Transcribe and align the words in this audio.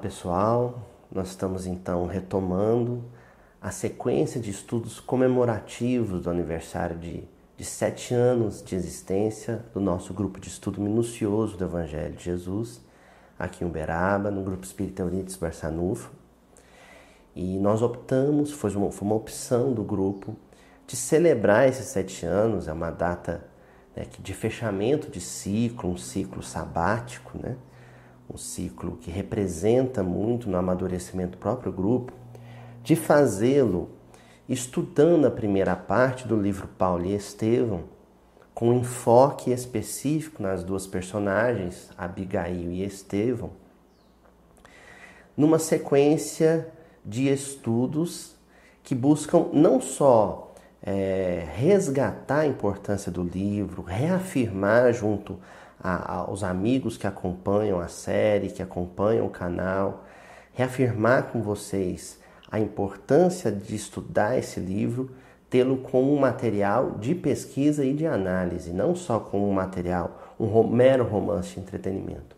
Pessoal, 0.00 0.80
nós 1.12 1.28
estamos 1.28 1.66
então 1.66 2.06
retomando 2.06 3.04
a 3.60 3.70
sequência 3.70 4.40
de 4.40 4.50
estudos 4.50 4.98
comemorativos 4.98 6.22
do 6.22 6.30
aniversário 6.30 6.96
de, 6.96 7.24
de 7.54 7.64
sete 7.66 8.14
anos 8.14 8.62
de 8.62 8.74
existência 8.74 9.62
do 9.74 9.80
nosso 9.80 10.14
grupo 10.14 10.40
de 10.40 10.48
estudo 10.48 10.80
minucioso 10.80 11.58
do 11.58 11.64
Evangelho 11.64 12.16
de 12.16 12.24
Jesus, 12.24 12.80
aqui 13.38 13.62
em 13.62 13.66
Uberaba, 13.66 14.30
no 14.30 14.42
Grupo 14.42 14.64
Espírita 14.64 15.04
Unidos 15.04 15.36
Barçanufo. 15.36 16.10
E 17.36 17.58
nós 17.58 17.82
optamos, 17.82 18.52
foi 18.52 18.74
uma, 18.74 18.90
foi 18.90 19.06
uma 19.06 19.16
opção 19.16 19.74
do 19.74 19.84
grupo, 19.84 20.34
de 20.86 20.96
celebrar 20.96 21.68
esses 21.68 21.84
sete 21.84 22.24
anos, 22.24 22.68
é 22.68 22.72
uma 22.72 22.90
data 22.90 23.44
né, 23.94 24.06
de 24.18 24.32
fechamento 24.32 25.10
de 25.10 25.20
ciclo, 25.20 25.90
um 25.90 25.98
ciclo 25.98 26.42
sabático, 26.42 27.38
né? 27.38 27.56
Um 28.32 28.36
ciclo 28.36 28.96
que 28.96 29.10
representa 29.10 30.02
muito 30.02 30.48
no 30.48 30.56
amadurecimento 30.56 31.32
do 31.32 31.38
próprio 31.38 31.72
grupo, 31.72 32.12
de 32.82 32.94
fazê-lo 32.94 33.90
estudando 34.48 35.26
a 35.26 35.30
primeira 35.30 35.74
parte 35.74 36.26
do 36.26 36.36
livro 36.40 36.68
Paulo 36.68 37.04
e 37.04 37.14
Estevão, 37.14 37.84
com 38.54 38.72
enfoque 38.72 39.50
específico 39.50 40.42
nas 40.42 40.62
duas 40.62 40.86
personagens, 40.86 41.90
Abigail 41.96 42.70
e 42.70 42.84
Estevão, 42.84 43.50
numa 45.36 45.58
sequência 45.58 46.68
de 47.04 47.28
estudos 47.28 48.36
que 48.82 48.94
buscam 48.94 49.46
não 49.52 49.80
só 49.80 50.52
é, 50.82 51.46
resgatar 51.54 52.40
a 52.40 52.46
importância 52.46 53.10
do 53.10 53.22
livro, 53.22 53.82
reafirmar 53.82 54.92
junto 54.92 55.38
a, 55.82 56.20
aos 56.20 56.42
amigos 56.42 56.96
que 56.96 57.06
acompanham 57.06 57.80
a 57.80 57.88
série, 57.88 58.50
que 58.50 58.62
acompanham 58.62 59.26
o 59.26 59.30
canal, 59.30 60.04
reafirmar 60.52 61.24
com 61.24 61.42
vocês 61.42 62.18
a 62.50 62.58
importância 62.58 63.50
de 63.50 63.74
estudar 63.74 64.36
esse 64.36 64.60
livro, 64.60 65.10
tê-lo 65.48 65.78
como 65.78 66.14
um 66.14 66.18
material 66.18 66.92
de 66.98 67.14
pesquisa 67.14 67.84
e 67.84 67.92
de 67.92 68.06
análise, 68.06 68.72
não 68.72 68.94
só 68.94 69.18
como 69.18 69.48
um 69.48 69.52
material, 69.52 70.34
um 70.38 70.66
mero 70.68 71.04
romance 71.04 71.54
de 71.54 71.60
entretenimento. 71.60 72.36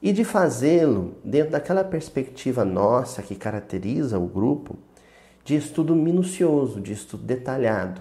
E 0.00 0.12
de 0.12 0.24
fazê-lo 0.24 1.16
dentro 1.24 1.52
daquela 1.52 1.82
perspectiva 1.82 2.64
nossa 2.64 3.22
que 3.22 3.34
caracteriza 3.34 4.18
o 4.18 4.26
grupo, 4.26 4.76
de 5.44 5.56
estudo 5.56 5.94
minucioso, 5.94 6.80
de 6.80 6.92
estudo 6.92 7.24
detalhado, 7.24 8.00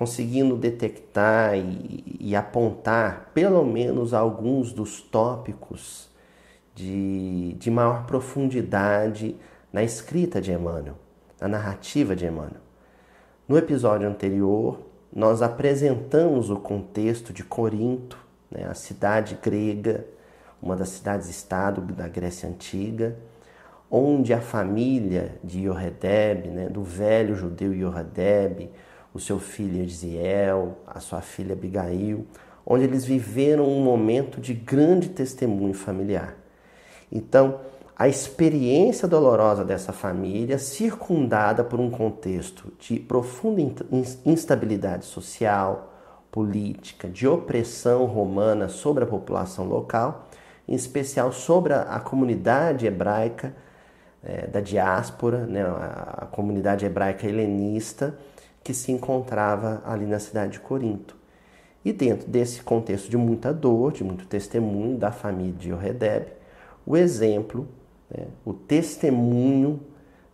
conseguindo 0.00 0.56
detectar 0.56 1.58
e, 1.58 2.16
e, 2.18 2.34
apontar 2.34 3.30
pelo 3.34 3.62
menos 3.66 4.14
alguns 4.14 4.72
dos 4.72 5.02
tópicos 5.02 6.08
de, 6.74 7.52
de 7.58 7.70
maior 7.70 8.06
profundidade 8.06 9.36
na 9.70 9.82
escrita 9.82 10.40
de 10.40 10.52
Emmanuel, 10.52 10.94
na 11.38 11.48
narrativa 11.48 12.16
de 12.16 12.24
Emmanuel. 12.24 12.62
No 13.46 13.58
episódio 13.58 14.08
anterior, 14.08 14.80
nós 15.14 15.42
apresentamos 15.42 16.48
o 16.48 16.56
contexto 16.56 17.30
de 17.30 17.44
Corinto, 17.44 18.16
né, 18.50 18.64
a 18.70 18.74
cidade 18.74 19.38
grega, 19.42 20.06
uma 20.62 20.76
das 20.76 20.88
cidades-estado 20.88 21.82
da 21.92 22.08
Grécia 22.08 22.48
Antiga, 22.48 23.18
onde 23.90 24.32
a 24.32 24.40
família 24.40 25.34
de 25.44 25.60
Yoredeb, 25.60 26.48
né, 26.48 26.70
do 26.70 26.82
velho 26.82 27.34
judeu 27.34 27.74
Yoredeb, 27.74 28.70
o 29.12 29.18
seu 29.18 29.38
filho 29.38 29.82
Eziel, 29.82 30.78
a 30.86 31.00
sua 31.00 31.20
filha 31.20 31.52
Abigail, 31.52 32.26
onde 32.64 32.84
eles 32.84 33.04
viveram 33.04 33.66
um 33.66 33.82
momento 33.82 34.40
de 34.40 34.54
grande 34.54 35.08
testemunho 35.08 35.74
familiar. 35.74 36.36
Então, 37.10 37.60
a 37.96 38.08
experiência 38.08 39.06
dolorosa 39.06 39.64
dessa 39.64 39.92
família, 39.92 40.58
circundada 40.58 41.62
por 41.62 41.78
um 41.78 41.90
contexto 41.90 42.72
de 42.78 42.98
profunda 42.98 43.60
instabilidade 44.24 45.04
social, 45.04 45.92
política, 46.30 47.08
de 47.08 47.26
opressão 47.26 48.06
romana 48.06 48.68
sobre 48.68 49.04
a 49.04 49.06
população 49.06 49.66
local, 49.66 50.28
em 50.66 50.74
especial 50.74 51.32
sobre 51.32 51.74
a, 51.74 51.98
comunidade 52.00 52.86
hebraica 52.86 53.54
é, 54.22 54.46
da 54.46 54.60
diáspora, 54.60 55.44
né, 55.44 55.62
a, 55.62 56.20
a 56.22 56.26
comunidade 56.26 56.86
hebraica 56.86 57.26
helenista, 57.26 58.16
que 58.62 58.74
se 58.74 58.92
encontrava 58.92 59.82
ali 59.84 60.06
na 60.06 60.18
cidade 60.18 60.52
de 60.52 60.60
Corinto. 60.60 61.16
E 61.84 61.92
dentro 61.92 62.28
desse 62.28 62.62
contexto 62.62 63.08
de 63.08 63.16
muita 63.16 63.52
dor, 63.52 63.92
de 63.92 64.04
muito 64.04 64.26
testemunho 64.26 64.98
da 64.98 65.10
família 65.10 65.54
de 65.54 65.70
Yoredeb, 65.70 66.26
o 66.84 66.96
exemplo, 66.96 67.66
né, 68.10 68.26
o 68.44 68.52
testemunho 68.52 69.80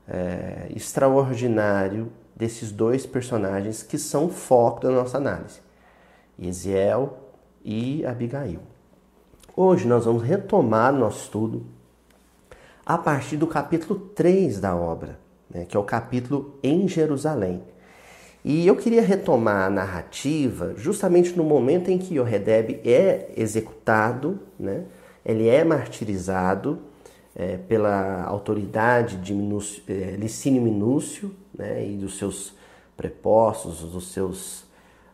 é, 0.09 0.67
extraordinário 0.75 2.11
desses 2.35 2.73
dois 2.73 3.07
personagens 3.07 3.83
que 3.83 3.97
são 3.97 4.29
foco 4.29 4.81
da 4.83 4.91
nossa 4.91 5.19
análise, 5.19 5.61
Eziel 6.39 7.19
e 7.65 8.05
Abigail. 8.05 8.61
Hoje 9.57 9.87
nós 9.87 10.05
vamos 10.05 10.23
retomar 10.23 10.93
nosso 10.93 11.25
estudo 11.25 11.65
a 12.85 12.99
partir 12.99 13.37
do 13.37 13.47
capítulo 13.47 13.99
3 13.99 14.61
da 14.61 14.77
obra, 14.77 15.19
né, 15.49 15.65
que 15.65 15.77
é 15.77 15.81
o 15.81 15.85
capítulo 15.85 16.59
Em 16.63 16.87
Jerusalém. 16.87 17.63
E 18.49 18.65
eu 18.65 18.77
queria 18.77 19.03
retomar 19.03 19.67
a 19.67 19.71
narrativa 19.71 20.73
justamente 20.77 21.37
no 21.37 21.43
momento 21.43 21.91
em 21.91 21.99
que 21.99 22.15
Yoredeb 22.15 22.81
é 22.85 23.33
executado, 23.37 24.39
né? 24.57 24.85
ele 25.25 25.49
é 25.49 25.65
martirizado 25.65 26.79
é, 27.35 27.57
pela 27.57 28.23
autoridade 28.23 29.17
de 29.17 29.35
Minúcio, 29.35 29.83
é, 29.89 30.15
Licínio 30.15 30.63
Minúcio 30.63 31.35
né? 31.53 31.85
e 31.85 31.97
dos 31.97 32.19
seus 32.19 32.55
prepostos, 32.97 33.81
dos 33.81 34.13
seus 34.13 34.65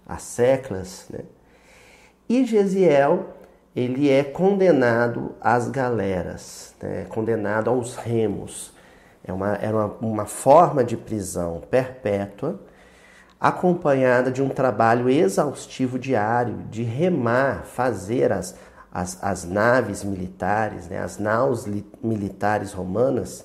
asseclas. 0.06 1.06
Né? 1.08 1.20
E 2.28 2.44
Gesiel 2.44 3.28
ele 3.74 4.10
é 4.10 4.22
condenado 4.22 5.34
às 5.40 5.70
galeras, 5.70 6.74
né? 6.82 7.06
condenado 7.08 7.70
aos 7.70 7.96
remos. 7.96 8.74
É 9.24 9.32
uma, 9.32 9.54
era 9.54 9.74
uma, 9.74 9.86
uma 10.02 10.26
forma 10.26 10.84
de 10.84 10.98
prisão 10.98 11.62
perpétua 11.70 12.60
acompanhada 13.42 14.30
de 14.30 14.40
um 14.40 14.48
trabalho 14.48 15.10
exaustivo 15.10 15.98
diário 15.98 16.58
de 16.70 16.84
remar, 16.84 17.64
fazer 17.64 18.30
as, 18.30 18.54
as, 18.92 19.18
as 19.20 19.44
naves 19.44 20.04
militares, 20.04 20.86
né, 20.86 21.00
as 21.00 21.18
naus 21.18 21.66
militares 22.00 22.72
romanas 22.72 23.44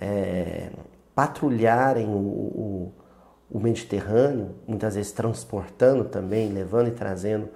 é, 0.00 0.70
patrulharem 1.16 2.06
o, 2.06 2.16
o, 2.16 2.92
o, 3.50 3.58
Mediterrâneo, 3.58 4.54
muitas 4.68 4.94
vezes 4.94 5.10
transportando 5.10 6.04
também, 6.04 6.52
levando 6.52 6.86
e 6.86 6.92
trazendo 6.92 7.48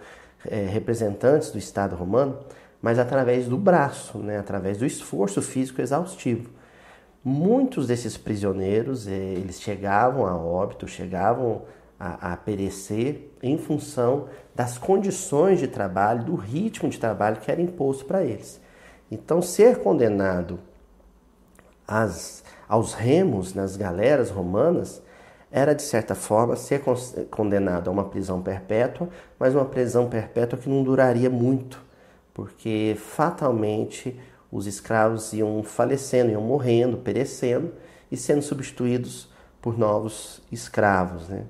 é, 0.47 0.67
representantes 0.67 1.53
do 1.53 1.59
Estado 1.59 1.95
romano, 1.95 2.41
mas 2.83 2.99
através 2.99 3.47
do 3.47 3.57
braço, 3.57 4.19
né, 4.19 4.37
através 4.37 4.79
do 4.79 4.85
esforço 4.85 5.41
físico 5.41 5.81
exaustivo. 5.81 6.51
Muitos 7.25 7.87
desses 7.87 8.17
prisioneiros, 8.17 9.07
eh, 9.07 9.11
eles 9.11 9.61
chegavam 9.61 10.27
a 10.27 10.37
óbito, 10.37 10.87
chegavam 10.87 11.63
a, 11.99 12.33
a 12.33 12.37
perecer 12.37 13.33
em 13.43 13.59
função 13.59 14.29
das 14.55 14.79
condições 14.79 15.59
de 15.59 15.67
trabalho, 15.67 16.25
do 16.25 16.35
ritmo 16.35 16.89
de 16.89 16.99
trabalho 16.99 17.41
que 17.41 17.51
era 17.51 17.61
imposto 17.61 18.05
para 18.05 18.25
eles. 18.25 18.61
Então, 19.11 19.43
ser 19.43 19.79
condenado 19.79 20.61
às, 21.87 22.45
aos 22.69 22.95
remos 22.95 23.55
nas 23.55 23.77
galeras 23.77 24.31
romanas 24.31 25.03
era, 25.51 25.75
de 25.75 25.83
certa 25.83 26.15
forma, 26.15 26.57
ser 26.57 26.83
condenado 27.31 27.89
a 27.89 27.91
uma 27.91 28.05
prisão 28.05 28.43
perpétua, 28.43 29.09
mas 29.39 29.55
uma 29.55 29.65
prisão 29.65 30.09
perpétua 30.09 30.59
que 30.59 30.69
não 30.69 30.83
duraria 30.83 31.31
muito, 31.31 31.83
porque 32.35 32.95
fatalmente 32.99 34.19
os 34.51 34.67
escravos 34.67 35.33
iam 35.33 35.63
falecendo, 35.63 36.31
iam 36.31 36.43
morrendo, 36.43 36.97
perecendo 36.99 37.73
e 38.11 38.17
sendo 38.17 38.43
substituídos 38.43 39.29
por 39.61 39.79
novos 39.79 40.41
escravos. 40.51 41.29
Né? 41.29 41.45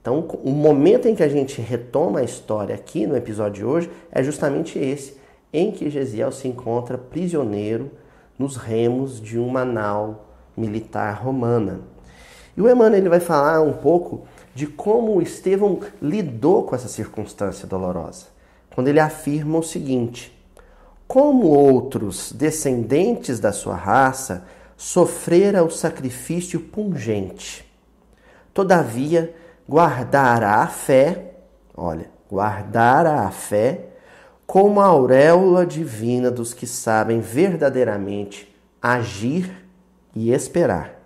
Então, 0.00 0.20
o 0.44 0.50
momento 0.50 1.08
em 1.08 1.14
que 1.14 1.22
a 1.22 1.28
gente 1.28 1.60
retoma 1.60 2.20
a 2.20 2.24
história 2.24 2.74
aqui 2.74 3.06
no 3.06 3.16
episódio 3.16 3.54
de 3.54 3.64
hoje 3.64 3.90
é 4.12 4.22
justamente 4.22 4.78
esse, 4.78 5.16
em 5.52 5.72
que 5.72 5.90
Gesiel 5.90 6.30
se 6.30 6.46
encontra 6.46 6.98
prisioneiro 6.98 7.90
nos 8.38 8.56
remos 8.56 9.20
de 9.20 9.38
uma 9.38 9.64
nau 9.64 10.26
militar 10.56 11.22
romana. 11.22 11.80
E 12.56 12.60
o 12.60 12.70
Emmanuel 12.70 13.00
ele 13.00 13.08
vai 13.08 13.20
falar 13.20 13.60
um 13.60 13.72
pouco 13.72 14.26
de 14.54 14.66
como 14.66 15.20
Estevão 15.20 15.80
lidou 16.00 16.62
com 16.62 16.74
essa 16.74 16.88
circunstância 16.88 17.66
dolorosa, 17.66 18.26
quando 18.74 18.88
ele 18.88 19.00
afirma 19.00 19.58
o 19.58 19.62
seguinte: 19.62 20.35
como 21.16 21.46
outros 21.46 22.30
descendentes 22.30 23.40
da 23.40 23.50
sua 23.50 23.74
raça, 23.74 24.44
sofrera 24.76 25.64
o 25.64 25.70
sacrifício 25.70 26.60
pungente. 26.60 27.66
Todavia, 28.52 29.34
guardará 29.66 30.56
a 30.56 30.66
fé, 30.66 31.36
olha, 31.74 32.10
guardará 32.30 33.22
a 33.22 33.30
fé 33.30 33.86
como 34.46 34.78
a 34.78 34.84
auréola 34.84 35.64
divina 35.64 36.30
dos 36.30 36.52
que 36.52 36.66
sabem 36.66 37.20
verdadeiramente 37.20 38.54
agir 38.82 39.66
e 40.14 40.30
esperar. 40.30 41.00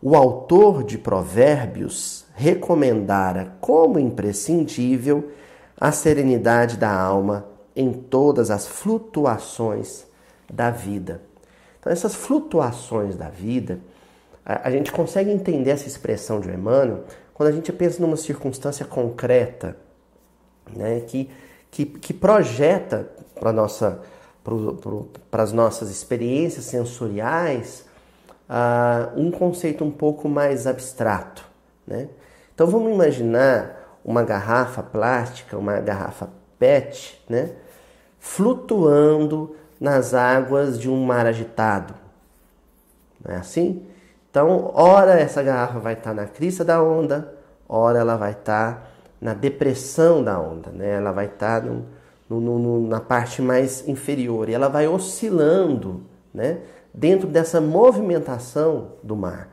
O 0.00 0.16
autor 0.16 0.82
de 0.82 0.96
Provérbios 0.96 2.24
recomendara 2.34 3.52
como 3.60 3.98
imprescindível 3.98 5.30
a 5.78 5.92
serenidade 5.92 6.78
da 6.78 6.90
alma 6.90 7.52
em 7.76 7.92
todas 7.92 8.50
as 8.50 8.66
flutuações 8.66 10.06
da 10.52 10.70
vida. 10.70 11.22
Então, 11.80 11.92
essas 11.92 12.14
flutuações 12.14 13.16
da 13.16 13.28
vida, 13.28 13.80
a, 14.44 14.68
a 14.68 14.70
gente 14.70 14.92
consegue 14.92 15.30
entender 15.30 15.70
essa 15.70 15.86
expressão 15.86 16.40
de 16.40 16.48
Emmanuel 16.48 17.04
quando 17.32 17.48
a 17.48 17.52
gente 17.52 17.72
pensa 17.72 18.00
numa 18.00 18.16
circunstância 18.16 18.86
concreta, 18.86 19.76
né, 20.74 21.00
que, 21.00 21.30
que, 21.70 21.84
que 21.84 22.14
projeta 22.14 23.08
para 23.34 23.52
nossa 23.52 24.00
para 25.30 25.42
as 25.42 25.52
nossas 25.52 25.90
experiências 25.90 26.66
sensoriais 26.66 27.86
uh, 28.48 29.18
um 29.18 29.30
conceito 29.30 29.82
um 29.82 29.90
pouco 29.90 30.28
mais 30.28 30.66
abstrato. 30.66 31.44
Né? 31.86 32.08
Então 32.54 32.66
vamos 32.66 32.92
imaginar 32.92 33.98
uma 34.04 34.22
garrafa 34.22 34.82
plástica, 34.82 35.56
uma 35.56 35.80
garrafa 35.80 36.28
PET, 36.58 37.24
né? 37.26 37.52
Flutuando 38.24 39.54
nas 39.78 40.14
águas 40.14 40.78
de 40.80 40.88
um 40.88 41.04
mar 41.04 41.26
agitado. 41.26 41.94
Não 43.22 43.34
é 43.34 43.36
assim? 43.36 43.82
Então, 44.30 44.72
ora 44.74 45.12
essa 45.20 45.42
garrafa 45.42 45.78
vai 45.78 45.92
estar 45.92 46.14
na 46.14 46.24
crista 46.24 46.64
da 46.64 46.82
onda, 46.82 47.34
ora 47.68 47.98
ela 47.98 48.16
vai 48.16 48.32
estar 48.32 48.90
na 49.20 49.34
depressão 49.34 50.24
da 50.24 50.40
onda, 50.40 50.70
né? 50.70 50.94
Ela 50.94 51.12
vai 51.12 51.26
estar 51.26 51.62
no, 51.62 51.84
no, 52.28 52.40
no, 52.40 52.88
na 52.88 52.98
parte 52.98 53.42
mais 53.42 53.86
inferior 53.86 54.48
e 54.48 54.54
ela 54.54 54.68
vai 54.68 54.88
oscilando, 54.88 56.00
né? 56.32 56.60
Dentro 56.94 57.28
dessa 57.28 57.60
movimentação 57.60 58.92
do 59.02 59.14
mar. 59.14 59.50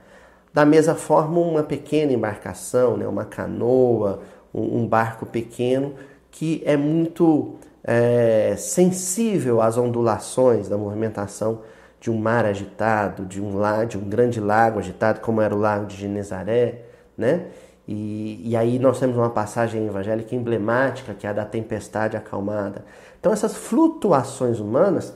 Da 0.54 0.66
mesma 0.66 0.96
forma, 0.96 1.42
uma 1.42 1.64
pequena 1.64 2.14
embarcação, 2.14 2.96
né? 2.96 3.06
Uma 3.06 3.26
canoa, 3.26 4.22
um, 4.54 4.78
um 4.78 4.88
barco 4.88 5.26
pequeno 5.26 5.94
que 6.32 6.64
é 6.66 6.78
muito 6.78 7.58
é, 7.84 8.56
sensível 8.58 9.62
às 9.62 9.78
ondulações 9.78 10.68
da 10.68 10.78
movimentação 10.78 11.62
de 12.00 12.10
um 12.10 12.18
mar 12.18 12.46
agitado, 12.46 13.26
de 13.26 13.42
um, 13.42 13.56
lago, 13.58 13.86
de 13.86 13.98
um 13.98 14.02
grande 14.02 14.40
lago 14.40 14.80
agitado, 14.80 15.20
como 15.20 15.42
era 15.42 15.54
o 15.54 15.60
lago 15.60 15.86
de 15.86 15.96
Genezaré, 15.96 16.82
né? 17.18 17.46
E, 17.88 18.50
e, 18.50 18.56
aí 18.56 18.80
nós 18.80 19.00
temos 19.00 19.18
uma 19.18 19.30
passagem 19.30 19.86
evangélica 19.86 20.36
emblemática, 20.36 21.14
que 21.14 21.28
é 21.28 21.30
a 21.30 21.34
da 21.34 21.46
tempestade 21.46 22.16
acalmada. 22.16 22.86
Então 23.20 23.34
essas 23.34 23.56
flutuações 23.56 24.60
humanas 24.60 25.14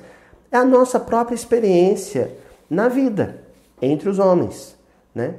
é 0.52 0.58
a 0.58 0.66
nossa 0.66 1.00
própria 1.00 1.36
experiência 1.36 2.36
na 2.70 2.88
vida, 2.88 3.42
entre 3.82 4.10
os 4.10 4.20
homens, 4.20 4.76
né? 5.14 5.36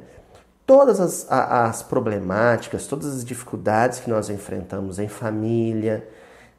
Todas 0.65 0.99
as, 0.99 1.31
as 1.31 1.83
problemáticas, 1.83 2.87
todas 2.89 3.07
as 3.07 3.25
dificuldades 3.25 4.01
que 4.01 4.11
nós 4.11 4.29
enfrentamos 4.29 4.99
em 4.99 5.07
família, 5.07 6.07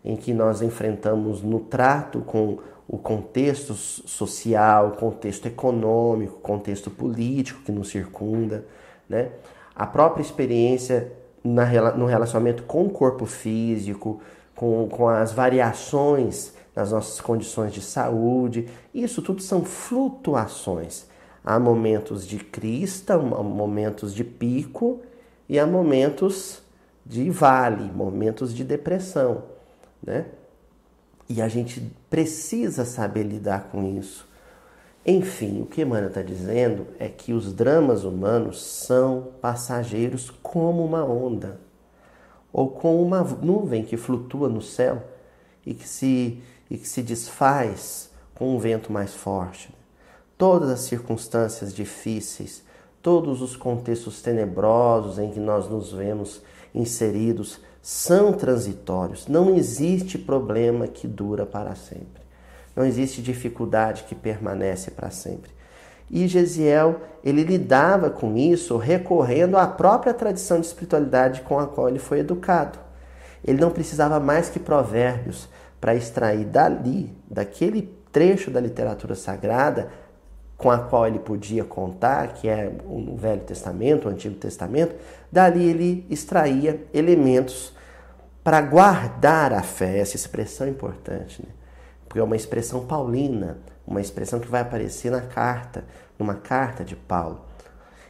em 0.04 0.16
que 0.16 0.34
nós 0.34 0.62
enfrentamos 0.62 1.42
no 1.42 1.60
trato 1.60 2.22
com 2.22 2.60
o 2.88 2.98
contexto 2.98 3.74
social, 3.74 4.92
contexto 4.92 5.46
econômico, 5.46 6.40
contexto 6.40 6.90
político 6.90 7.62
que 7.64 7.72
nos 7.72 7.90
circunda, 7.90 8.66
né? 9.10 9.32
a 9.76 9.86
própria 9.86 10.22
experiência 10.22 11.12
na, 11.44 11.92
no 11.92 12.06
relacionamento 12.06 12.64
com 12.64 12.86
o 12.86 12.90
corpo 12.90 13.26
físico, 13.26 14.22
com, 14.56 14.88
com 14.88 15.10
as 15.10 15.34
variações 15.34 16.54
nas 16.74 16.92
nossas 16.92 17.20
condições 17.20 17.74
de 17.74 17.82
saúde, 17.82 18.70
isso 18.94 19.22
tudo 19.22 19.42
são 19.42 19.66
flutuações. 19.66 21.08
Há 21.44 21.60
momentos 21.60 22.26
de 22.26 22.38
crista, 22.38 23.18
momentos 23.18 24.14
de 24.14 24.24
pico 24.24 25.02
e 25.50 25.60
há 25.60 25.66
momentos 25.66 26.62
de 27.06 27.30
vale, 27.30 27.92
momentos 27.92 28.54
de 28.54 28.64
depressão 28.64 29.57
né? 30.04 30.26
E 31.30 31.42
a 31.42 31.48
gente 31.48 31.92
precisa 32.10 32.86
saber 32.86 33.24
lidar 33.24 33.70
com 33.72 33.98
isso. 33.98 34.28
Enfim, 35.06 35.62
o 35.62 35.66
que 35.66 35.82
Emmanuel 35.82 36.10
está 36.10 36.22
dizendo 36.22 36.88
é 37.00 37.08
que 37.08 37.32
os 37.32 37.54
dramas 37.54 38.04
humanos 38.04 38.62
são 38.62 39.30
passageiros 39.42 40.30
como 40.44 40.86
uma 40.86 41.04
onda, 41.06 41.60
ou 42.52 42.70
como 42.70 43.02
uma 43.02 43.24
nuvem 43.24 43.84
que 43.84 43.96
flutua 43.96 44.50
no 44.50 44.62
céu 44.62 45.04
e 45.66 45.74
que 45.74 45.88
se, 45.88 46.42
e 46.70 46.78
que 46.78 46.88
se 46.88 47.02
desfaz 47.02 48.10
com 48.36 48.56
um 48.56 48.60
vento 48.60 48.92
mais 48.92 49.14
forte. 49.14 49.74
Todas 50.38 50.70
as 50.70 50.82
circunstâncias 50.82 51.74
difíceis, 51.74 52.64
todos 53.02 53.42
os 53.42 53.56
contextos 53.56 54.22
tenebrosos 54.22 55.18
em 55.20 55.32
que 55.32 55.40
nós 55.40 55.70
nos 55.70 55.92
vemos 55.92 56.42
inseridos 56.76 57.60
são 57.90 58.34
transitórios. 58.34 59.30
Não 59.30 59.56
existe 59.56 60.18
problema 60.18 60.90
que 60.90 61.08
dura 61.08 61.46
para 61.46 61.74
sempre. 61.74 62.22
Não 62.76 62.84
existe 62.84 63.22
dificuldade 63.22 64.04
que 64.04 64.14
permanece 64.14 64.92
para 64.92 65.10
sempre. 65.10 65.52
E 66.12 66.28
Gesiel, 66.28 67.00
ele 67.24 67.46
lidava 67.46 68.10
com 68.10 68.36
isso 68.36 68.76
recorrendo 68.76 69.56
à 69.56 69.66
própria 69.66 70.14
tradição 70.14 70.60
de 70.60 70.68
espiritualidade 70.68 71.40
com 71.44 71.58
a 71.60 71.66
qual 71.66 71.88
ele 71.88 71.98
foi 71.98 72.20
educado. 72.20 72.78
Ele 73.42 73.62
não 73.62 73.72
precisava 73.72 74.20
mais 74.20 74.50
que 74.50 74.60
provérbios 74.60 75.48
para 75.80 75.96
extrair 75.96 76.44
dali, 76.44 77.16
daquele 77.32 77.98
trecho 78.12 78.52
da 78.52 78.60
literatura 78.60 79.16
sagrada 79.16 79.88
com 80.58 80.72
a 80.72 80.80
qual 80.80 81.06
ele 81.06 81.20
podia 81.20 81.64
contar, 81.64 82.34
que 82.34 82.50
é 82.50 82.72
o 82.86 83.16
Velho 83.16 83.42
Testamento, 83.42 84.08
o 84.08 84.12
Antigo 84.12 84.36
Testamento, 84.36 84.96
dali 85.32 85.70
ele 85.70 86.06
extraía 86.10 86.84
elementos 86.94 87.74
para 88.44 88.62
guardar 88.62 89.54
a 89.54 89.62
fé, 89.62 90.00
essa 90.00 90.16
expressão 90.16 90.66
é 90.66 90.70
importante, 90.70 91.42
né? 91.46 91.50
porque 92.08 92.20
é 92.20 92.24
uma 92.24 92.36
expressão 92.36 92.86
paulina, 92.86 93.58
uma 93.86 94.02
expressão 94.02 94.40
que 94.40 94.48
vai 94.48 94.62
aparecer 94.62 95.12
na 95.12 95.22
carta, 95.22 95.84
numa 96.18 96.34
carta 96.34 96.84
de 96.84 96.96
Paulo. 96.96 97.42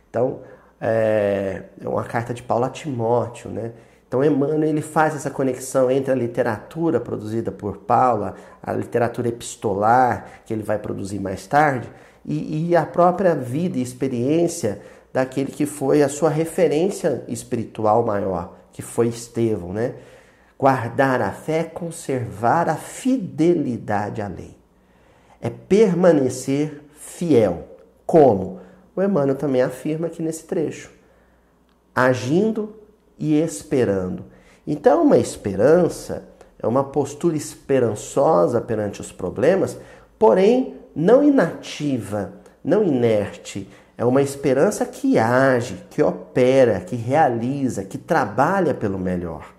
Então, 0.09 0.41
é, 0.79 1.63
é 1.81 1.89
uma 1.89 2.03
carta 2.03 2.33
de 2.33 2.43
Paulo 2.43 2.65
a 2.65 2.69
Timóteo, 2.69 3.49
né? 3.49 3.73
Então, 4.07 4.23
Emmanuel 4.23 4.63
ele 4.63 4.81
faz 4.81 5.15
essa 5.15 5.29
conexão 5.29 5.91
entre 5.91 6.11
a 6.11 6.15
literatura 6.15 6.99
produzida 6.99 7.51
por 7.51 7.79
Paulo, 7.79 8.33
a 8.63 8.73
literatura 8.73 9.27
epistolar 9.27 10.25
que 10.45 10.53
ele 10.53 10.63
vai 10.63 10.79
produzir 10.79 11.19
mais 11.19 11.45
tarde, 11.45 11.89
e, 12.27 12.67
e 12.69 12.75
a 12.75 12.85
própria 12.85 13.33
vida 13.33 13.77
e 13.77 13.81
experiência 13.81 14.81
daquele 15.13 15.51
que 15.51 15.65
foi 15.65 16.03
a 16.03 16.09
sua 16.09 16.29
referência 16.29 17.23
espiritual 17.27 18.05
maior, 18.05 18.57
que 18.73 18.81
foi 18.81 19.07
Estevão, 19.07 19.71
né? 19.71 19.95
Guardar 20.59 21.21
a 21.21 21.31
fé 21.31 21.63
conservar 21.63 22.67
a 22.67 22.75
fidelidade 22.75 24.21
à 24.21 24.27
lei. 24.27 24.57
É 25.39 25.49
permanecer 25.49 26.81
fiel. 26.99 27.67
Como? 28.05 28.59
O 28.95 29.01
Emmanuel 29.01 29.37
também 29.37 29.61
afirma 29.61 30.07
aqui 30.07 30.21
nesse 30.21 30.43
trecho. 30.43 30.91
Agindo 31.95 32.75
e 33.17 33.39
esperando. 33.39 34.25
Então, 34.65 35.03
uma 35.03 35.17
esperança 35.17 36.27
é 36.59 36.67
uma 36.67 36.83
postura 36.83 37.37
esperançosa 37.37 38.59
perante 38.59 38.99
os 38.99 39.11
problemas, 39.11 39.77
porém 40.17 40.75
não 40.97 41.23
inativa, 41.23 42.33
não 42.63 42.83
inerte. 42.83 43.69
É 43.97 44.03
uma 44.03 44.21
esperança 44.21 44.85
que 44.85 45.17
age, 45.17 45.83
que 45.89 46.01
opera, 46.01 46.79
que 46.79 46.95
realiza, 46.95 47.83
que 47.83 47.97
trabalha 47.97 48.73
pelo 48.73 48.99
melhor 48.99 49.57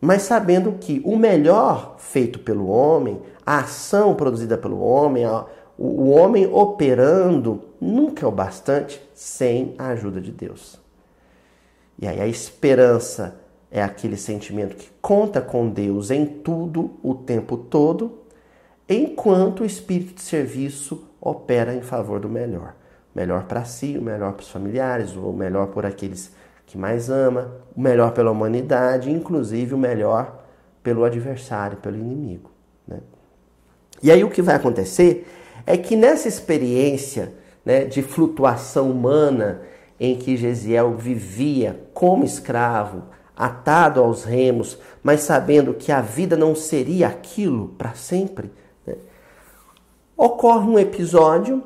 mas 0.00 0.22
sabendo 0.22 0.72
que 0.72 1.00
o 1.04 1.16
melhor 1.16 1.96
feito 1.98 2.38
pelo 2.38 2.68
homem, 2.68 3.20
a 3.44 3.58
ação 3.60 4.14
produzida 4.14 4.58
pelo 4.58 4.80
homem, 4.80 5.24
o 5.78 6.10
homem 6.10 6.46
operando, 6.46 7.62
nunca 7.80 8.24
é 8.24 8.28
o 8.28 8.32
bastante 8.32 9.00
sem 9.14 9.74
a 9.78 9.88
ajuda 9.88 10.20
de 10.20 10.30
Deus. 10.30 10.78
E 11.98 12.06
aí 12.06 12.20
a 12.20 12.26
esperança 12.26 13.40
é 13.70 13.82
aquele 13.82 14.16
sentimento 14.16 14.76
que 14.76 14.88
conta 15.00 15.40
com 15.40 15.68
Deus 15.68 16.10
em 16.10 16.26
tudo, 16.26 16.92
o 17.02 17.14
tempo 17.14 17.56
todo, 17.56 18.18
enquanto 18.88 19.60
o 19.60 19.66
espírito 19.66 20.14
de 20.14 20.22
serviço 20.22 21.08
opera 21.20 21.74
em 21.74 21.82
favor 21.82 22.20
do 22.20 22.28
melhor. 22.28 22.74
Melhor 23.14 23.44
para 23.44 23.64
si, 23.64 23.96
o 23.98 24.02
melhor 24.02 24.34
para 24.34 24.42
os 24.42 24.50
familiares, 24.50 25.16
o 25.16 25.32
melhor 25.32 25.68
por 25.68 25.86
aqueles 25.86 26.32
que 26.66 26.76
mais 26.76 27.08
ama, 27.08 27.52
o 27.74 27.80
melhor 27.80 28.12
pela 28.12 28.30
humanidade, 28.30 29.10
inclusive 29.10 29.74
o 29.74 29.78
melhor 29.78 30.44
pelo 30.82 31.04
adversário, 31.04 31.78
pelo 31.78 31.96
inimigo. 31.96 32.50
Né? 32.86 32.98
E 34.02 34.10
aí 34.10 34.22
o 34.22 34.30
que 34.30 34.42
vai 34.42 34.54
acontecer 34.54 35.26
é 35.66 35.76
que 35.76 35.96
nessa 35.96 36.28
experiência 36.28 37.32
né, 37.64 37.84
de 37.84 38.02
flutuação 38.02 38.90
humana 38.90 39.62
em 39.98 40.16
que 40.16 40.36
Gesiel 40.36 40.94
vivia 40.96 41.80
como 41.94 42.24
escravo, 42.24 43.04
atado 43.36 44.00
aos 44.00 44.24
remos, 44.24 44.78
mas 45.02 45.20
sabendo 45.20 45.74
que 45.74 45.90
a 45.90 46.00
vida 46.00 46.36
não 46.36 46.54
seria 46.54 47.08
aquilo 47.08 47.68
para 47.78 47.94
sempre? 47.94 48.50
Ocorre 50.16 50.66
um 50.68 50.78
episódio 50.78 51.62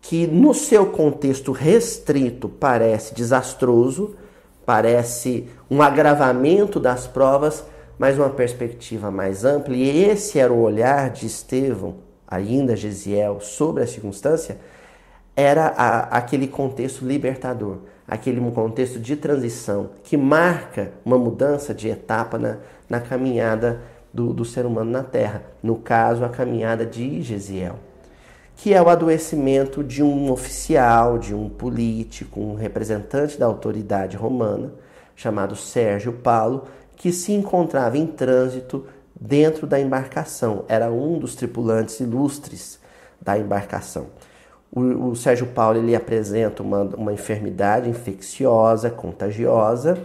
que, 0.00 0.26
no 0.26 0.52
seu 0.52 0.86
contexto 0.86 1.52
restrito, 1.52 2.48
parece 2.48 3.14
desastroso, 3.14 4.16
parece 4.66 5.48
um 5.70 5.80
agravamento 5.80 6.80
das 6.80 7.06
provas, 7.06 7.64
mas 7.98 8.18
uma 8.18 8.30
perspectiva 8.30 9.10
mais 9.10 9.44
ampla, 9.44 9.76
e 9.76 10.04
esse 10.04 10.38
era 10.38 10.52
o 10.52 10.60
olhar 10.60 11.10
de 11.10 11.26
Estevão, 11.26 11.96
ainda 12.26 12.74
Gesiel, 12.74 13.40
sobre 13.40 13.84
a 13.84 13.86
circunstância, 13.86 14.58
era 15.36 15.68
a, 15.68 16.18
aquele 16.18 16.48
contexto 16.48 17.04
libertador, 17.04 17.78
aquele 18.06 18.40
contexto 18.50 18.98
de 18.98 19.16
transição 19.16 19.90
que 20.02 20.16
marca 20.16 20.92
uma 21.04 21.16
mudança 21.16 21.72
de 21.72 21.88
etapa 21.88 22.38
na, 22.38 22.58
na 22.88 23.00
caminhada 23.00 23.80
do, 24.12 24.32
do 24.32 24.44
ser 24.44 24.66
humano 24.66 24.90
na 24.90 25.02
Terra, 25.02 25.42
no 25.62 25.76
caso, 25.76 26.24
a 26.24 26.28
caminhada 26.28 26.84
de 26.84 27.22
Gesiel 27.22 27.78
que 28.56 28.72
é 28.72 28.80
o 28.80 28.88
adoecimento 28.88 29.82
de 29.82 30.02
um 30.02 30.30
oficial, 30.30 31.18
de 31.18 31.34
um 31.34 31.48
político, 31.48 32.40
um 32.40 32.54
representante 32.54 33.38
da 33.38 33.46
autoridade 33.46 34.16
romana, 34.16 34.72
chamado 35.16 35.56
Sérgio 35.56 36.12
Paulo, 36.12 36.64
que 36.94 37.12
se 37.12 37.32
encontrava 37.32 37.98
em 37.98 38.06
trânsito 38.06 38.86
dentro 39.20 39.66
da 39.66 39.80
embarcação. 39.80 40.64
Era 40.68 40.90
um 40.92 41.18
dos 41.18 41.34
tripulantes 41.34 41.98
ilustres 41.98 42.78
da 43.20 43.36
embarcação. 43.36 44.06
O, 44.70 45.10
o 45.10 45.16
Sérgio 45.16 45.48
Paulo 45.48 45.78
ele 45.78 45.96
apresenta 45.96 46.62
uma, 46.62 46.82
uma 46.82 47.12
enfermidade 47.12 47.90
infecciosa, 47.90 48.90
contagiosa, 48.90 49.98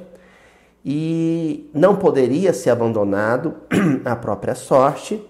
e 0.89 1.69
não 1.73 1.97
poderia 1.97 2.53
ser 2.53 2.69
abandonado 2.69 3.55
à 4.05 4.15
própria 4.15 4.55
sorte 4.55 5.21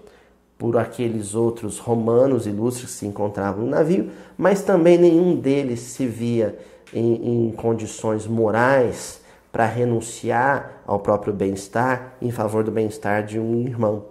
por 0.56 0.76
aqueles 0.76 1.34
outros 1.34 1.80
romanos 1.80 2.46
ilustres 2.46 2.92
que 2.92 2.96
se 2.98 3.06
encontravam 3.06 3.64
no 3.64 3.70
navio, 3.70 4.08
mas 4.36 4.62
também 4.62 4.96
nenhum 4.96 5.34
deles 5.34 5.80
se 5.80 6.06
via 6.06 6.56
em, 6.94 7.48
em 7.48 7.50
condições 7.50 8.24
morais 8.24 9.20
para 9.50 9.66
renunciar 9.66 10.82
ao 10.86 11.00
próprio 11.00 11.32
bem-estar 11.32 12.14
em 12.22 12.30
favor 12.30 12.62
do 12.62 12.70
bem-estar 12.70 13.24
de 13.24 13.40
um 13.40 13.66
irmão. 13.66 14.04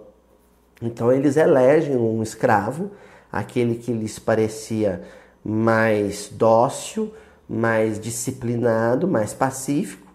Então 0.82 1.10
eles 1.10 1.38
elegem 1.38 1.96
um 1.96 2.22
escravo, 2.22 2.90
aquele 3.32 3.76
que 3.76 3.90
lhes 3.90 4.18
parecia 4.18 5.00
mais 5.42 6.28
dócil, 6.30 7.10
mais 7.48 7.98
disciplinado, 7.98 9.08
mais 9.08 9.32
pacífico, 9.32 10.07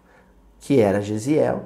que 0.64 0.80
era 0.80 1.02
Gesiel, 1.02 1.64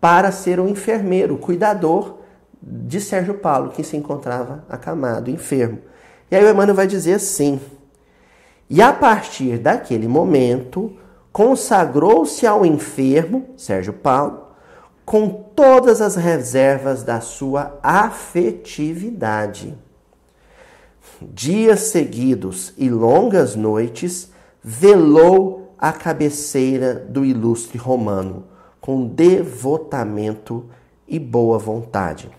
para 0.00 0.32
ser 0.32 0.58
o 0.58 0.68
enfermeiro, 0.68 1.36
o 1.36 1.38
cuidador 1.38 2.16
de 2.60 3.00
Sérgio 3.00 3.34
Paulo, 3.34 3.70
que 3.70 3.84
se 3.84 3.96
encontrava 3.96 4.64
acamado, 4.68 5.30
enfermo. 5.30 5.78
E 6.28 6.34
aí 6.34 6.44
o 6.44 6.50
Emmanuel 6.50 6.74
vai 6.74 6.88
dizer 6.88 7.14
assim: 7.14 7.60
E 8.68 8.82
a 8.82 8.92
partir 8.92 9.58
daquele 9.58 10.08
momento, 10.08 10.92
consagrou-se 11.32 12.44
ao 12.44 12.66
enfermo, 12.66 13.46
Sérgio 13.56 13.92
Paulo, 13.92 14.48
com 15.04 15.28
todas 15.54 16.00
as 16.00 16.16
reservas 16.16 17.04
da 17.04 17.20
sua 17.20 17.78
afetividade. 17.80 19.72
Dias 21.20 21.78
seguidos 21.78 22.74
e 22.76 22.90
longas 22.90 23.54
noites, 23.54 24.32
velou 24.64 25.61
a 25.82 25.92
cabeceira 25.92 26.94
do 26.94 27.24
ilustre 27.24 27.76
romano, 27.76 28.44
com 28.80 29.04
devotamento 29.04 30.66
e 31.08 31.18
boa 31.18 31.58
vontade. 31.58 32.30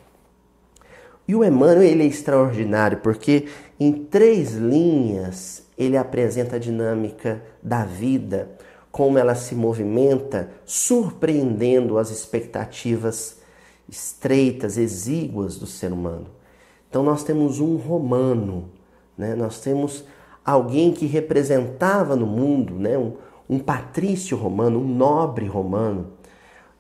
E 1.28 1.36
o 1.36 1.44
Emmanuel 1.44 1.84
ele 1.84 2.04
é 2.04 2.06
extraordinário 2.06 3.00
porque 3.00 3.50
em 3.78 3.92
três 3.92 4.54
linhas 4.54 5.68
ele 5.78 5.98
apresenta 5.98 6.56
a 6.56 6.60
dinâmica 6.60 7.44
da 7.62 7.84
vida, 7.84 8.50
como 8.90 9.18
ela 9.18 9.36
se 9.36 9.56
movimenta, 9.56 10.50
surpreendendo 10.64 11.98
as 11.98 12.12
expectativas 12.12 13.42
estreitas, 13.90 14.78
exíguas 14.78 15.58
do 15.58 15.68
ser 15.68 15.92
humano. 15.92 16.28
Então 16.90 17.04
nós 17.04 17.26
temos 17.26 17.60
um 17.60 17.76
romano, 17.76 18.70
né? 19.18 19.36
nós 19.36 19.60
temos 19.60 20.06
alguém 20.46 20.94
que 20.94 21.06
representava 21.06 22.16
no 22.16 22.26
mundo, 22.26 22.76
né? 22.76 22.98
um, 22.98 23.18
um 23.50 23.60
patrício 23.60 24.38
romano, 24.38 24.80
um 24.80 24.88
nobre 24.88 25.46
romano, 25.46 26.08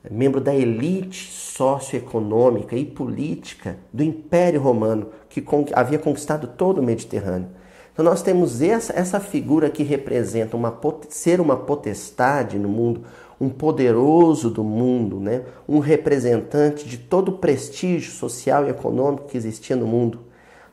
membro 0.09 0.41
da 0.41 0.53
elite 0.53 1.31
socioeconômica 1.31 2.75
e 2.75 2.85
política 2.85 3.77
do 3.91 4.03
Império 4.03 4.61
Romano, 4.61 5.07
que 5.29 5.43
havia 5.73 5.99
conquistado 5.99 6.47
todo 6.47 6.79
o 6.79 6.83
Mediterrâneo. 6.83 7.49
Então 7.93 8.03
nós 8.03 8.21
temos 8.21 8.61
essa, 8.61 8.91
essa 8.97 9.19
figura 9.19 9.69
que 9.69 9.83
representa 9.83 10.57
uma, 10.57 10.77
ser 11.09 11.39
uma 11.39 11.55
potestade 11.55 12.57
no 12.57 12.67
mundo, 12.67 13.03
um 13.39 13.49
poderoso 13.49 14.49
do 14.49 14.63
mundo, 14.63 15.19
né? 15.19 15.43
um 15.67 15.79
representante 15.79 16.87
de 16.87 16.97
todo 16.97 17.29
o 17.29 17.37
prestígio 17.37 18.11
social 18.11 18.65
e 18.65 18.69
econômico 18.69 19.27
que 19.27 19.37
existia 19.37 19.75
no 19.75 19.85
mundo. 19.85 20.21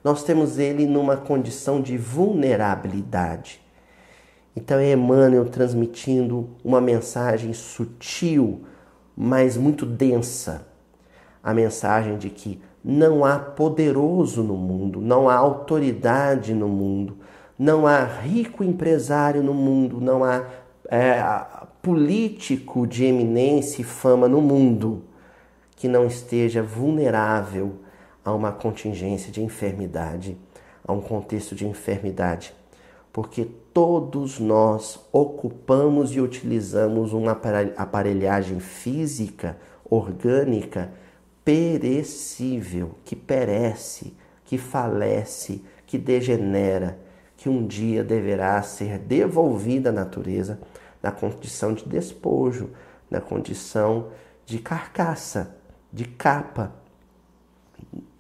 Nós 0.03 0.23
temos 0.23 0.59
ele 0.59 0.87
numa 0.87 1.17
condição 1.17 1.83
de 1.83 1.99
vulnerabilidade. 1.99 3.61
Então 4.55 4.79
é 4.79 4.93
Emmanuel 4.93 5.45
transmitindo 5.47 6.51
uma 6.65 6.81
mensagem 6.81 7.53
sutil, 7.53 8.63
mas 9.17 9.57
muito 9.57 9.87
densa. 9.87 10.67
A 11.43 11.55
mensagem 11.55 12.19
de 12.19 12.29
que 12.31 12.61
não 12.85 13.25
há 13.25 13.39
poderoso 13.39 14.43
no 14.43 14.57
mundo, 14.57 15.01
não 15.01 15.29
há 15.29 15.37
autoridade 15.37 16.53
no 16.53 16.69
mundo, 16.69 17.19
não 17.59 17.87
há 17.87 18.05
rico 18.05 18.65
empresário 18.65 19.43
no 19.43 19.55
mundo, 19.55 20.01
não 20.01 20.25
há 20.25 20.45
é, 20.89 21.23
político 21.81 22.87
de 22.87 23.05
eminência 23.05 23.83
e 23.83 23.85
fama 23.85 24.29
no 24.29 24.41
mundo 24.41 25.05
que 25.77 25.87
não 25.87 26.07
esteja 26.07 26.63
vulnerável 26.63 27.77
a 28.25 28.33
uma 28.33 28.53
contingência 28.53 29.33
de 29.33 29.43
enfermidade, 29.43 30.37
a 30.87 30.93
um 30.93 31.01
contexto 31.01 31.55
de 31.55 31.67
enfermidade 31.67 32.55
porque 33.13 33.45
todos 33.73 34.39
nós 34.39 35.01
ocupamos 35.13 36.15
e 36.15 36.21
utilizamos 36.21 37.13
uma 37.13 37.33
aparelhagem 37.77 38.61
física, 38.61 39.57
orgânica, 39.85 40.93
perecível, 41.45 42.93
que 43.05 43.17
perece, 43.17 44.15
que 44.45 44.57
falece, 44.57 45.65
que 45.87 45.99
degenera, 45.99 46.99
que 47.37 47.49
um 47.49 47.67
dia 47.67 48.05
deverá 48.05 48.63
ser 48.63 48.99
devolvida 48.99 49.91
à 49.91 49.93
natureza 49.93 50.61
na 51.03 51.11
condição 51.11 51.73
de 51.73 51.85
despojo, 51.89 52.71
na 53.11 53.21
condição 53.21 54.09
de 54.45 54.59
carcaça, 54.59 55.57
de 55.93 56.05
capa. 56.05 56.73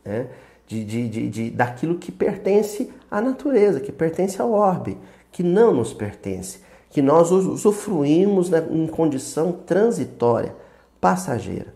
Né? 0.04 0.28
de, 0.70 0.84
de, 0.84 1.08
de, 1.08 1.28
de, 1.28 1.50
daquilo 1.50 1.98
que 1.98 2.12
pertence 2.12 2.92
à 3.10 3.20
natureza, 3.20 3.80
que 3.80 3.90
pertence 3.90 4.40
ao 4.40 4.52
orbe, 4.52 4.98
que 5.32 5.42
não 5.42 5.74
nos 5.74 5.92
pertence, 5.92 6.60
que 6.90 7.00
nós 7.00 7.30
usufruímos 7.30 8.50
né, 8.50 8.66
em 8.70 8.86
condição 8.86 9.52
transitória, 9.52 10.54
passageira. 11.00 11.74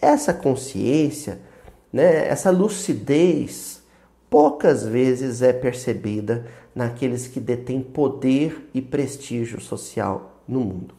Essa 0.00 0.32
consciência, 0.32 1.40
né, 1.92 2.26
essa 2.28 2.50
lucidez, 2.50 3.82
poucas 4.30 4.84
vezes 4.84 5.42
é 5.42 5.52
percebida 5.52 6.46
naqueles 6.74 7.26
que 7.26 7.38
detêm 7.38 7.82
poder 7.82 8.68
e 8.72 8.80
prestígio 8.80 9.60
social 9.60 10.40
no 10.48 10.60
mundo. 10.60 10.94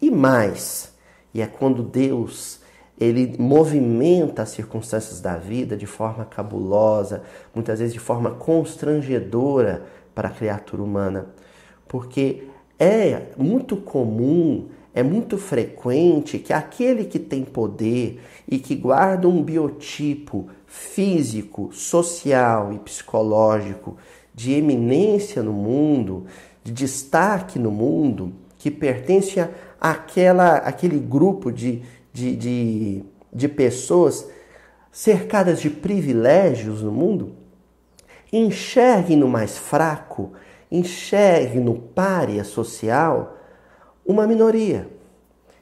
E 0.00 0.10
mais, 0.10 0.92
e 1.32 1.40
é 1.40 1.46
quando 1.46 1.82
Deus 1.82 2.60
ele 2.98 3.34
movimenta 3.38 4.42
as 4.42 4.50
circunstâncias 4.50 5.20
da 5.20 5.36
vida 5.36 5.76
de 5.76 5.86
forma 5.86 6.24
cabulosa, 6.24 7.22
muitas 7.54 7.78
vezes 7.78 7.92
de 7.92 8.00
forma 8.00 8.32
constrangedora 8.32 9.84
para 10.14 10.28
a 10.28 10.32
criatura 10.32 10.82
humana, 10.82 11.26
porque 11.88 12.44
é 12.78 13.28
muito 13.36 13.76
comum, 13.76 14.68
é 14.94 15.02
muito 15.02 15.36
frequente 15.36 16.38
que 16.38 16.52
aquele 16.52 17.04
que 17.04 17.18
tem 17.18 17.44
poder 17.44 18.20
e 18.48 18.58
que 18.58 18.76
guarda 18.76 19.28
um 19.28 19.42
biotipo 19.42 20.48
físico, 20.66 21.70
social 21.72 22.72
e 22.72 22.78
psicológico 22.78 23.96
de 24.34 24.52
eminência 24.52 25.42
no 25.42 25.52
mundo, 25.52 26.26
de 26.62 26.72
destaque 26.72 27.58
no 27.58 27.70
mundo, 27.70 28.32
que 28.58 28.70
pertence 28.70 29.46
àquela, 29.80 30.56
àquele 30.56 30.98
grupo 30.98 31.52
de, 31.52 31.82
de, 32.14 32.36
de, 32.36 33.04
de 33.32 33.48
pessoas 33.48 34.30
cercadas 34.92 35.60
de 35.60 35.68
privilégios 35.68 36.80
no 36.80 36.92
mundo, 36.92 37.34
enxergue 38.32 39.16
no 39.16 39.28
mais 39.28 39.58
fraco, 39.58 40.32
enxergue 40.70 41.58
no 41.58 41.74
párea 41.74 42.44
social 42.44 43.36
uma 44.06 44.28
minoria. 44.28 44.88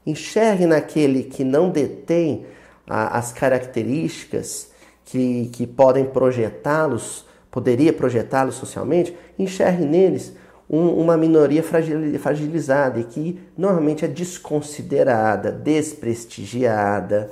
Enxergue 0.05 0.67
naquele 0.67 1.23
que 1.23 1.43
não 1.43 1.71
detém 1.71 2.45
a, 2.87 3.17
as 3.17 3.33
características 3.33 4.71
que, 5.07 5.49
que 5.53 5.67
podem 5.67 6.05
projetá-los, 6.05 7.27
poderia 7.51 7.95
projetá-los 7.95 8.57
socialmente, 8.57 9.17
enxergue 9.39 9.87
neles 9.87 10.35
um, 10.73 10.89
uma 10.89 11.17
minoria 11.17 11.63
fragilizada 11.63 12.99
e 12.99 13.05
que 13.05 13.39
normalmente 13.57 14.05
é 14.05 14.09
desconsiderada, 14.09 15.53
desprestigiada, 15.53 17.31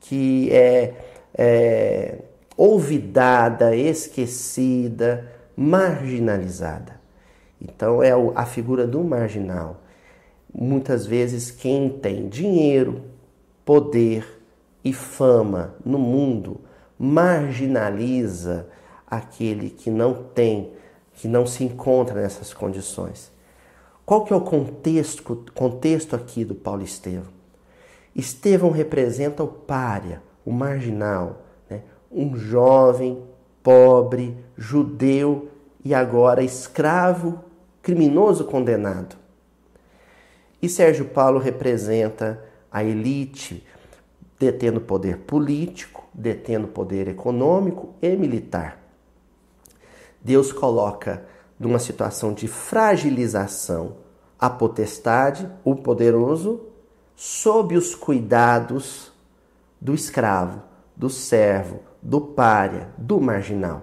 que 0.00 0.50
é, 0.52 0.92
é 1.38 2.18
olvidada, 2.56 3.76
esquecida, 3.76 5.30
marginalizada. 5.56 7.00
Então 7.60 8.02
é 8.02 8.10
a 8.34 8.44
figura 8.44 8.86
do 8.86 9.02
marginal. 9.04 9.80
Muitas 10.52 11.06
vezes 11.06 11.50
quem 11.50 11.88
tem 11.88 12.28
dinheiro, 12.28 13.02
poder 13.64 14.26
e 14.84 14.92
fama 14.92 15.74
no 15.84 15.98
mundo 15.98 16.60
marginaliza 16.98 18.66
aquele 19.06 19.70
que 19.70 19.90
não 19.90 20.14
tem, 20.14 20.72
que 21.14 21.28
não 21.28 21.46
se 21.46 21.64
encontra 21.64 22.20
nessas 22.20 22.52
condições. 22.52 23.30
Qual 24.04 24.24
que 24.24 24.32
é 24.32 24.36
o 24.36 24.40
contexto, 24.40 25.44
contexto 25.54 26.14
aqui 26.14 26.44
do 26.44 26.54
Paulo 26.54 26.82
Estevão? 26.82 27.32
Estevão 28.14 28.70
representa 28.70 29.42
o 29.42 29.48
pária, 29.48 30.22
o 30.44 30.52
marginal, 30.52 31.42
né? 31.68 31.82
um 32.12 32.36
jovem, 32.36 33.22
pobre, 33.62 34.36
judeu 34.56 35.48
e 35.84 35.94
agora 35.94 36.42
escravo, 36.42 37.42
criminoso 37.82 38.44
condenado. 38.44 39.16
E 40.60 40.68
Sérgio 40.68 41.06
Paulo 41.06 41.38
representa 41.38 42.42
a 42.70 42.84
elite 42.84 43.66
detendo 44.38 44.80
poder 44.80 45.18
político, 45.18 46.06
detendo 46.12 46.68
poder 46.68 47.08
econômico 47.08 47.94
e 48.02 48.14
militar. 48.16 48.83
Deus 50.24 50.50
coloca 50.50 51.26
numa 51.60 51.78
situação 51.78 52.32
de 52.32 52.48
fragilização 52.48 53.96
a 54.38 54.48
potestade, 54.48 55.46
o 55.62 55.76
poderoso, 55.76 56.62
sob 57.14 57.76
os 57.76 57.94
cuidados 57.94 59.12
do 59.78 59.94
escravo, 59.94 60.62
do 60.96 61.10
servo, 61.10 61.80
do 62.02 62.20
pária, 62.20 62.88
do 62.96 63.20
marginal. 63.20 63.82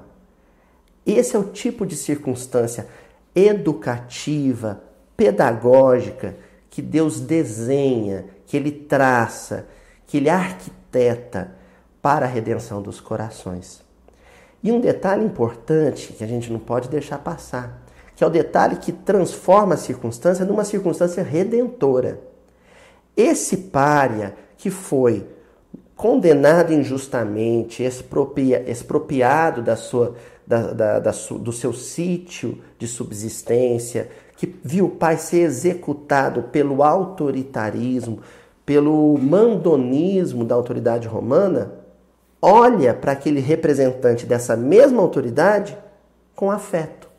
Esse 1.05 1.35
é 1.35 1.39
o 1.39 1.51
tipo 1.51 1.85
de 1.85 1.95
circunstância 1.95 2.87
educativa, 3.35 4.83
pedagógica 5.15 6.35
que 6.69 6.81
Deus 6.81 7.19
desenha, 7.19 8.25
que 8.47 8.57
Ele 8.57 8.71
traça, 8.71 9.67
que 10.07 10.17
Ele 10.17 10.29
arquiteta 10.29 11.55
para 12.01 12.25
a 12.25 12.29
redenção 12.29 12.81
dos 12.81 12.99
corações. 12.99 13.90
E 14.63 14.71
um 14.71 14.79
detalhe 14.79 15.25
importante 15.25 16.13
que 16.13 16.23
a 16.23 16.27
gente 16.27 16.51
não 16.51 16.59
pode 16.59 16.87
deixar 16.87 17.17
passar, 17.17 17.83
que 18.15 18.23
é 18.23 18.27
o 18.27 18.29
detalhe 18.29 18.75
que 18.75 18.91
transforma 18.91 19.73
a 19.73 19.77
circunstância 19.77 20.45
numa 20.45 20.63
circunstância 20.63 21.23
redentora. 21.23 22.21
Esse 23.17 23.57
pária 23.57 24.35
que 24.57 24.69
foi 24.69 25.25
condenado 25.95 26.73
injustamente, 26.73 27.83
expropria, 27.83 28.63
expropriado 28.69 29.61
da 29.61 29.75
sua, 29.75 30.15
da, 30.45 30.73
da, 30.73 30.99
da, 30.99 31.11
do 31.11 31.51
seu 31.51 31.73
sítio 31.73 32.59
de 32.77 32.87
subsistência, 32.87 34.09
que 34.35 34.55
viu 34.63 34.85
o 34.85 34.89
pai 34.89 35.17
ser 35.17 35.41
executado 35.41 36.43
pelo 36.43 36.81
autoritarismo, 36.81 38.19
pelo 38.65 39.17
mandonismo 39.17 40.43
da 40.43 40.55
autoridade 40.55 41.07
romana, 41.07 41.80
olha 42.41 42.93
para 42.93 43.11
aquele 43.11 43.39
representante 43.39 44.25
dessa 44.25 44.57
mesma 44.57 45.01
autoridade 45.01 45.77
com 46.35 46.49
afeto, 46.49 47.09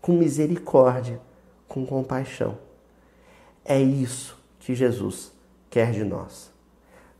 com 0.00 0.12
misericórdia, 0.12 1.20
com 1.66 1.86
compaixão. 1.86 2.58
É 3.64 3.80
isso 3.80 4.36
que 4.60 4.74
Jesus 4.74 5.32
quer 5.70 5.92
de 5.92 6.04
nós. 6.04 6.52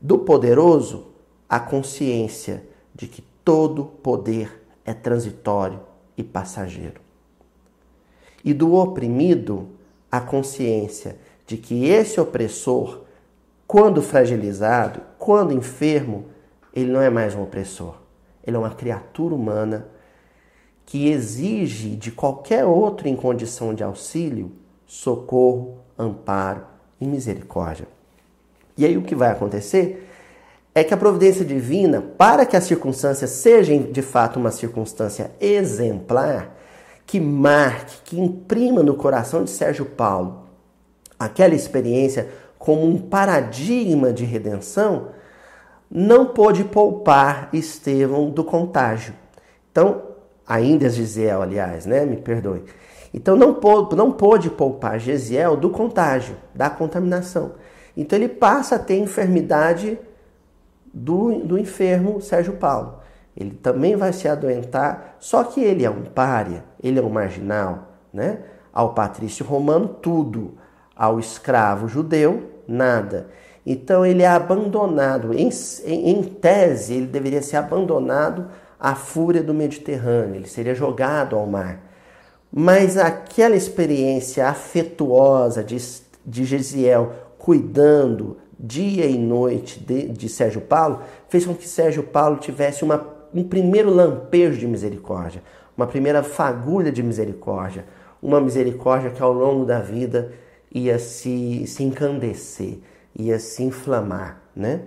Do 0.00 0.18
poderoso, 0.18 1.12
a 1.48 1.58
consciência 1.58 2.62
de 2.94 3.06
que 3.06 3.22
todo 3.44 3.84
poder 3.84 4.62
é 4.84 4.92
transitório 4.92 5.80
e 6.16 6.22
passageiro. 6.22 7.00
E 8.44 8.52
do 8.52 8.74
oprimido, 8.74 9.68
a 10.10 10.20
consciência 10.20 11.16
de 11.46 11.56
que 11.56 11.86
esse 11.86 12.20
opressor, 12.20 13.02
quando 13.66 14.02
fragilizado, 14.02 15.00
quando 15.18 15.54
enfermo, 15.54 16.26
ele 16.74 16.90
não 16.90 17.00
é 17.00 17.10
mais 17.10 17.34
um 17.34 17.42
opressor. 17.42 17.96
Ele 18.44 18.56
é 18.56 18.58
uma 18.58 18.70
criatura 18.70 19.34
humana 19.34 19.88
que 20.84 21.08
exige 21.08 21.96
de 21.96 22.10
qualquer 22.10 22.64
outro 22.64 23.08
em 23.08 23.16
condição 23.16 23.74
de 23.74 23.82
auxílio 23.82 24.52
socorro, 24.86 25.78
amparo 25.98 26.64
e 27.00 27.06
misericórdia. 27.06 27.86
E 28.76 28.84
aí 28.84 28.96
o 28.96 29.02
que 29.02 29.14
vai 29.14 29.30
acontecer 29.30 30.08
é 30.74 30.82
que 30.82 30.94
a 30.94 30.96
providência 30.96 31.44
divina, 31.44 32.00
para 32.00 32.46
que 32.46 32.56
a 32.56 32.60
circunstância 32.60 33.26
seja 33.26 33.76
de 33.78 34.02
fato 34.02 34.38
uma 34.38 34.50
circunstância 34.50 35.30
exemplar, 35.40 36.56
que 37.06 37.20
marque, 37.20 37.98
que 38.04 38.20
imprima 38.20 38.82
no 38.82 38.94
coração 38.94 39.44
de 39.44 39.50
Sérgio 39.50 39.84
Paulo 39.84 40.42
aquela 41.18 41.54
experiência 41.54 42.28
como 42.58 42.84
um 42.84 42.98
paradigma 42.98 44.12
de 44.12 44.24
redenção, 44.24 45.08
não 45.94 46.24
pôde 46.26 46.64
poupar 46.64 47.50
Estevão 47.52 48.30
do 48.30 48.42
contágio. 48.42 49.12
Então, 49.70 50.02
ainda 50.46 50.88
Gisel, 50.88 51.42
aliás, 51.42 51.84
né? 51.84 52.06
Me 52.06 52.16
perdoe. 52.16 52.64
Então 53.12 53.36
não 53.36 53.54
pôde, 53.54 53.94
não 53.94 54.10
pôde 54.10 54.48
poupar 54.48 54.98
Gesiel 54.98 55.56
do 55.56 55.68
contágio, 55.68 56.36
da 56.54 56.70
contaminação. 56.70 57.52
Então 57.94 58.18
ele 58.18 58.28
passa 58.28 58.76
a 58.76 58.78
ter 58.78 58.96
enfermidade 58.96 59.98
do, 60.92 61.40
do 61.40 61.58
enfermo 61.58 62.22
Sérgio 62.22 62.54
Paulo. 62.54 63.00
Ele 63.36 63.50
também 63.50 63.96
vai 63.96 64.12
se 64.12 64.28
adoentar, 64.28 65.16
só 65.18 65.44
que 65.44 65.60
ele 65.60 65.84
é 65.84 65.90
um 65.90 66.04
pária, 66.04 66.64
ele 66.82 66.98
é 66.98 67.02
um 67.02 67.10
marginal, 67.10 67.88
né? 68.12 68.38
Ao 68.72 68.94
patrício 68.94 69.44
romano, 69.44 69.88
tudo. 69.88 70.54
Ao 70.96 71.18
escravo 71.18 71.88
judeu, 71.88 72.50
nada. 72.66 73.28
Então 73.64 74.04
ele 74.04 74.22
é 74.22 74.28
abandonado. 74.28 75.32
Em, 75.32 75.50
em, 75.86 76.22
tese, 76.22 76.94
ele 76.94 77.06
deveria 77.06 77.42
ser 77.42 77.56
abandonado 77.56 78.46
à 78.78 78.94
fúria 78.94 79.42
do 79.42 79.54
Mediterrâneo, 79.54 80.36
ele 80.36 80.48
seria 80.48 80.74
jogado 80.74 81.36
ao 81.36 81.46
mar. 81.46 81.80
Mas 82.52 82.98
aquela 82.98 83.56
experiência 83.56 84.48
afetuosa 84.48 85.62
de, 85.62 85.76
de 86.26 86.44
Gesiel 86.44 87.12
cuidando 87.38 88.36
dia 88.58 89.06
e 89.06 89.16
noite 89.16 89.80
de, 89.80 90.08
de 90.08 90.28
Sérgio 90.28 90.60
Paulo 90.60 91.00
fez 91.28 91.46
com 91.46 91.54
que 91.54 91.66
Sérgio 91.66 92.02
Paulo 92.02 92.36
tivesse 92.36 92.84
uma, 92.84 93.06
um 93.32 93.42
primeiro 93.42 93.90
lampejo 93.90 94.58
de 94.58 94.66
misericórdia, 94.66 95.42
uma 95.76 95.86
primeira 95.86 96.22
fagulha 96.22 96.92
de 96.92 97.02
misericórdia, 97.02 97.86
uma 98.20 98.40
misericórdia 98.40 99.10
que 99.10 99.22
ao 99.22 99.32
longo 99.32 99.64
da 99.64 99.80
vida 99.80 100.32
ia 100.70 100.98
se, 100.98 101.66
se 101.66 101.82
encandecer 101.82 102.80
ia 103.16 103.38
se 103.38 103.62
inflamar, 103.62 104.40
né? 104.54 104.82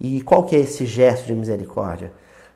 E 0.00 0.20
qual 0.22 0.44
que 0.44 0.54
é 0.54 0.60
esse 0.60 0.84
gesto 0.84 1.26
de 1.26 1.34
misericórdia? 1.34 2.12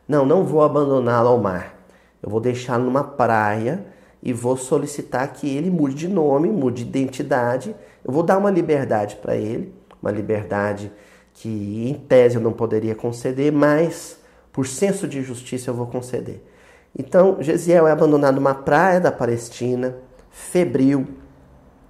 Não, 0.07 0.27
não 0.27 0.45
vou 0.45 0.63
abandoná-lo 0.63 1.29
ao 1.29 1.39
mar. 1.39 1.75
Eu 2.23 2.29
vou 2.29 2.41
deixá-lo 2.41 2.85
numa 2.85 3.05
praia 3.05 3.85
e 4.23 4.33
vou 4.33 4.57
solicitar 4.57 5.33
que 5.33 5.49
ele 5.49 5.71
mude 5.71 5.95
de 5.95 6.09
nome, 6.09 6.49
mude 6.51 6.85
de 6.85 6.89
identidade. 6.89 7.75
Eu 8.05 8.13
vou 8.13 8.23
dar 8.23 8.37
uma 8.37 8.51
liberdade 8.51 9.17
para 9.17 9.37
ele, 9.37 9.73
uma 10.03 10.11
liberdade 10.11 10.93
que 11.33 11.89
em 11.89 11.95
tese 11.95 12.37
eu 12.37 12.43
não 12.43 12.53
poderia 12.53 12.95
conceder, 12.95 13.51
mas 13.51 14.19
por 14.53 14.67
senso 14.67 15.09
de 15.09 15.23
justiça 15.23 15.71
eu 15.71 15.75
vou 15.75 15.87
conceder. 15.87 16.45
Então, 16.99 17.37
Gesiel 17.41 17.87
é 17.87 17.93
abandonado 17.93 18.35
numa 18.35 18.55
praia 18.55 19.01
da 19.01 19.13
Palestina, 19.13 19.97
febril, 20.31 21.07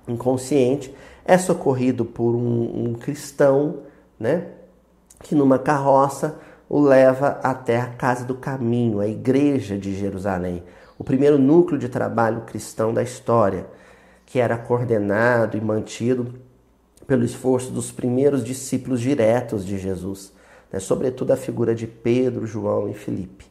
inconsciente, 0.07 0.95
é 1.31 1.39
socorrido 1.39 2.05
por 2.05 2.35
um, 2.35 2.89
um 2.89 2.95
cristão, 2.95 3.83
né, 4.19 4.49
que 5.23 5.33
numa 5.33 5.61
carroça 5.61 6.41
o 6.69 6.81
leva 6.81 7.39
até 7.41 7.79
a 7.79 7.87
casa 7.87 8.25
do 8.25 8.35
caminho, 8.35 8.99
a 8.99 9.07
igreja 9.07 9.79
de 9.79 9.95
Jerusalém, 9.95 10.65
o 10.99 11.05
primeiro 11.05 11.39
núcleo 11.39 11.79
de 11.79 11.89
trabalho 11.89 12.41
cristão 12.41 12.93
da 12.93 13.01
história, 13.01 13.69
que 14.27 14.41
era 14.41 14.59
coordenado 14.59 15.57
e 15.57 15.61
mantido 15.61 16.35
pelo 17.07 17.25
esforço 17.25 17.71
dos 17.71 17.93
primeiros 17.93 18.43
discípulos 18.43 19.01
diretos 19.01 19.65
de 19.65 19.79
Jesus, 19.79 20.33
né? 20.73 20.81
sobretudo 20.81 21.33
a 21.33 21.37
figura 21.37 21.77
de 21.77 21.87
Pedro, 21.87 22.45
João 22.45 22.89
e 22.89 22.95
Filipe. 22.95 23.47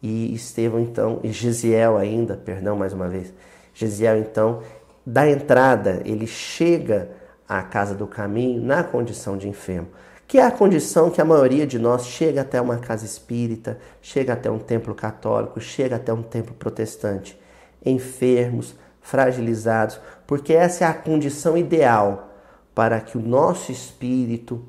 E 0.00 0.32
Estevão, 0.32 0.78
então, 0.78 1.18
e 1.24 1.32
Gesiel 1.32 1.96
ainda, 1.96 2.36
perdão 2.36 2.76
mais 2.76 2.92
uma 2.92 3.08
vez, 3.08 3.34
Gesiel, 3.74 4.18
então, 4.18 4.60
da 5.04 5.28
entrada, 5.28 6.02
ele 6.04 6.26
chega 6.26 7.10
à 7.48 7.62
casa 7.62 7.94
do 7.94 8.06
caminho 8.06 8.62
na 8.62 8.84
condição 8.84 9.36
de 9.36 9.48
enfermo, 9.48 9.88
que 10.26 10.38
é 10.38 10.42
a 10.42 10.50
condição 10.50 11.10
que 11.10 11.20
a 11.20 11.24
maioria 11.24 11.66
de 11.66 11.78
nós 11.78 12.06
chega 12.06 12.40
até 12.40 12.60
uma 12.60 12.78
casa 12.78 13.04
espírita, 13.04 13.78
chega 14.00 14.32
até 14.32 14.50
um 14.50 14.58
templo 14.58 14.94
católico, 14.94 15.60
chega 15.60 15.96
até 15.96 16.12
um 16.12 16.22
templo 16.22 16.54
protestante, 16.54 17.38
enfermos, 17.84 18.74
fragilizados, 19.00 20.00
porque 20.26 20.54
essa 20.54 20.84
é 20.84 20.88
a 20.88 20.94
condição 20.94 21.58
ideal 21.58 22.30
para 22.74 23.00
que 23.00 23.18
o 23.18 23.20
nosso 23.20 23.70
espírito, 23.70 24.64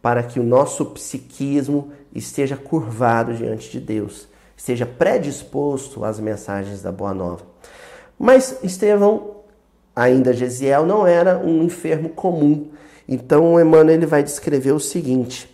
para 0.00 0.22
que 0.22 0.38
o 0.38 0.44
nosso 0.44 0.86
psiquismo 0.86 1.92
esteja 2.14 2.56
curvado 2.56 3.34
diante 3.34 3.70
de 3.70 3.80
Deus, 3.80 4.28
esteja 4.56 4.86
predisposto 4.86 6.04
às 6.04 6.20
mensagens 6.20 6.82
da 6.82 6.92
Boa 6.92 7.12
Nova. 7.14 7.44
Mas 8.18 8.62
Estevão, 8.62 9.31
ainda 9.94 10.32
Gesiel, 10.32 10.86
não 10.86 11.06
era 11.06 11.38
um 11.38 11.62
enfermo 11.62 12.08
comum. 12.08 12.68
Então 13.08 13.60
Emmanuel 13.60 13.90
ele 13.96 14.06
vai 14.06 14.22
descrever 14.22 14.72
o 14.72 14.80
seguinte: 14.80 15.48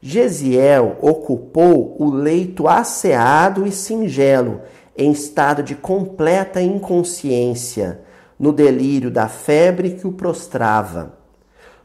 Gesiel 0.00 0.96
ocupou 1.00 1.96
o 1.98 2.10
leito 2.10 2.68
asseado 2.68 3.66
e 3.66 3.72
singelo, 3.72 4.62
em 4.96 5.10
estado 5.10 5.62
de 5.62 5.74
completa 5.74 6.60
inconsciência, 6.60 8.00
no 8.38 8.52
delírio 8.52 9.10
da 9.10 9.28
febre 9.28 9.90
que 9.90 10.06
o 10.06 10.12
prostrava. 10.12 11.18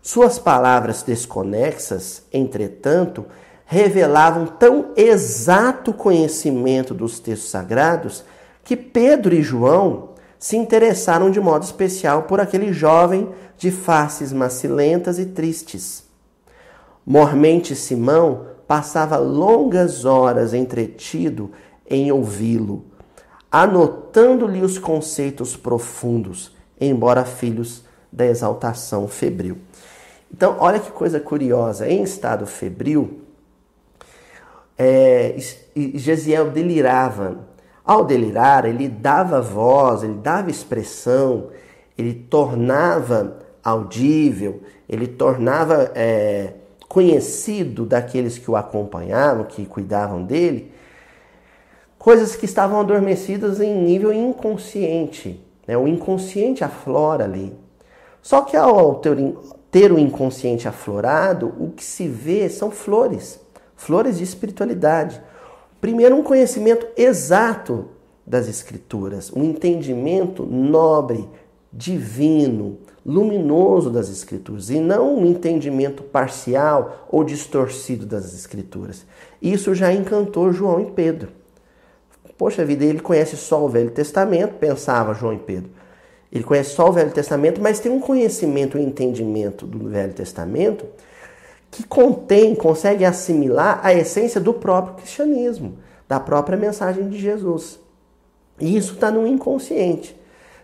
Suas 0.01 0.39
palavras 0.39 1.03
desconexas, 1.03 2.23
entretanto, 2.31 3.25
revelavam 3.65 4.47
tão 4.47 4.93
exato 4.95 5.93
conhecimento 5.93 6.93
dos 6.93 7.19
textos 7.19 7.51
sagrados 7.51 8.23
que 8.63 8.75
Pedro 8.75 9.35
e 9.35 9.43
João 9.43 10.09
se 10.39 10.55
interessaram 10.55 11.29
de 11.29 11.39
modo 11.39 11.63
especial 11.63 12.23
por 12.23 12.39
aquele 12.39 12.71
jovem 12.71 13.29
de 13.57 13.69
faces 13.69 14.31
macilentas 14.31 15.19
e 15.19 15.25
tristes. 15.25 16.05
Mormente 17.05 17.75
Simão 17.75 18.45
passava 18.65 19.17
longas 19.17 20.05
horas 20.05 20.53
entretido 20.53 21.51
em 21.89 22.11
ouvi-lo, 22.11 22.85
anotando-lhe 23.51 24.61
os 24.61 24.77
conceitos 24.77 25.57
profundos, 25.57 26.55
embora 26.79 27.25
filhos 27.25 27.83
da 28.11 28.25
exaltação 28.25 29.07
febril. 29.07 29.57
Então, 30.31 30.55
olha 30.59 30.79
que 30.79 30.91
coisa 30.91 31.19
curiosa. 31.19 31.87
Em 31.87 32.03
estado 32.03 32.45
febril, 32.45 33.21
é, 34.77 35.35
Gesiel 35.75 36.51
delirava. 36.51 37.49
Ao 37.89 38.05
delirar, 38.05 38.65
ele 38.65 38.87
dava 38.87 39.41
voz, 39.41 40.03
ele 40.03 40.13
dava 40.13 40.51
expressão, 40.51 41.47
ele 41.97 42.13
tornava 42.13 43.39
audível, 43.63 44.61
ele 44.87 45.07
tornava 45.07 45.91
é, 45.95 46.53
conhecido 46.87 47.87
daqueles 47.87 48.37
que 48.37 48.51
o 48.51 48.55
acompanhavam, 48.55 49.43
que 49.45 49.65
cuidavam 49.65 50.21
dele, 50.21 50.71
coisas 51.97 52.35
que 52.35 52.45
estavam 52.45 52.79
adormecidas 52.79 53.59
em 53.59 53.81
nível 53.81 54.13
inconsciente. 54.13 55.43
Né? 55.65 55.75
O 55.75 55.87
inconsciente 55.87 56.63
aflora 56.63 57.23
ali. 57.23 57.57
Só 58.21 58.41
que 58.41 58.55
ao 58.55 58.99
ter, 58.99 59.17
ter 59.71 59.91
o 59.91 59.97
inconsciente 59.97 60.67
aflorado, 60.67 61.55
o 61.57 61.71
que 61.71 61.83
se 61.83 62.07
vê 62.07 62.49
são 62.49 62.69
flores, 62.69 63.39
flores 63.75 64.19
de 64.19 64.23
espiritualidade. 64.23 65.19
Primeiro, 65.81 66.15
um 66.15 66.23
conhecimento 66.23 66.87
exato 66.97 67.87
das 68.25 68.47
Escrituras, 68.47 69.31
um 69.31 69.43
entendimento 69.43 70.45
nobre, 70.45 71.27
divino, 71.71 72.77
luminoso 73.05 73.89
das 73.89 74.09
Escrituras, 74.09 74.69
e 74.69 74.79
não 74.79 75.17
um 75.17 75.25
entendimento 75.25 76.03
parcial 76.03 77.07
ou 77.09 77.23
distorcido 77.23 78.05
das 78.05 78.33
Escrituras. 78.33 79.05
Isso 79.41 79.73
já 79.73 79.91
encantou 79.93 80.51
João 80.51 80.81
e 80.81 80.91
Pedro. 80.91 81.29
Poxa 82.37 82.63
vida, 82.63 82.85
ele 82.85 82.99
conhece 82.99 83.35
só 83.35 83.65
o 83.65 83.69
Velho 83.69 83.91
Testamento, 83.91 84.55
pensava 84.55 85.13
João 85.13 85.33
e 85.33 85.39
Pedro. 85.39 85.71
Ele 86.31 86.43
conhece 86.43 86.71
só 86.71 86.87
o 86.87 86.91
Velho 86.91 87.11
Testamento, 87.11 87.59
mas 87.59 87.79
tem 87.79 87.91
um 87.91 87.99
conhecimento 87.99 88.77
e 88.77 88.81
entendimento 88.83 89.65
do 89.65 89.89
Velho 89.89 90.13
Testamento 90.13 90.85
que 91.71 91.83
contém, 91.83 92.55
consegue 92.55 93.05
assimilar 93.05 93.79
a 93.83 93.93
essência 93.93 94.41
do 94.41 94.53
próprio 94.53 94.95
cristianismo, 94.95 95.77
da 96.07 96.19
própria 96.19 96.57
mensagem 96.57 97.07
de 97.09 97.17
Jesus. 97.17 97.79
E 98.59 98.75
isso 98.75 98.93
está 98.93 99.11
no 99.11 99.27
inconsciente. 99.27 100.19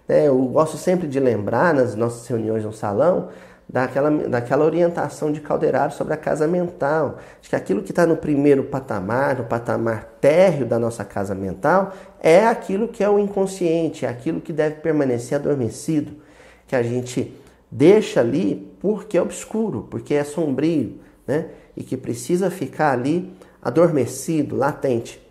Né? 0.08 0.28
Eu 0.28 0.38
gosto 0.46 0.78
sempre 0.78 1.08
de 1.08 1.20
lembrar 1.20 1.74
nas 1.74 1.96
nossas 1.96 2.28
reuniões 2.28 2.64
no 2.64 2.74
salão 2.74 3.30
daquela, 3.68 4.10
daquela 4.10 4.66
orientação 4.66 5.32
de 5.32 5.42
Calderaro 5.42 5.92
sobre 5.92 6.14
a 6.14 6.18
casa 6.18 6.48
mental. 6.48 7.20
De 7.42 7.50
que 7.50 7.56
aquilo 7.56 7.82
que 7.82 7.92
está 7.92 8.06
no 8.06 8.18
primeiro 8.18 8.64
patamar, 8.64 9.38
no 9.38 9.46
patamar 9.46 10.06
térreo 10.20 10.66
da 10.66 10.80
nossa 10.80 11.04
casa 11.04 11.36
mental, 11.36 11.94
é 12.22 12.46
aquilo 12.46 12.88
que 12.88 13.04
é 13.04 13.10
o 13.10 13.20
inconsciente, 13.20 14.06
é 14.06 14.10
aquilo 14.10 14.42
que 14.42 14.54
deve 14.54 14.78
permanecer 14.78 15.38
adormecido, 15.38 16.14
que 16.68 16.76
a 16.76 16.82
gente 16.84 17.34
deixa 17.76 18.22
ali 18.22 18.72
porque 18.80 19.18
é 19.18 19.22
obscuro, 19.22 19.88
porque 19.90 20.14
é 20.14 20.24
sombrio, 20.24 20.98
né? 21.28 21.48
E 21.76 21.84
que 21.84 21.98
precisa 21.98 22.50
ficar 22.50 22.94
ali 22.94 23.34
adormecido, 23.62 24.56
latente. 24.56 25.22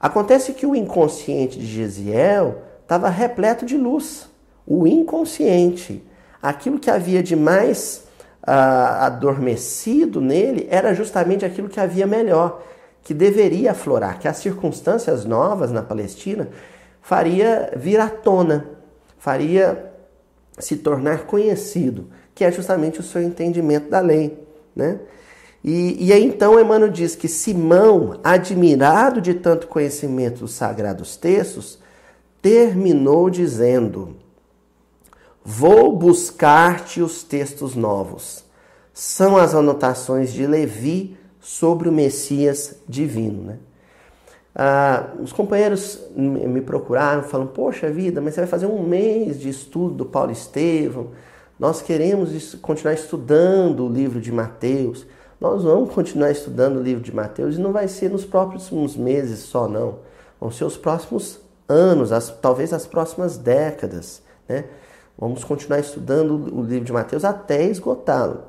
Acontece 0.00 0.52
que 0.52 0.66
o 0.66 0.74
inconsciente 0.74 1.58
de 1.58 1.66
Gesiel 1.66 2.62
estava 2.82 3.08
repleto 3.08 3.64
de 3.64 3.76
luz. 3.76 4.28
O 4.66 4.84
inconsciente, 4.84 6.02
aquilo 6.42 6.78
que 6.78 6.90
havia 6.90 7.22
de 7.22 7.36
mais 7.36 8.04
uh, 8.42 9.04
adormecido 9.04 10.20
nele, 10.20 10.66
era 10.70 10.92
justamente 10.92 11.44
aquilo 11.44 11.68
que 11.68 11.78
havia 11.78 12.06
melhor, 12.06 12.62
que 13.04 13.14
deveria 13.14 13.70
aflorar, 13.70 14.18
que 14.18 14.26
as 14.26 14.38
circunstâncias 14.38 15.24
novas 15.24 15.70
na 15.70 15.82
Palestina 15.82 16.48
faria 17.00 17.72
vir 17.76 18.00
à 18.00 18.08
tona, 18.08 18.70
faria 19.18 19.89
se 20.60 20.76
tornar 20.76 21.26
conhecido, 21.26 22.08
que 22.34 22.44
é 22.44 22.52
justamente 22.52 23.00
o 23.00 23.02
seu 23.02 23.22
entendimento 23.22 23.88
da 23.88 24.00
lei. 24.00 24.38
Né? 24.74 25.00
E, 25.62 26.06
e 26.06 26.12
aí 26.12 26.24
então 26.24 26.58
Emmanuel 26.58 26.90
diz 26.90 27.14
que 27.14 27.28
Simão, 27.28 28.18
admirado 28.22 29.20
de 29.20 29.34
tanto 29.34 29.66
conhecimento 29.66 30.40
dos 30.40 30.52
sagrados 30.52 31.16
textos, 31.16 31.78
terminou 32.40 33.28
dizendo: 33.28 34.16
Vou 35.44 35.96
buscar-te 35.96 37.02
os 37.02 37.22
textos 37.22 37.74
novos. 37.74 38.44
São 38.92 39.36
as 39.36 39.54
anotações 39.54 40.32
de 40.32 40.46
Levi 40.46 41.16
sobre 41.40 41.88
o 41.88 41.92
Messias 41.92 42.76
divino. 42.88 43.44
Né? 43.44 43.58
Ah, 44.62 45.14
os 45.18 45.32
companheiros 45.32 45.98
me 46.14 46.60
procuraram, 46.60 47.22
falam: 47.22 47.46
Poxa 47.46 47.90
vida, 47.90 48.20
mas 48.20 48.34
você 48.34 48.42
vai 48.42 48.46
fazer 48.46 48.66
um 48.66 48.82
mês 48.82 49.40
de 49.40 49.48
estudo 49.48 49.94
do 49.94 50.04
Paulo 50.04 50.30
Estevão. 50.32 51.12
Nós 51.58 51.80
queremos 51.80 52.54
continuar 52.56 52.92
estudando 52.92 53.86
o 53.86 53.88
livro 53.88 54.20
de 54.20 54.30
Mateus. 54.30 55.06
Nós 55.40 55.64
vamos 55.64 55.94
continuar 55.94 56.30
estudando 56.30 56.76
o 56.76 56.82
livro 56.82 57.02
de 57.02 57.10
Mateus 57.10 57.56
e 57.56 57.58
não 57.58 57.72
vai 57.72 57.88
ser 57.88 58.10
nos 58.10 58.26
próximos 58.26 58.98
meses 58.98 59.38
só, 59.38 59.66
não. 59.66 60.00
Vão 60.38 60.50
ser 60.50 60.64
os 60.64 60.76
próximos 60.76 61.40
anos, 61.66 62.12
as, 62.12 62.28
talvez 62.28 62.74
as 62.74 62.86
próximas 62.86 63.38
décadas. 63.38 64.22
Né? 64.46 64.66
Vamos 65.16 65.42
continuar 65.42 65.80
estudando 65.80 66.34
o 66.54 66.62
livro 66.62 66.84
de 66.84 66.92
Mateus 66.92 67.24
até 67.24 67.64
esgotá-lo. 67.64 68.42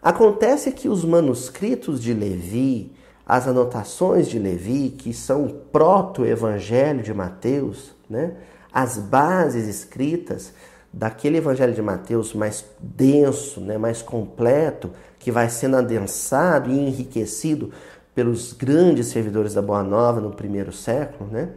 Acontece 0.00 0.72
que 0.72 0.88
os 0.88 1.04
manuscritos 1.04 2.00
de 2.00 2.14
Levi, 2.14 2.96
as 3.28 3.46
anotações 3.46 4.26
de 4.26 4.38
Levi, 4.38 4.88
que 4.88 5.12
são 5.12 5.44
o 5.44 5.52
proto-evangelho 5.52 7.02
de 7.02 7.12
Mateus, 7.12 7.94
né? 8.08 8.32
as 8.72 8.96
bases 8.96 9.68
escritas 9.68 10.54
daquele 10.90 11.36
evangelho 11.36 11.74
de 11.74 11.82
Mateus 11.82 12.32
mais 12.32 12.64
denso, 12.80 13.60
né? 13.60 13.76
mais 13.76 14.00
completo, 14.00 14.90
que 15.18 15.30
vai 15.30 15.50
sendo 15.50 15.76
adensado 15.76 16.70
e 16.70 16.78
enriquecido 16.78 17.70
pelos 18.14 18.54
grandes 18.54 19.08
servidores 19.08 19.52
da 19.52 19.60
Boa 19.60 19.82
Nova 19.82 20.22
no 20.22 20.30
primeiro 20.30 20.72
século, 20.72 21.28
né? 21.30 21.50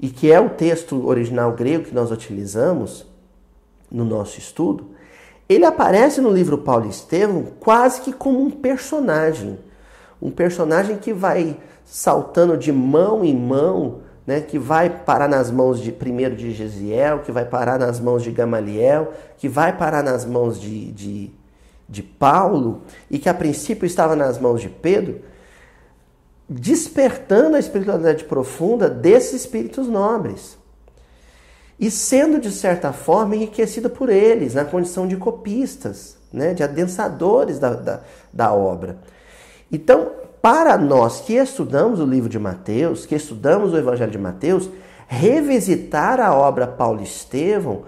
e 0.00 0.08
que 0.08 0.32
é 0.32 0.40
o 0.40 0.50
texto 0.50 1.06
original 1.06 1.52
grego 1.52 1.84
que 1.84 1.94
nós 1.94 2.10
utilizamos 2.10 3.06
no 3.88 4.04
nosso 4.04 4.40
estudo, 4.40 4.90
ele 5.48 5.64
aparece 5.64 6.20
no 6.20 6.30
livro 6.30 6.58
Paulo 6.58 6.88
Estevão 6.88 7.44
quase 7.60 8.00
que 8.00 8.12
como 8.12 8.42
um 8.42 8.50
personagem. 8.50 9.56
Um 10.20 10.30
personagem 10.30 10.96
que 10.96 11.12
vai 11.12 11.56
saltando 11.84 12.56
de 12.56 12.72
mão 12.72 13.24
em 13.24 13.36
mão, 13.36 14.00
né, 14.26 14.40
que 14.40 14.58
vai 14.58 14.90
parar 14.90 15.28
nas 15.28 15.50
mãos 15.50 15.80
de 15.80 15.92
primeiro 15.92 16.34
de 16.34 16.52
Gesiel, 16.52 17.20
que 17.20 17.30
vai 17.30 17.44
parar 17.44 17.78
nas 17.78 18.00
mãos 18.00 18.22
de 18.22 18.32
Gamaliel, 18.32 19.12
que 19.38 19.48
vai 19.48 19.76
parar 19.76 20.02
nas 20.02 20.24
mãos 20.24 20.60
de, 20.60 20.90
de, 20.90 21.30
de 21.88 22.02
Paulo, 22.02 22.82
e 23.08 23.20
que 23.20 23.28
a 23.28 23.34
princípio 23.34 23.86
estava 23.86 24.16
nas 24.16 24.38
mãos 24.38 24.60
de 24.60 24.68
Pedro, 24.68 25.20
despertando 26.48 27.56
a 27.56 27.60
espiritualidade 27.60 28.24
profunda 28.24 28.88
desses 28.90 29.42
espíritos 29.42 29.86
nobres. 29.86 30.56
e 31.78 31.90
sendo, 31.90 32.40
de 32.40 32.50
certa 32.50 32.92
forma, 32.92 33.36
enriquecida 33.36 33.88
por 33.88 34.08
eles, 34.08 34.54
na 34.54 34.64
condição 34.64 35.06
de 35.06 35.16
copistas, 35.16 36.16
né, 36.32 36.54
de 36.54 36.62
adensadores 36.62 37.58
da, 37.58 37.74
da, 37.74 38.00
da 38.32 38.52
obra. 38.52 38.98
Então, 39.70 40.12
para 40.40 40.76
nós 40.78 41.20
que 41.20 41.34
estudamos 41.34 42.00
o 42.00 42.06
livro 42.06 42.28
de 42.28 42.38
Mateus, 42.38 43.04
que 43.04 43.14
estudamos 43.14 43.72
o 43.72 43.78
Evangelho 43.78 44.12
de 44.12 44.18
Mateus, 44.18 44.70
revisitar 45.08 46.20
a 46.20 46.34
obra 46.34 46.66
Paulo 46.66 47.02
Estevão 47.02 47.82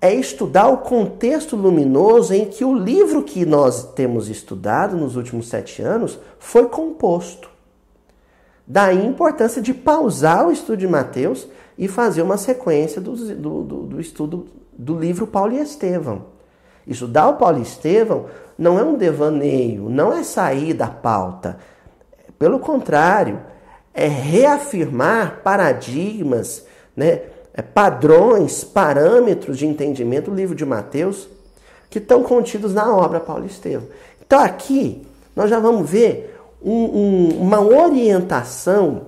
é 0.00 0.14
estudar 0.14 0.68
o 0.68 0.78
contexto 0.78 1.56
luminoso 1.56 2.32
em 2.32 2.46
que 2.46 2.64
o 2.64 2.74
livro 2.74 3.22
que 3.22 3.44
nós 3.44 3.92
temos 3.92 4.28
estudado 4.28 4.96
nos 4.96 5.14
últimos 5.14 5.48
sete 5.48 5.82
anos 5.82 6.18
foi 6.38 6.68
composto. 6.68 7.50
Daí 8.66 8.98
a 8.98 9.04
importância 9.04 9.60
de 9.60 9.74
pausar 9.74 10.46
o 10.46 10.52
estudo 10.52 10.78
de 10.78 10.88
Mateus 10.88 11.46
e 11.76 11.86
fazer 11.86 12.22
uma 12.22 12.38
sequência 12.38 13.00
do, 13.00 13.14
do, 13.14 13.62
do, 13.62 13.82
do 13.82 14.00
estudo 14.00 14.46
do 14.72 14.98
livro 14.98 15.26
Paulo 15.26 15.52
e 15.52 15.58
Estevão. 15.58 16.39
Estudar 16.90 17.28
o 17.28 17.36
Paulo 17.36 17.58
e 17.58 17.62
Estevão 17.62 18.26
não 18.58 18.78
é 18.78 18.82
um 18.82 18.96
devaneio, 18.96 19.88
não 19.88 20.12
é 20.12 20.22
sair 20.22 20.74
da 20.74 20.88
pauta. 20.88 21.56
Pelo 22.38 22.58
contrário, 22.58 23.40
é 23.94 24.06
reafirmar 24.06 25.40
paradigmas, 25.42 26.66
né, 26.96 27.22
é, 27.54 27.62
padrões, 27.62 28.64
parâmetros 28.64 29.58
de 29.58 29.66
entendimento 29.66 30.30
do 30.30 30.36
livro 30.36 30.54
de 30.54 30.64
Mateus 30.64 31.28
que 31.88 31.98
estão 31.98 32.22
contidos 32.22 32.72
na 32.72 32.94
obra 32.94 33.18
Paulo 33.18 33.46
Estevam. 33.46 33.88
Então 34.24 34.40
aqui 34.40 35.02
nós 35.34 35.50
já 35.50 35.58
vamos 35.58 35.88
ver 35.88 36.38
um, 36.62 36.72
um, 36.72 37.28
uma 37.40 37.60
orientação 37.60 39.06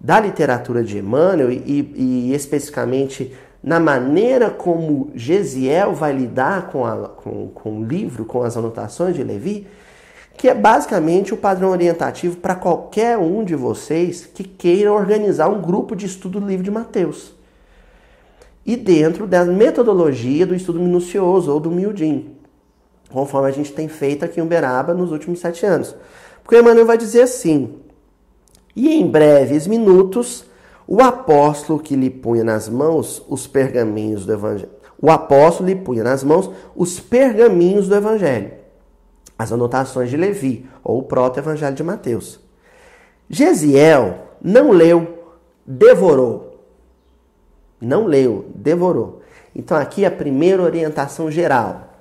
da 0.00 0.20
literatura 0.20 0.82
de 0.84 0.98
Emmanuel 0.98 1.50
e, 1.50 1.92
e, 1.96 2.34
especificamente 2.34 3.34
na 3.64 3.80
maneira 3.80 4.50
como 4.50 5.10
Gesiel 5.14 5.94
vai 5.94 6.12
lidar 6.12 6.70
com, 6.70 6.84
a, 6.84 7.08
com, 7.08 7.48
com 7.48 7.80
o 7.80 7.84
livro, 7.84 8.26
com 8.26 8.42
as 8.42 8.58
anotações 8.58 9.16
de 9.16 9.24
Levi, 9.24 9.66
que 10.36 10.50
é 10.50 10.54
basicamente 10.54 11.32
o 11.32 11.36
padrão 11.38 11.70
orientativo 11.70 12.36
para 12.36 12.54
qualquer 12.54 13.16
um 13.16 13.42
de 13.42 13.54
vocês 13.54 14.26
que 14.26 14.44
queira 14.44 14.92
organizar 14.92 15.48
um 15.48 15.62
grupo 15.62 15.96
de 15.96 16.04
estudo 16.04 16.40
do 16.40 16.46
livro 16.46 16.62
de 16.62 16.70
Mateus. 16.70 17.32
E 18.66 18.76
dentro 18.76 19.26
da 19.26 19.46
metodologia 19.46 20.44
do 20.44 20.54
estudo 20.54 20.78
minucioso 20.78 21.50
ou 21.50 21.58
do 21.58 21.70
miudinho, 21.70 22.32
conforme 23.10 23.48
a 23.48 23.52
gente 23.52 23.72
tem 23.72 23.88
feito 23.88 24.26
aqui 24.26 24.40
em 24.40 24.42
Uberaba 24.42 24.92
nos 24.92 25.10
últimos 25.10 25.40
sete 25.40 25.64
anos. 25.64 25.96
Porque 26.42 26.58
Emmanuel 26.58 26.84
vai 26.84 26.98
dizer 26.98 27.22
assim: 27.22 27.76
E 28.76 28.94
em 28.94 29.06
breves 29.06 29.66
minutos, 29.66 30.44
o 30.86 31.00
apóstolo 31.02 31.78
que 31.78 31.96
lhe 31.96 32.10
punha 32.10 32.44
nas 32.44 32.68
mãos 32.68 33.24
os 33.28 33.46
pergaminhos 33.46 34.26
do 34.26 34.32
evangelho. 34.32 34.70
O 35.00 35.10
apóstolo 35.10 35.68
lhe 35.68 35.76
punha 35.76 36.04
nas 36.04 36.22
mãos 36.22 36.50
os 36.76 37.00
pergaminhos 37.00 37.88
do 37.88 37.94
evangelho 37.94 38.64
as 39.38 39.52
anotações 39.52 40.10
de 40.10 40.16
Levi, 40.16 40.68
ou 40.82 40.98
o 40.98 41.02
proto-evangelho 41.02 41.74
de 41.74 41.82
Mateus. 41.82 42.40
Gesiel 43.28 44.28
não 44.40 44.70
leu, 44.70 45.34
devorou. 45.66 46.66
Não 47.80 48.06
leu, 48.06 48.46
devorou. 48.54 49.22
Então 49.54 49.76
aqui 49.76 50.04
a 50.04 50.10
primeira 50.10 50.62
orientação 50.62 51.30
geral: 51.30 51.94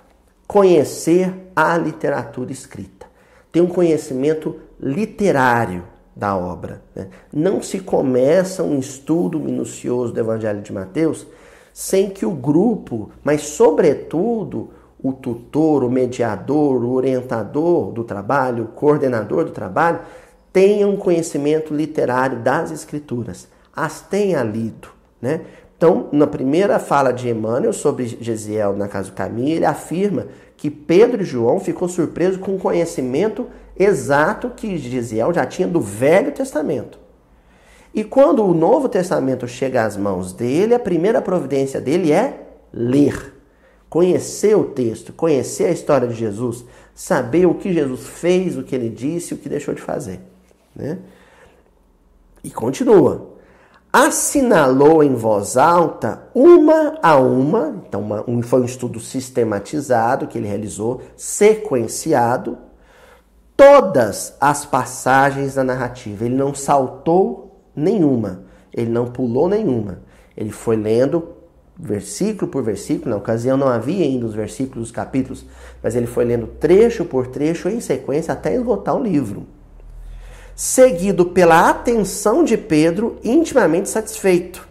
conhecer 0.47 1.33
a 1.55 1.77
literatura 1.77 2.51
escrita. 2.51 3.07
Ter 3.51 3.61
um 3.61 3.67
conhecimento 3.67 4.59
literário 4.79 5.83
da 6.15 6.35
obra. 6.35 6.81
Né? 6.95 7.07
Não 7.31 7.61
se 7.61 7.79
começa 7.79 8.63
um 8.63 8.79
estudo 8.79 9.39
minucioso 9.39 10.13
do 10.13 10.19
Evangelho 10.19 10.61
de 10.61 10.71
Mateus 10.71 11.25
sem 11.73 12.09
que 12.09 12.25
o 12.25 12.31
grupo, 12.31 13.09
mas 13.23 13.41
sobretudo 13.41 14.69
o 15.01 15.11
tutor, 15.11 15.83
o 15.83 15.89
mediador, 15.89 16.83
o 16.83 16.93
orientador 16.93 17.91
do 17.91 18.03
trabalho, 18.03 18.65
o 18.65 18.67
coordenador 18.67 19.43
do 19.43 19.51
trabalho, 19.51 19.99
tenha 20.53 20.87
um 20.87 20.95
conhecimento 20.95 21.73
literário 21.73 22.39
das 22.39 22.71
escrituras, 22.71 23.47
as 23.75 24.01
tenha 24.01 24.43
lido, 24.43 24.87
né? 25.19 25.41
Então, 25.75 26.07
na 26.13 26.25
primeira 26.27 26.79
fala 26.79 27.11
de 27.11 27.27
Emmanuel 27.27 27.73
sobre 27.73 28.05
Gesiel 28.21 28.73
na 28.73 28.87
casa 28.87 29.09
do 29.09 29.15
caminho, 29.15 29.55
ele 29.55 29.65
afirma 29.65 30.27
que 30.55 30.69
Pedro 30.69 31.23
e 31.23 31.25
João 31.25 31.59
ficou 31.59 31.89
surpreso 31.89 32.39
com 32.39 32.55
o 32.55 32.59
conhecimento 32.59 33.47
exato 33.77 34.49
que 34.49 34.77
Gesiel 34.77 35.33
já 35.33 35.45
tinha 35.45 35.67
do 35.67 35.81
Velho 35.81 36.31
Testamento. 36.31 36.99
E 37.93 38.03
quando 38.03 38.43
o 38.43 38.53
Novo 38.53 38.89
Testamento 38.89 39.47
chega 39.47 39.85
às 39.85 39.95
mãos 39.95 40.33
dele, 40.33 40.73
a 40.73 40.79
primeira 40.79 41.21
providência 41.21 41.79
dele 41.79 42.11
é 42.11 42.47
ler 42.73 43.33
conhecer 43.93 44.57
o 44.57 44.63
texto, 44.63 45.13
conhecer 45.13 45.65
a 45.65 45.71
história 45.71 46.07
de 46.07 46.15
Jesus, 46.15 46.65
saber 46.95 47.45
o 47.45 47.53
que 47.53 47.71
Jesus 47.71 48.07
fez, 48.07 48.57
o 48.57 48.63
que 48.63 48.73
ele 48.73 48.89
disse, 48.89 49.35
o 49.35 49.37
que 49.37 49.47
deixou 49.47 49.71
de 49.71 49.83
fazer. 49.83 50.19
Né? 50.75 50.97
E 52.43 52.49
continua. 52.49 53.33
Assinalou 53.93 55.03
em 55.03 55.13
voz 55.13 55.57
alta, 55.57 56.23
uma 56.33 56.97
a 57.03 57.17
uma, 57.17 57.83
então 57.87 58.01
uma, 58.01 58.27
um, 58.27 58.41
foi 58.41 58.61
um 58.61 58.65
estudo 58.65 58.99
sistematizado 58.99 60.25
que 60.25 60.39
ele 60.39 60.47
realizou, 60.47 61.03
sequenciado, 61.15 62.57
todas 63.55 64.35
as 64.39 64.65
passagens 64.65 65.55
da 65.55 65.63
narrativa. 65.63 66.25
Ele 66.25 66.35
não 66.35 66.53
saltou 66.53 67.61
nenhuma, 67.75 68.43
ele 68.73 68.89
não 68.89 69.05
pulou 69.07 69.47
nenhuma. 69.47 69.99
Ele 70.35 70.51
foi 70.51 70.75
lendo 70.75 71.33
versículo 71.77 72.49
por 72.49 72.63
versículo, 72.63 73.09
na 73.09 73.17
ocasião 73.17 73.57
não 73.57 73.67
havia 73.67 74.05
ainda 74.05 74.25
os 74.25 74.33
versículos, 74.33 74.87
os 74.87 74.91
capítulos, 74.91 75.45
mas 75.81 75.95
ele 75.95 76.05
foi 76.05 76.23
lendo 76.23 76.47
trecho 76.47 77.03
por 77.03 77.27
trecho 77.27 77.67
em 77.67 77.79
sequência 77.79 78.33
até 78.33 78.53
esgotar 78.53 78.95
o 78.95 79.03
livro. 79.03 79.47
Seguido 80.55 81.25
pela 81.25 81.69
atenção 81.69 82.43
de 82.43 82.57
Pedro, 82.57 83.17
intimamente 83.23 83.89
satisfeito. 83.89 84.67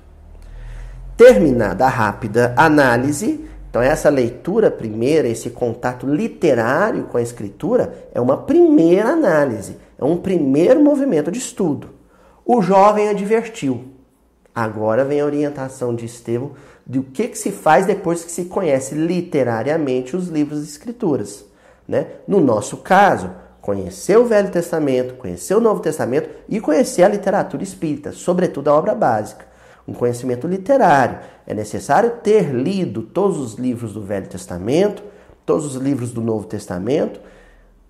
Terminada 1.17 1.85
a 1.85 1.89
rápida 1.89 2.55
análise, 2.57 3.45
então 3.73 3.81
essa 3.81 4.11
leitura 4.11 4.71
primeira, 4.71 5.27
esse 5.27 5.49
contato 5.49 6.07
literário 6.07 7.05
com 7.05 7.17
a 7.17 7.23
escritura, 7.23 8.07
é 8.13 8.21
uma 8.21 8.37
primeira 8.37 9.09
análise, 9.09 9.79
é 9.99 10.05
um 10.05 10.19
primeiro 10.19 10.79
movimento 10.79 11.31
de 11.31 11.39
estudo. 11.39 11.89
O 12.45 12.61
jovem 12.61 13.09
advertiu. 13.09 13.85
Agora 14.55 15.07
vem 15.07 15.23
a 15.23 15.25
orientação 15.25 15.95
de 15.95 16.05
Estevão 16.05 16.51
do 16.85 17.03
que, 17.03 17.29
que 17.29 17.39
se 17.39 17.51
faz 17.51 17.87
depois 17.87 18.23
que 18.23 18.31
se 18.31 18.45
conhece 18.45 18.95
literariamente 18.95 20.15
os 20.15 20.29
livros 20.29 20.61
de 20.61 20.69
escrituras. 20.69 21.47
Né? 21.89 22.09
No 22.29 22.43
nosso 22.43 22.77
caso, 22.77 23.31
conhecer 23.63 24.19
o 24.19 24.27
Velho 24.27 24.51
Testamento, 24.51 25.15
conhecer 25.15 25.55
o 25.55 25.61
Novo 25.63 25.81
Testamento 25.81 26.29
e 26.47 26.61
conhecer 26.61 27.05
a 27.05 27.09
literatura 27.09 27.63
espírita, 27.63 28.13
sobretudo 28.13 28.69
a 28.69 28.75
obra 28.75 28.95
básica. 28.95 29.47
Um 29.87 29.93
conhecimento 29.93 30.47
literário. 30.47 31.19
É 31.47 31.55
necessário 31.55 32.11
ter 32.23 32.53
lido 32.53 33.03
todos 33.03 33.39
os 33.39 33.55
livros 33.55 33.93
do 33.93 34.03
Velho 34.03 34.29
Testamento, 34.29 35.03
todos 35.45 35.65
os 35.65 35.75
livros 35.75 36.11
do 36.13 36.21
Novo 36.21 36.47
Testamento 36.47 37.21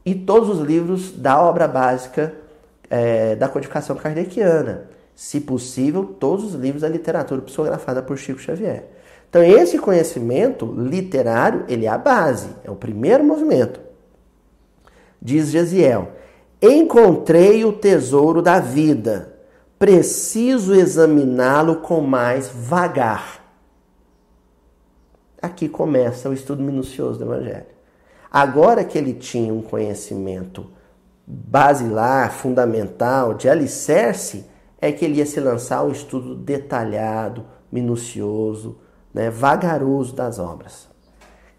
e 0.04 0.14
todos 0.14 0.48
os 0.48 0.60
livros 0.60 1.12
da 1.12 1.40
obra 1.40 1.68
básica 1.68 2.34
é, 2.88 3.36
da 3.36 3.48
codificação 3.48 3.96
kardeciana 3.96 4.90
se 5.14 5.40
possível, 5.40 6.04
todos 6.04 6.44
os 6.46 6.54
livros 6.54 6.82
da 6.82 6.88
literatura 6.88 7.42
psicografada 7.42 8.02
por 8.02 8.18
Chico 8.18 8.40
Xavier. 8.40 8.84
Então, 9.28 9.42
esse 9.42 9.78
conhecimento 9.78 10.66
literário, 10.66 11.64
ele 11.68 11.86
é 11.86 11.88
a 11.88 11.98
base, 11.98 12.48
é 12.64 12.70
o 12.70 12.76
primeiro 12.76 13.24
movimento. 13.24 13.80
Diz 15.20 15.50
Gesiel: 15.50 16.12
Encontrei 16.60 17.64
o 17.64 17.72
tesouro 17.72 18.42
da 18.42 18.58
vida, 18.58 19.31
preciso 19.82 20.76
examiná-lo 20.76 21.80
com 21.80 22.02
mais 22.02 22.48
vagar. 22.48 23.42
Aqui 25.42 25.68
começa 25.68 26.28
o 26.28 26.32
estudo 26.32 26.62
minucioso 26.62 27.18
do 27.18 27.24
Evangelho. 27.24 27.66
Agora 28.30 28.84
que 28.84 28.96
ele 28.96 29.12
tinha 29.12 29.52
um 29.52 29.60
conhecimento 29.60 30.70
basilar, 31.26 32.30
fundamental, 32.30 33.34
de 33.34 33.48
alicerce, 33.48 34.44
é 34.80 34.92
que 34.92 35.04
ele 35.04 35.16
ia 35.16 35.26
se 35.26 35.40
lançar 35.40 35.78
ao 35.78 35.90
estudo 35.90 36.36
detalhado, 36.36 37.44
minucioso, 37.72 38.78
né, 39.12 39.30
vagaroso 39.30 40.14
das 40.14 40.38
obras. 40.38 40.86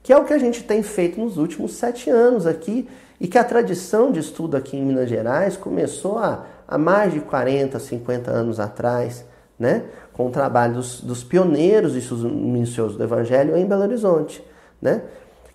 Que 0.01 0.13
é 0.13 0.17
o 0.17 0.23
que 0.23 0.31
a 0.31 0.39
gente 0.39 0.63
tem 0.63 0.81
feito 0.81 1.19
nos 1.19 1.37
últimos 1.37 1.73
sete 1.73 2.09
anos 2.09 2.47
aqui 2.47 2.87
e 3.19 3.27
que 3.27 3.37
a 3.37 3.43
tradição 3.43 4.13
de 4.13 4.21
estudo 4.21 4.55
aqui 4.55 4.77
em 4.77 4.85
Minas 4.85 5.09
Gerais 5.09 5.57
começou 5.57 6.17
há, 6.19 6.45
há 6.67 6.77
mais 6.77 7.13
de 7.13 7.19
40, 7.19 7.79
50 7.79 8.31
anos 8.31 8.59
atrás, 8.59 9.25
né, 9.57 9.83
com 10.11 10.27
o 10.27 10.29
trabalho 10.29 10.75
dos, 10.75 11.01
dos 11.01 11.23
pioneiros 11.23 11.95
estudo 11.95 12.29
minucioso 12.29 12.97
do 12.97 13.03
Evangelho 13.03 13.55
em 13.55 13.65
Belo 13.65 13.83
Horizonte. 13.83 14.43
Né, 14.81 15.01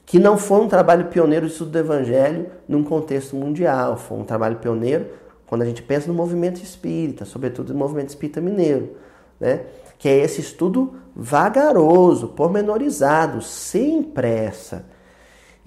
que 0.07 0.19
não 0.19 0.39
foi 0.39 0.61
um 0.61 0.69
trabalho 0.69 1.07
pioneiro 1.07 1.47
de 1.47 1.53
estudo 1.53 1.71
do 1.71 1.79
Evangelho 1.79 2.47
num 2.67 2.83
contexto 2.83 3.37
mundial, 3.37 3.97
foi 3.99 4.17
um 4.17 4.25
trabalho 4.25 4.57
pioneiro 4.57 5.07
quando 5.47 5.63
a 5.63 5.65
gente 5.67 5.83
pensa 5.83 6.09
no 6.09 6.15
movimento 6.15 6.63
espírita, 6.63 7.25
sobretudo 7.25 7.73
no 7.73 7.79
movimento 7.79 8.09
espírita 8.09 8.41
mineiro, 8.41 8.97
né? 9.39 9.63
que 9.99 10.09
é 10.09 10.17
esse 10.19 10.41
estudo 10.41 10.95
vagaroso, 11.15 12.29
pormenorizado, 12.29 13.43
sem 13.43 14.03
pressa. 14.03 14.85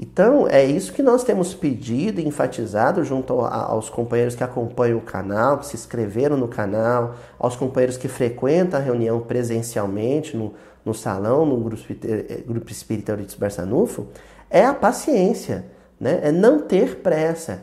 Então, 0.02 0.48
é 0.48 0.66
isso 0.66 0.94
que 0.94 1.04
nós 1.04 1.24
temos 1.24 1.54
pedido 1.54 2.20
e 2.20 2.28
enfatizado 2.28 3.04
junto 3.04 3.40
aos 3.40 3.88
companheiros 3.88 4.34
que 4.34 4.44
acompanham 4.44 4.98
o 4.98 5.02
canal, 5.02 5.60
que 5.60 5.68
se 5.68 5.76
inscreveram 5.76 6.36
no 6.36 6.48
canal, 6.48 7.14
aos 7.38 7.56
companheiros 7.56 7.98
que 7.98 8.08
frequentam 8.08 8.80
a 8.80 8.84
reunião 8.84 9.20
presencialmente 9.20 10.36
no, 10.36 10.56
no 10.84 10.92
salão, 10.96 11.46
no 11.46 11.58
Grupo, 11.58 11.84
eh, 12.04 12.44
grupo 12.48 12.72
Espírita 12.72 13.12
Euridice 13.12 13.38
Barçanufo, 13.38 14.08
é 14.50 14.66
a 14.66 14.74
paciência, 14.74 15.68
né? 16.00 16.20
é 16.24 16.32
não 16.32 16.62
ter 16.62 16.96
pressa. 16.96 17.62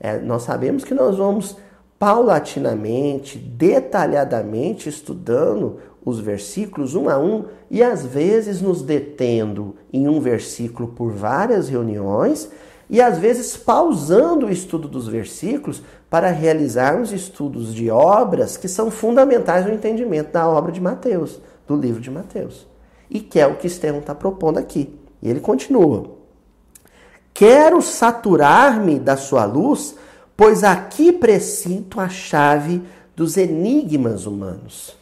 É, 0.00 0.18
nós 0.18 0.42
sabemos 0.42 0.84
que 0.84 0.94
nós 0.94 1.18
vamos 1.18 1.54
paulatinamente, 1.98 3.38
detalhadamente 3.38 4.88
estudando 4.88 5.80
os 6.04 6.20
versículos 6.20 6.94
um 6.94 7.08
a 7.08 7.18
um 7.18 7.44
e 7.70 7.82
às 7.82 8.04
vezes 8.04 8.60
nos 8.60 8.82
detendo 8.82 9.74
em 9.92 10.06
um 10.06 10.20
versículo 10.20 10.88
por 10.88 11.10
várias 11.10 11.68
reuniões 11.68 12.50
e 12.90 13.00
às 13.00 13.18
vezes 13.18 13.56
pausando 13.56 14.46
o 14.46 14.50
estudo 14.50 14.86
dos 14.86 15.08
versículos 15.08 15.82
para 16.10 16.30
realizarmos 16.30 17.12
estudos 17.12 17.74
de 17.74 17.90
obras 17.90 18.56
que 18.56 18.68
são 18.68 18.90
fundamentais 18.90 19.64
no 19.64 19.72
entendimento 19.72 20.32
da 20.32 20.46
obra 20.48 20.70
de 20.70 20.80
Mateus, 20.80 21.40
do 21.66 21.74
livro 21.76 22.00
de 22.00 22.10
Mateus. 22.10 22.66
E 23.08 23.20
que 23.20 23.40
é 23.40 23.46
o 23.46 23.56
que 23.56 23.66
Estevão 23.66 24.00
está 24.00 24.14
propondo 24.14 24.58
aqui. 24.58 24.94
E 25.22 25.28
ele 25.28 25.40
continua: 25.40 26.04
Quero 27.32 27.80
saturar-me 27.80 28.98
da 28.98 29.16
sua 29.16 29.44
luz, 29.44 29.96
pois 30.36 30.62
aqui 30.62 31.12
precinto 31.12 32.00
a 32.00 32.08
chave 32.08 32.82
dos 33.16 33.36
enigmas 33.36 34.26
humanos. 34.26 34.96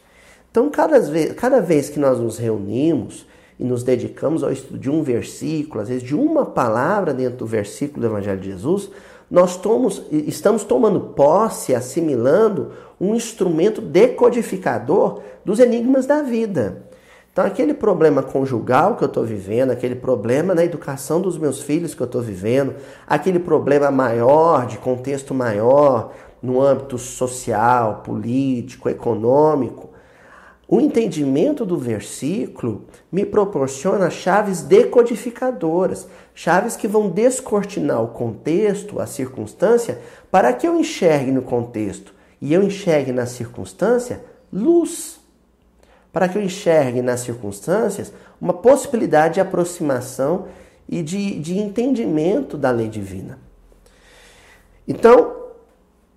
Então, 0.53 0.69
cada 0.69 0.99
vez, 0.99 1.33
cada 1.33 1.59
vez 1.59 1.89
que 1.89 1.99
nós 1.99 2.19
nos 2.19 2.37
reunimos 2.37 3.25
e 3.59 3.63
nos 3.63 3.81
dedicamos 3.81 4.43
ao 4.43 4.51
estudo 4.51 4.77
de 4.77 4.87
um 4.87 5.01
versículo, 5.01 5.81
às 5.81 5.89
vezes 5.89 6.03
de 6.03 6.13
uma 6.13 6.45
palavra 6.45 7.11
dentro 7.11 7.39
do 7.39 7.47
versículo 7.47 8.01
do 8.01 8.05
Evangelho 8.05 8.39
de 8.39 8.51
Jesus, 8.51 8.91
nós 9.31 9.57
tomos, 9.57 10.03
estamos 10.11 10.63
tomando 10.63 10.99
posse, 10.99 11.73
assimilando 11.73 12.69
um 13.01 13.15
instrumento 13.15 13.81
decodificador 13.81 15.21
dos 15.43 15.59
enigmas 15.59 16.05
da 16.05 16.21
vida. 16.21 16.83
Então, 17.31 17.43
aquele 17.43 17.73
problema 17.73 18.21
conjugal 18.21 18.95
que 18.95 19.03
eu 19.03 19.07
estou 19.07 19.23
vivendo, 19.23 19.71
aquele 19.71 19.95
problema 19.95 20.53
na 20.53 20.63
educação 20.63 21.19
dos 21.19 21.35
meus 21.35 21.63
filhos 21.63 21.95
que 21.95 22.01
eu 22.03 22.05
estou 22.05 22.21
vivendo, 22.21 22.75
aquele 23.07 23.39
problema 23.39 23.89
maior, 23.89 24.67
de 24.67 24.77
contexto 24.77 25.33
maior, 25.33 26.13
no 26.39 26.61
âmbito 26.61 26.99
social, 26.99 28.03
político, 28.05 28.87
econômico, 28.87 29.92
o 30.73 30.81
entendimento 30.81 31.67
do 31.67 31.77
versículo 31.77 32.85
me 33.11 33.23
proporciona 33.23 34.09
chaves 34.09 34.63
decodificadoras, 34.63 36.07
chaves 36.33 36.75
que 36.75 36.87
vão 36.87 37.11
descortinar 37.11 38.01
o 38.01 38.07
contexto, 38.07 38.99
a 38.99 39.05
circunstância, 39.05 40.01
para 40.31 40.51
que 40.51 40.67
eu 40.67 40.75
enxergue 40.75 41.31
no 41.31 41.43
contexto 41.43 42.11
e 42.41 42.51
eu 42.51 42.63
enxergue 42.63 43.11
na 43.11 43.27
circunstância 43.27 44.25
luz. 44.51 45.19
Para 46.11 46.27
que 46.27 46.39
eu 46.39 46.41
enxergue 46.41 47.03
nas 47.03 47.19
circunstâncias 47.19 48.11
uma 48.41 48.55
possibilidade 48.55 49.35
de 49.35 49.41
aproximação 49.41 50.47
e 50.89 51.03
de, 51.03 51.37
de 51.37 51.55
entendimento 51.55 52.57
da 52.57 52.71
lei 52.71 52.87
divina. 52.87 53.37
Então, 54.87 55.35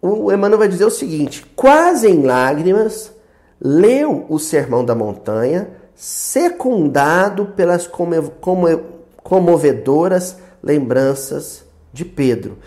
o 0.01 0.33
Emmanuel 0.33 0.61
vai 0.61 0.69
dizer 0.69 0.87
o 0.87 0.91
seguinte: 0.91 1.45
quase 1.55 2.09
em 2.09 2.23
lágrimas 2.23 3.15
leu 3.61 4.27
o 4.29 4.39
Sermão 4.39 4.85
da 4.85 4.95
Montanha, 4.95 5.69
secundado 5.95 7.47
pelas 7.47 7.91
comovedoras 9.23 10.37
lembranças 10.63 11.65
de 11.93 12.05
Pedro. 12.05 12.59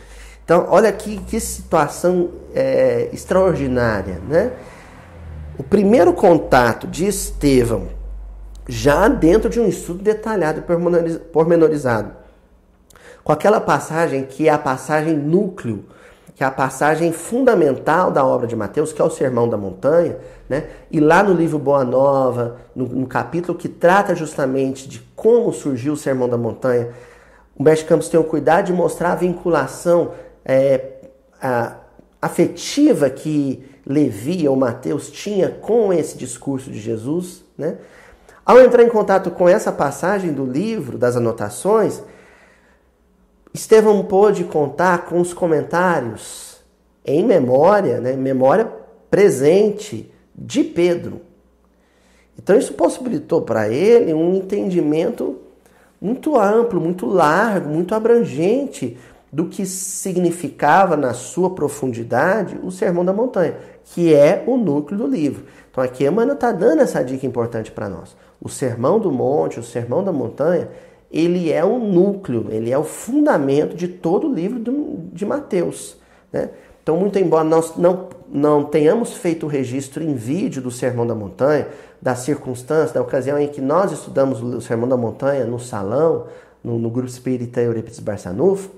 Então, 0.44 0.66
olha 0.70 0.90
aqui 0.90 1.22
que 1.28 1.40
situação 1.40 2.32
é, 2.56 3.10
extraordinária, 3.14 4.20
né? 4.28 4.52
O 5.60 5.64
primeiro 5.64 6.14
contato 6.14 6.88
de 6.88 7.06
Estevão, 7.06 7.90
já 8.68 9.08
dentro 9.08 9.50
de 9.50 9.60
um 9.60 9.68
estudo 9.68 10.02
detalhado 10.02 10.60
e 10.60 11.20
pormenorizado, 11.32 12.14
com 13.24 13.32
aquela 13.32 13.60
passagem 13.62 14.24
que 14.24 14.48
é 14.48 14.52
a 14.52 14.58
passagem 14.58 15.16
núcleo 15.16 15.86
que 16.40 16.44
é 16.46 16.48
a 16.48 16.52
passagem 16.52 17.12
fundamental 17.12 18.12
da 18.12 18.26
obra 18.26 18.48
de 18.48 18.56
Mateus, 18.56 18.94
que 18.94 19.02
é 19.02 19.04
o 19.04 19.10
Sermão 19.10 19.50
da 19.50 19.58
Montanha, 19.58 20.20
né? 20.48 20.70
E 20.90 20.98
lá 20.98 21.22
no 21.22 21.34
livro 21.34 21.60
Boa 21.60 21.84
Nova, 21.84 22.56
no, 22.74 22.86
no 22.88 23.08
capítulo 23.08 23.58
que 23.58 23.68
trata 23.68 24.16
justamente 24.16 24.88
de 24.88 25.02
como 25.18 25.52
surgiu 25.52 25.92
o 25.92 25.98
Sermão 25.98 26.30
da 26.30 26.38
Montanha, 26.38 26.92
Humberto 27.60 27.86
Campos 27.86 28.08
tem 28.08 28.18
o 28.18 28.24
cuidado 28.24 28.68
de 28.68 28.72
mostrar 28.72 29.12
a 29.12 29.16
vinculação 29.16 30.14
é, 30.46 31.02
a, 31.42 31.76
afetiva 32.22 33.10
que 33.10 33.62
Levi 33.86 34.48
ou 34.48 34.56
Mateus 34.56 35.12
tinha 35.12 35.50
com 35.50 35.92
esse 35.92 36.18
discurso 36.18 36.72
de 36.72 36.80
Jesus, 36.80 37.44
né? 37.58 37.80
Ao 38.46 38.62
entrar 38.62 38.84
em 38.84 38.90
contato 38.90 39.30
com 39.30 39.50
essa 39.50 39.74
passagem 39.74 40.32
do 40.32 40.46
livro, 40.46 40.98
das 40.98 41.18
anotações, 41.18 42.02
Estevão 43.54 44.04
pôde 44.04 44.44
contar 44.44 45.06
com 45.06 45.20
os 45.20 45.34
comentários 45.34 46.58
em 47.06 47.26
memória, 47.26 48.00
né, 48.00 48.14
memória 48.14 48.72
presente 49.10 50.12
de 50.36 50.64
Pedro. 50.64 51.22
Então 52.38 52.58
isso 52.58 52.74
possibilitou 52.74 53.42
para 53.42 53.68
ele 53.68 54.14
um 54.14 54.36
entendimento 54.36 55.40
muito 56.00 56.38
amplo, 56.38 56.80
muito 56.80 57.06
largo, 57.06 57.70
muito 57.70 57.94
abrangente 57.94 58.98
do 59.32 59.46
que 59.46 59.66
significava 59.66 60.96
na 60.96 61.14
sua 61.14 61.50
profundidade 61.50 62.58
o 62.64 62.72
Sermão 62.72 63.04
da 63.04 63.14
Montanha, 63.14 63.58
que 63.84 64.14
é 64.14 64.44
o 64.48 64.58
núcleo 64.58 65.00
do 65.00 65.08
livro. 65.08 65.46
Então 65.70 65.84
aqui 65.84 66.06
Emmanuel 66.06 66.36
está 66.36 66.52
dando 66.52 66.82
essa 66.82 67.04
dica 67.04 67.26
importante 67.26 67.72
para 67.72 67.90
nós. 67.90 68.16
O 68.42 68.48
Sermão 68.50 69.00
do 69.00 69.12
Monte, 69.12 69.60
o 69.60 69.64
Sermão 69.64 70.04
da 70.04 70.12
Montanha, 70.12 70.70
ele 71.12 71.52
é 71.52 71.64
o 71.66 71.80
núcleo, 71.80 72.48
ele 72.50 72.72
é 72.72 72.78
o 72.78 72.84
fundamento 72.84 73.76
de 73.76 73.88
todo 73.88 74.28
o 74.30 74.34
livro 74.34 74.60
de 75.12 75.26
Mateus. 75.26 75.98
Né? 76.32 76.50
Então, 76.84 76.98
muito 76.98 77.18
embora 77.20 77.44
nós 77.44 77.76
não, 77.78 78.10
não 78.32 78.64
tenhamos 78.64 79.14
feito 79.14 79.46
o 79.46 79.50
registro 79.50 80.04
em 80.04 80.14
vídeo 80.14 80.62
do 80.62 80.72
Sermão 80.72 81.06
da 81.06 81.16
Montanha, 81.16 81.68
da 82.02 82.16
circunstância, 82.16 82.94
da 82.94 83.02
ocasião 83.02 83.38
em 83.38 83.48
que 83.48 83.62
nós 83.62 83.92
estudamos 83.92 84.42
o 84.42 84.62
Sermão 84.62 84.88
da 84.88 84.98
Montanha 84.98 85.46
no 85.46 85.60
salão, 85.60 86.28
no, 86.64 86.78
no 86.78 86.90
Grupo 86.90 87.10
Espírita 87.10 87.62
Eurípides 87.62 88.00
Barçanufo, 88.00 88.70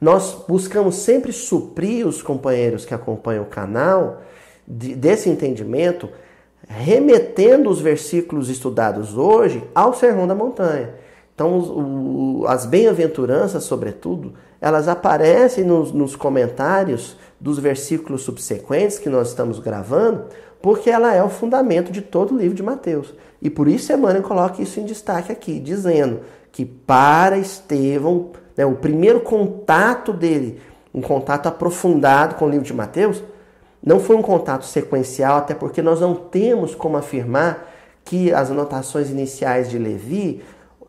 nós 0.00 0.44
buscamos 0.46 0.96
sempre 0.96 1.32
suprir 1.32 2.06
os 2.06 2.22
companheiros 2.22 2.84
que 2.84 2.94
acompanham 2.94 3.44
o 3.44 3.46
canal 3.46 4.22
de, 4.66 4.94
desse 4.94 5.28
entendimento, 5.28 6.08
remetendo 6.68 7.70
os 7.70 7.80
versículos 7.80 8.48
estudados 8.48 9.16
hoje 9.16 9.62
ao 9.74 9.94
Sermão 9.94 10.26
da 10.26 10.34
Montanha. 10.34 11.03
Então, 11.34 11.58
o, 11.58 12.44
as 12.46 12.64
bem-aventuranças, 12.64 13.64
sobretudo, 13.64 14.34
elas 14.60 14.86
aparecem 14.86 15.64
nos, 15.64 15.92
nos, 15.92 16.14
comentários 16.14 17.16
dos 17.40 17.58
versículos 17.58 18.22
subsequentes 18.22 18.98
que 18.98 19.08
nós 19.08 19.28
estamos 19.28 19.58
gravando, 19.58 20.26
porque 20.62 20.88
ela 20.88 21.12
é 21.12 21.22
o 21.22 21.28
fundamento 21.28 21.90
de 21.90 22.00
todo 22.00 22.34
o 22.34 22.38
livro 22.38 22.54
de 22.54 22.62
Mateus. 22.62 23.12
E 23.42 23.50
por 23.50 23.68
isso 23.68 23.92
Emmanuel 23.92 24.22
coloca 24.22 24.62
isso 24.62 24.80
em 24.80 24.84
destaque 24.84 25.30
aqui, 25.30 25.58
dizendo 25.58 26.20
que 26.50 26.64
para 26.64 27.36
Estevão, 27.36 28.30
né, 28.56 28.64
o 28.64 28.76
primeiro 28.76 29.20
contato 29.20 30.12
dele, 30.12 30.60
um 30.94 31.02
contato 31.02 31.48
aprofundado 31.48 32.36
com 32.36 32.46
o 32.46 32.48
livro 32.48 32.64
de 32.64 32.72
Mateus, 32.72 33.22
não 33.84 34.00
foi 34.00 34.16
um 34.16 34.22
contato 34.22 34.64
sequencial, 34.64 35.38
até 35.38 35.52
porque 35.52 35.82
nós 35.82 36.00
não 36.00 36.14
temos 36.14 36.74
como 36.74 36.96
afirmar 36.96 37.70
que 38.04 38.32
as 38.32 38.50
anotações 38.50 39.10
iniciais 39.10 39.68
de 39.68 39.78
Levi 39.78 40.42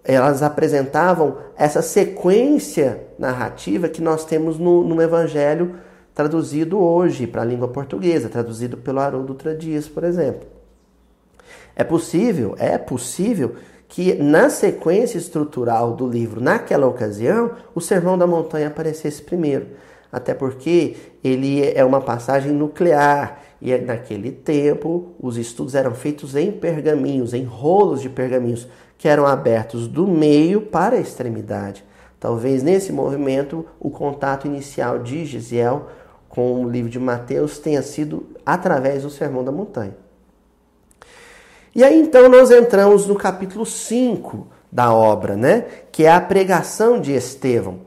elas 0.06 0.44
apresentavam 0.44 1.38
essa 1.58 1.82
sequência 1.82 3.02
narrativa 3.18 3.90
que 3.90 4.02
nós 4.02 4.24
temos 4.24 4.60
no, 4.60 4.84
no 4.84 5.02
Evangelho 5.02 5.76
traduzido 6.14 6.80
hoje 6.80 7.28
para 7.28 7.42
a 7.42 7.46
língua 7.46 7.68
portuguesa, 7.68 8.30
traduzido 8.30 8.78
pelo 8.78 9.00
Haroldo 9.00 9.28
Dutra 9.28 9.56
Dias, 9.56 9.88
por 9.88 10.04
exemplo. 10.04 10.48
É 11.76 11.84
possível, 11.84 12.56
é 12.58 12.78
possível 12.78 13.56
que 13.88 14.14
na 14.14 14.50
sequência 14.50 15.18
estrutural 15.18 15.94
do 15.94 16.08
livro, 16.08 16.40
naquela 16.40 16.88
ocasião, 16.88 17.52
o 17.74 17.82
Sermão 17.82 18.18
da 18.18 18.26
Montanha 18.26 18.68
aparecesse 18.68 19.22
primeiro. 19.22 19.68
Até 20.12 20.34
porque 20.34 20.96
ele 21.24 21.62
é 21.62 21.84
uma 21.84 22.00
passagem 22.00 22.54
nuclear 22.54 23.42
e 23.62 23.76
naquele 23.78 24.32
tempo 24.32 25.16
os 25.20 25.36
estudos 25.36 25.76
eram 25.76 25.94
feitos 25.94 26.36
em 26.36 26.52
pergaminhos, 26.52 27.34
em 27.34 27.44
rolos 27.44 28.02
de 28.02 28.10
pergaminhos 28.10 28.68
que 28.98 29.08
eram 29.08 29.26
abertos 29.26 29.88
do 29.88 30.08
meio 30.08 30.62
para 30.62 30.96
a 30.96 31.00
extremidade. 31.00 31.84
Talvez 32.20 32.64
nesse 32.64 32.92
movimento 32.92 33.66
o 33.80 33.90
contato 33.90 34.48
inicial 34.48 35.00
de 35.00 35.26
Gisiel 35.26 35.88
com 36.30 36.64
o 36.64 36.70
livro 36.70 36.90
de 36.90 37.00
Mateus 37.00 37.60
tenha 37.60 37.82
sido 37.82 38.26
através 38.46 39.04
do 39.04 39.10
Sermão 39.10 39.44
da 39.44 39.52
Montanha. 39.52 39.96
E 41.74 41.84
aí 41.84 42.00
então 42.00 42.30
nós 42.30 42.52
entramos 42.52 43.06
no 43.06 43.16
capítulo 43.16 43.66
5 43.66 44.48
da 44.72 44.94
obra, 44.94 45.36
né? 45.36 45.66
Que 45.92 46.06
é 46.06 46.12
a 46.12 46.22
pregação 46.22 47.00
de 47.00 47.14
Estevão. 47.14 47.82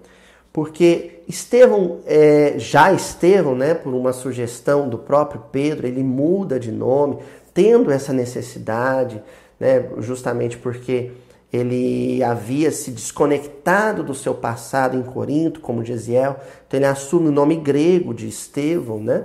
Porque 0.52 1.22
Estevão, 1.28 1.98
é, 2.06 2.54
já 2.56 2.90
Estevão, 2.92 3.54
né, 3.54 3.74
por 3.74 3.92
uma 3.92 4.14
sugestão 4.14 4.88
do 4.88 4.96
próprio 4.96 5.42
Pedro, 5.52 5.86
ele 5.86 6.02
muda 6.02 6.58
de 6.58 6.72
nome, 6.72 7.18
tendo 7.52 7.90
essa 7.90 8.14
necessidade, 8.14 9.22
né, 9.58 9.88
justamente 9.98 10.56
porque 10.56 11.12
ele 11.52 12.22
havia 12.22 12.70
se 12.70 12.90
desconectado 12.90 14.02
do 14.02 14.14
seu 14.14 14.34
passado 14.34 14.96
em 14.96 15.02
Corinto, 15.02 15.60
como 15.60 15.84
Gesiel, 15.84 16.36
então 16.66 16.78
ele 16.78 16.86
assume 16.86 17.28
o 17.28 17.32
nome 17.32 17.56
grego 17.56 18.12
de 18.12 18.28
Estevão, 18.28 19.00
né? 19.00 19.24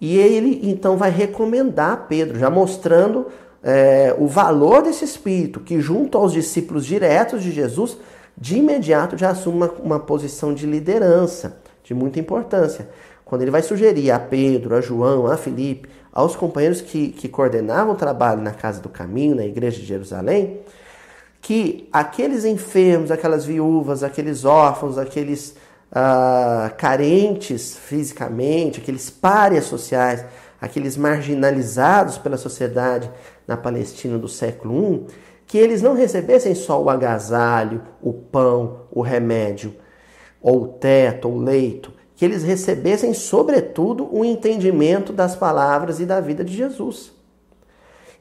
E 0.00 0.18
ele 0.18 0.60
então 0.62 0.96
vai 0.96 1.10
recomendar 1.10 2.06
Pedro, 2.08 2.38
já 2.38 2.50
mostrando 2.50 3.26
é, 3.62 4.14
o 4.18 4.26
valor 4.26 4.82
desse 4.82 5.04
espírito, 5.04 5.60
que 5.60 5.80
junto 5.80 6.18
aos 6.18 6.32
discípulos 6.32 6.84
diretos 6.84 7.42
de 7.42 7.52
Jesus, 7.52 7.96
de 8.36 8.58
imediato 8.58 9.16
já 9.16 9.30
assume 9.30 9.58
uma, 9.58 9.70
uma 9.82 10.00
posição 10.00 10.52
de 10.54 10.66
liderança, 10.66 11.58
de 11.84 11.94
muita 11.94 12.18
importância. 12.18 12.88
Quando 13.24 13.42
ele 13.42 13.50
vai 13.50 13.62
sugerir 13.62 14.10
a 14.10 14.18
Pedro, 14.18 14.74
a 14.74 14.80
João, 14.80 15.26
a 15.26 15.36
Felipe, 15.36 15.88
aos 16.12 16.36
companheiros 16.36 16.80
que, 16.80 17.08
que 17.08 17.28
coordenavam 17.28 17.94
o 17.94 17.96
trabalho 17.96 18.42
na 18.42 18.52
Casa 18.52 18.80
do 18.80 18.88
Caminho, 18.88 19.34
na 19.34 19.46
Igreja 19.46 19.80
de 19.80 19.86
Jerusalém, 19.86 20.60
que 21.40 21.88
aqueles 21.92 22.44
enfermos, 22.44 23.10
aquelas 23.10 23.44
viúvas, 23.44 24.02
aqueles 24.02 24.44
órfãos, 24.44 24.98
aqueles 24.98 25.56
uh, 25.90 26.72
carentes 26.76 27.76
fisicamente, 27.76 28.80
aqueles 28.80 29.10
párias 29.10 29.64
sociais, 29.64 30.24
aqueles 30.60 30.96
marginalizados 30.96 32.18
pela 32.18 32.36
sociedade 32.36 33.10
na 33.48 33.56
Palestina 33.56 34.18
do 34.18 34.28
século 34.28 34.94
I, 34.94 35.06
que 35.46 35.58
eles 35.58 35.82
não 35.82 35.94
recebessem 35.94 36.54
só 36.54 36.80
o 36.80 36.88
agasalho, 36.88 37.82
o 38.00 38.12
pão, 38.12 38.82
o 38.90 39.02
remédio, 39.02 39.74
ou 40.40 40.62
o 40.62 40.68
teto, 40.68 41.28
ou 41.28 41.34
o 41.34 41.42
leito, 41.42 41.92
que 42.22 42.26
eles 42.26 42.44
recebessem, 42.44 43.12
sobretudo, 43.12 44.08
o 44.16 44.24
entendimento 44.24 45.12
das 45.12 45.34
palavras 45.34 45.98
e 45.98 46.06
da 46.06 46.20
vida 46.20 46.44
de 46.44 46.56
Jesus. 46.56 47.12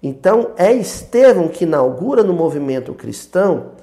Então, 0.01 0.53
é 0.57 0.73
Estevão 0.73 1.47
que 1.47 1.65
inaugura 1.65 2.23
no 2.23 2.33
movimento 2.33 2.95
cristão 2.95 3.73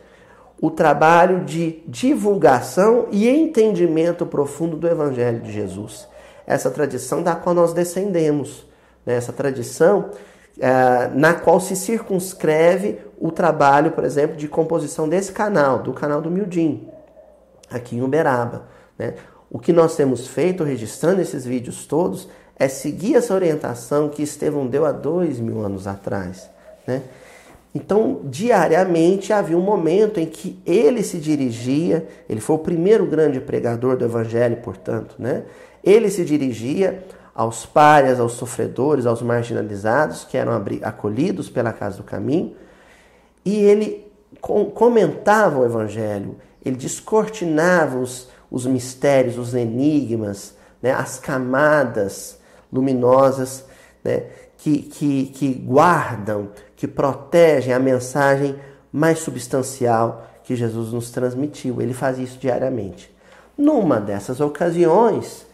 o 0.60 0.72
trabalho 0.72 1.44
de 1.44 1.84
divulgação 1.86 3.06
e 3.12 3.28
entendimento 3.28 4.26
profundo 4.26 4.76
do 4.76 4.88
Evangelho 4.88 5.40
de 5.40 5.52
Jesus. 5.52 6.08
Essa 6.44 6.68
tradição 6.68 7.22
da 7.22 7.36
qual 7.36 7.54
nós 7.54 7.72
descendemos, 7.72 8.66
né? 9.06 9.14
essa 9.14 9.32
tradição 9.32 10.10
é, 10.58 11.12
na 11.14 11.32
qual 11.32 11.60
se 11.60 11.76
circunscreve 11.76 12.98
o 13.20 13.30
trabalho, 13.30 13.92
por 13.92 14.02
exemplo, 14.02 14.36
de 14.36 14.48
composição 14.48 15.08
desse 15.08 15.30
canal, 15.30 15.78
do 15.78 15.92
canal 15.92 16.20
do 16.20 16.28
Mildim, 16.28 16.88
aqui 17.70 17.94
em 17.94 18.02
Uberaba. 18.02 18.66
Né? 18.98 19.14
O 19.50 19.58
que 19.58 19.72
nós 19.72 19.96
temos 19.96 20.26
feito, 20.26 20.62
registrando 20.62 21.20
esses 21.20 21.44
vídeos 21.44 21.86
todos, 21.86 22.28
é 22.58 22.68
seguir 22.68 23.14
essa 23.14 23.34
orientação 23.34 24.08
que 24.08 24.22
Estevão 24.22 24.66
deu 24.66 24.84
há 24.84 24.92
dois 24.92 25.38
mil 25.38 25.64
anos 25.64 25.86
atrás. 25.86 26.50
Né? 26.86 27.02
Então, 27.74 28.20
diariamente 28.24 29.32
havia 29.32 29.56
um 29.56 29.62
momento 29.62 30.18
em 30.18 30.26
que 30.26 30.58
ele 30.66 31.02
se 31.02 31.18
dirigia, 31.18 32.06
ele 32.28 32.40
foi 32.40 32.56
o 32.56 32.58
primeiro 32.58 33.06
grande 33.06 33.40
pregador 33.40 33.96
do 33.96 34.04
Evangelho, 34.04 34.56
portanto, 34.56 35.14
né? 35.18 35.44
ele 35.84 36.10
se 36.10 36.24
dirigia 36.24 37.04
aos 37.34 37.64
párias, 37.64 38.18
aos 38.18 38.32
sofredores, 38.32 39.06
aos 39.06 39.22
marginalizados 39.22 40.24
que 40.24 40.36
eram 40.36 40.52
acolhidos 40.82 41.48
pela 41.48 41.72
Casa 41.72 41.98
do 41.98 42.02
Caminho, 42.02 42.56
e 43.44 43.56
ele 43.56 44.10
comentava 44.40 45.60
o 45.60 45.64
Evangelho, 45.64 46.36
ele 46.64 46.76
descortinava 46.76 47.98
os, 47.98 48.28
os 48.50 48.66
mistérios, 48.66 49.38
os 49.38 49.54
enigmas, 49.54 50.54
né? 50.82 50.92
as 50.92 51.18
camadas 51.18 52.38
luminosas 52.72 53.64
né, 54.04 54.24
que, 54.56 54.82
que, 54.82 55.26
que 55.26 55.52
guardam, 55.54 56.48
que 56.76 56.86
protegem 56.86 57.72
a 57.72 57.78
mensagem 57.78 58.56
mais 58.92 59.18
substancial 59.18 60.26
que 60.44 60.56
Jesus 60.56 60.92
nos 60.92 61.10
transmitiu. 61.10 61.80
Ele 61.80 61.92
faz 61.92 62.18
isso 62.18 62.38
diariamente. 62.38 63.14
Numa 63.56 64.00
dessas 64.00 64.40
ocasiões, 64.40 65.46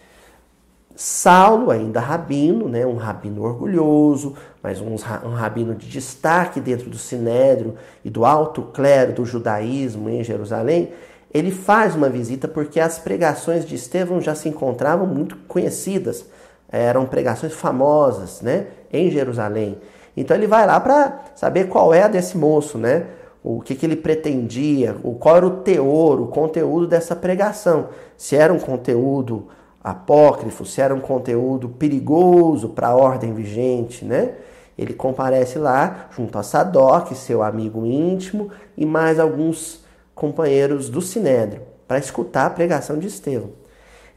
Saulo, 0.97 1.71
ainda 1.71 1.99
rabino, 1.99 2.69
né, 2.69 2.87
um 2.87 2.97
rabino 2.97 3.43
orgulhoso, 3.43 4.35
mas 4.63 4.81
um, 4.81 4.95
rabino 5.35 5.75
de 5.75 5.89
destaque 5.89 6.61
dentro 6.61 6.89
do 6.89 6.97
sinédrio 6.97 7.75
e 8.05 8.11
do 8.11 8.25
alto 8.25 8.63
clero 8.63 9.13
do 9.13 9.25
judaísmo 9.25 10.09
em 10.09 10.23
Jerusalém, 10.23 10.93
ele 11.35 11.51
faz 11.51 11.97
uma 11.97 12.09
visita 12.09 12.47
porque 12.47 12.79
as 12.79 13.01
pregações 13.01 13.67
de 13.67 13.75
Estevão 13.75 14.21
já 14.21 14.37
se 14.37 14.49
encontravam 14.49 15.05
muito 15.05 15.37
conhecidas 15.49 16.25
eram 16.69 17.07
pregações 17.07 17.53
famosas, 17.53 18.41
né, 18.41 18.67
em 18.93 19.11
Jerusalém. 19.11 19.79
Então 20.17 20.37
ele 20.37 20.47
vai 20.47 20.65
lá 20.67 20.79
para 20.79 21.23
saber 21.35 21.69
qual 21.69 21.93
é 21.93 22.05
a 22.05 22.09
desse 22.09 22.39
moço, 22.39 22.79
né? 22.79 23.07
O 23.43 23.61
que, 23.61 23.75
que 23.75 23.85
ele 23.85 23.97
pretendia, 23.97 24.97
o 25.03 25.15
qual 25.15 25.37
era 25.37 25.47
o 25.47 25.51
teor, 25.59 26.21
o 26.21 26.29
conteúdo 26.29 26.87
dessa 26.87 27.15
pregação. 27.15 27.89
Se 28.17 28.37
era 28.37 28.53
um 28.53 28.59
conteúdo 28.59 29.49
apócrifo, 29.83 30.65
se 30.65 30.81
era 30.81 30.95
um 30.95 31.01
conteúdo 31.01 31.69
perigoso 31.69 32.71
para 32.71 32.89
a 32.89 32.97
ordem 32.97 33.35
vigente, 33.35 34.05
né? 34.05 34.33
Ele 34.79 34.95
comparece 34.95 35.59
lá 35.59 36.09
junto 36.17 36.39
a 36.39 36.43
Sadoc, 36.43 37.13
seu 37.13 37.43
amigo 37.43 37.85
íntimo, 37.85 38.51
e 38.77 38.87
mais 38.87 39.21
alguns 39.21 39.84
companheiros 40.15 40.89
do 40.89 41.01
Sinédrio, 41.01 41.63
para 41.87 41.99
escutar 41.99 42.47
a 42.47 42.51
pregação 42.51 42.99
de 42.99 43.07
Estevão. 43.07 43.51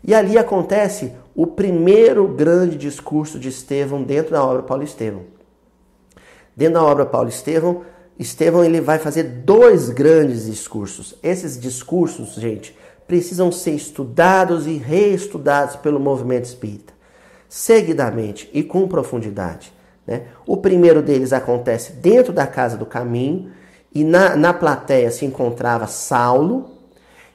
E 0.04 0.14
ali 0.14 0.38
acontece 0.38 1.14
o 1.36 1.48
primeiro 1.48 2.28
grande 2.28 2.78
discurso 2.78 3.40
de 3.40 3.50
Estevão 3.50 4.04
dentro 4.04 4.32
da 4.32 4.44
obra 4.44 4.64
Paulo 4.64 4.84
Estevão. 4.84 5.24
Dentro 6.56 6.76
da 6.76 6.84
obra 6.84 7.06
Paulo 7.06 7.30
Estevão, 7.30 7.84
Estevão 8.18 8.64
ele 8.64 8.82
vai 8.82 8.98
fazer 8.98 9.24
dois 9.24 9.90
grandes 9.90 10.46
discursos. 10.46 11.16
Esses 11.22 11.60
discursos, 11.60 12.34
gente, 12.36 12.76
precisam 13.08 13.52
ser 13.52 13.72
estudados 13.72 14.66
e 14.68 14.78
reestudados 14.78 15.76
pelo 15.76 16.00
movimento 16.00 16.46
espírita, 16.46 16.94
seguidamente 17.48 18.50
e 18.54 18.64
com 18.64 18.88
profundidade. 18.88 19.72
Né? 20.06 20.24
O 20.46 20.58
primeiro 20.58 21.02
deles 21.02 21.32
acontece 21.32 21.94
dentro 21.94 22.34
da 22.34 22.48
casa 22.48 22.76
do 22.76 22.86
caminho, 22.86 23.52
e 23.94 24.04
na, 24.04 24.36
na 24.36 24.54
plateia 24.54 25.12
se 25.12 25.26
encontrava 25.26 25.88
Saulo, 25.88 26.70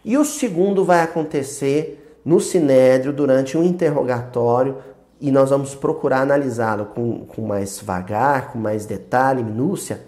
e 0.05 0.19
o 0.19 0.25
segundo 0.25 0.85
vai 0.85 1.01
acontecer 1.01 2.21
no 2.25 2.41
Sinédrio 2.41 3.13
durante 3.13 3.57
um 3.57 3.65
interrogatório 3.65 4.77
e 5.21 5.31
nós 5.31 5.51
vamos 5.51 5.75
procurar 5.75 6.23
analisá-lo 6.23 6.87
com, 6.87 7.25
com 7.27 7.43
mais 7.43 7.79
vagar, 7.81 8.53
com 8.53 8.59
mais 8.59 8.85
detalhe, 8.85 9.45
minúcia, 9.45 10.01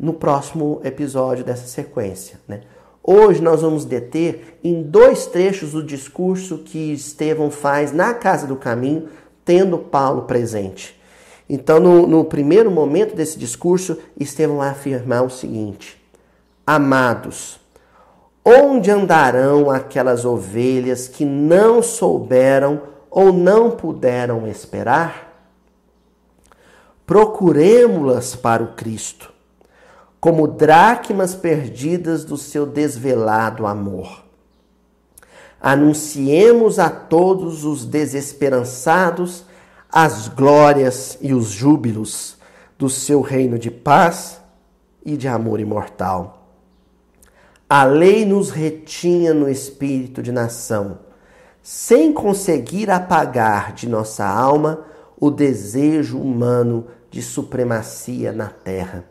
no 0.00 0.14
próximo 0.14 0.80
episódio 0.82 1.44
dessa 1.44 1.66
sequência. 1.66 2.40
Né? 2.48 2.62
Hoje 3.02 3.42
nós 3.42 3.60
vamos 3.60 3.84
deter 3.84 4.58
em 4.64 4.82
dois 4.82 5.26
trechos 5.26 5.74
o 5.74 5.82
discurso 5.82 6.58
que 6.58 6.92
Estevão 6.92 7.50
faz 7.50 7.92
na 7.92 8.14
Casa 8.14 8.46
do 8.46 8.56
Caminho, 8.56 9.08
tendo 9.44 9.76
Paulo 9.76 10.22
presente. 10.22 10.98
Então, 11.48 11.80
no, 11.80 12.06
no 12.06 12.24
primeiro 12.24 12.70
momento 12.70 13.14
desse 13.14 13.38
discurso, 13.38 13.98
Estevão 14.18 14.58
vai 14.58 14.68
afirmar 14.70 15.22
o 15.22 15.30
seguinte: 15.30 16.00
Amados, 16.66 17.60
Onde 18.44 18.90
andarão 18.90 19.70
aquelas 19.70 20.24
ovelhas 20.24 21.06
que 21.06 21.24
não 21.24 21.80
souberam 21.80 22.82
ou 23.08 23.32
não 23.32 23.70
puderam 23.70 24.48
esperar? 24.48 25.32
Procuremo-las 27.06 28.34
para 28.34 28.62
o 28.62 28.74
Cristo, 28.74 29.32
como 30.20 30.48
dracmas 30.48 31.36
perdidas 31.36 32.24
do 32.24 32.36
seu 32.36 32.66
desvelado 32.66 33.64
amor. 33.64 34.24
Anunciemos 35.60 36.80
a 36.80 36.90
todos 36.90 37.64
os 37.64 37.84
desesperançados 37.84 39.44
as 39.92 40.26
glórias 40.28 41.18
e 41.20 41.34
os 41.34 41.50
júbilos 41.50 42.38
do 42.78 42.88
seu 42.88 43.20
reino 43.20 43.58
de 43.58 43.70
paz 43.70 44.40
e 45.04 45.16
de 45.16 45.28
amor 45.28 45.60
imortal 45.60 46.42
a 47.72 47.84
lei 47.84 48.26
nos 48.26 48.50
retinha 48.50 49.32
no 49.32 49.48
espírito 49.48 50.22
de 50.22 50.30
nação, 50.30 50.98
sem 51.62 52.12
conseguir 52.12 52.90
apagar 52.90 53.72
de 53.72 53.88
nossa 53.88 54.26
alma 54.26 54.84
o 55.18 55.30
desejo 55.30 56.18
humano 56.18 56.88
de 57.10 57.22
supremacia 57.22 58.30
na 58.30 58.48
terra. 58.48 59.06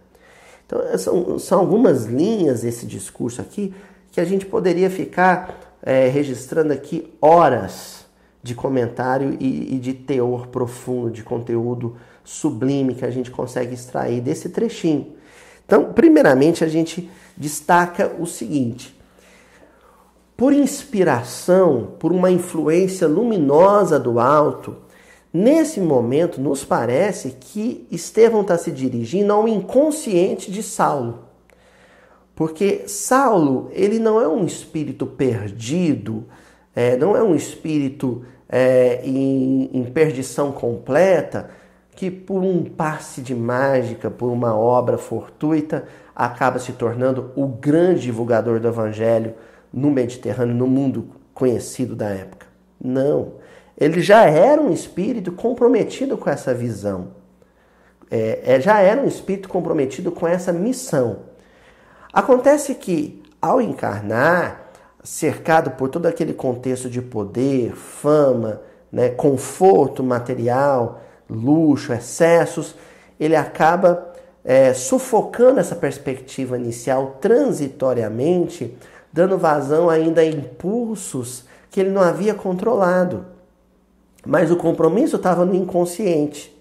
Então, 0.64 0.80
são, 1.00 1.40
são 1.40 1.60
algumas 1.60 2.06
linhas 2.06 2.62
desse 2.62 2.86
discurso 2.86 3.42
aqui 3.42 3.74
que 4.12 4.22
a 4.22 4.26
gente 4.26 4.46
poderia 4.46 4.92
ficar 4.92 5.80
é, 5.82 6.08
registrando 6.08 6.72
aqui 6.72 7.12
horas 7.20 8.01
de 8.44 8.56
comentário 8.56 9.38
e, 9.40 9.76
e 9.76 9.80
de 9.80 9.94
teor 9.94 10.48
profundo, 10.48 11.12
de 11.12 11.24
conteúdo 11.24 11.96
sublime 12.24 12.96
que 12.96 13.06
a 13.06 13.12
gente 13.12 13.30
consegue 13.30 13.74
extrair 13.74 14.22
desse 14.22 14.50
trechinho. 14.50 15.14
Então, 15.66 15.94
primeiramente, 15.94 16.64
a 16.64 16.68
gente 16.68 17.10
destaca 17.38 18.12
o 18.20 18.26
seguinte: 18.26 18.96
por 20.36 20.54
inspiração, 20.54 21.94
por 22.00 22.12
uma 22.12 22.32
influência 22.32 23.08
luminosa 23.08 24.00
do 24.00 24.20
alto, 24.20 24.76
nesse 25.32 25.80
momento 25.80 26.42
nos 26.42 26.66
parece 26.66 27.38
que 27.40 27.88
Estevão 27.92 28.42
está 28.42 28.58
se 28.58 28.72
dirigindo 28.72 29.32
ao 29.32 29.48
inconsciente 29.48 30.52
de 30.52 30.64
Saulo. 30.64 31.26
Porque 32.36 32.88
Saulo, 32.88 33.70
ele 33.72 34.00
não 34.00 34.20
é 34.20 34.28
um 34.28 34.46
espírito 34.46 35.06
perdido, 35.06 36.26
é, 36.76 36.96
não 36.98 37.16
é 37.16 37.24
um 37.24 37.36
espírito 37.36 38.24
é, 38.48 39.02
em, 39.04 39.70
em 39.74 39.84
perdição 39.86 40.52
completa, 40.52 41.50
que 41.96 42.10
por 42.10 42.42
um 42.42 42.64
passe 42.64 43.22
de 43.22 43.36
mágica, 43.36 44.10
por 44.10 44.32
uma 44.32 44.56
obra 44.56 44.98
fortuita, 44.98 45.86
acaba 46.16 46.60
se 46.60 46.74
tornando 46.74 47.32
o 47.36 47.48
grande 47.48 48.02
divulgador 48.02 48.60
do 48.60 48.68
evangelho 48.68 49.36
no 49.72 49.92
Mediterrâneo, 49.92 50.56
no 50.56 50.68
mundo 50.68 51.10
conhecido 51.34 51.96
da 51.96 52.10
época. 52.10 52.48
Não. 52.80 53.34
Ele 53.78 54.02
já 54.02 54.26
era 54.26 54.62
um 54.62 54.72
espírito 54.72 55.32
comprometido 55.32 56.18
com 56.18 56.30
essa 56.30 56.54
visão. 56.54 57.10
É, 58.10 58.56
é, 58.56 58.62
já 58.62 58.80
era 58.80 59.02
um 59.02 59.08
espírito 59.08 59.48
comprometido 59.48 60.12
com 60.12 60.28
essa 60.28 60.52
missão. 60.52 61.20
Acontece 62.12 62.76
que, 62.76 63.24
ao 63.42 63.62
encarnar, 63.62 64.61
cercado 65.04 65.72
por 65.72 65.90
todo 65.90 66.06
aquele 66.06 66.34
contexto 66.34 66.90
de 66.90 67.02
poder, 67.02 67.76
fama, 67.76 68.62
né, 68.92 69.10
conforto 69.10 70.04
material, 70.04 71.02
luxo, 71.30 71.94
excessos, 71.94 72.76
ele 73.20 73.36
acaba 73.36 74.12
é, 74.44 74.74
sufocando 74.74 75.60
essa 75.60 75.76
perspectiva 75.76 76.58
inicial 76.58 77.18
transitoriamente, 77.22 78.78
dando 79.14 79.38
vazão 79.38 79.90
ainda 79.90 80.22
a 80.22 80.26
impulsos 80.26 81.46
que 81.70 81.80
ele 81.80 81.90
não 81.90 82.02
havia 82.02 82.34
controlado. 82.34 83.26
Mas 84.26 84.52
o 84.52 84.56
compromisso 84.56 85.16
estava 85.16 85.46
no 85.46 85.56
inconsciente. 85.56 86.56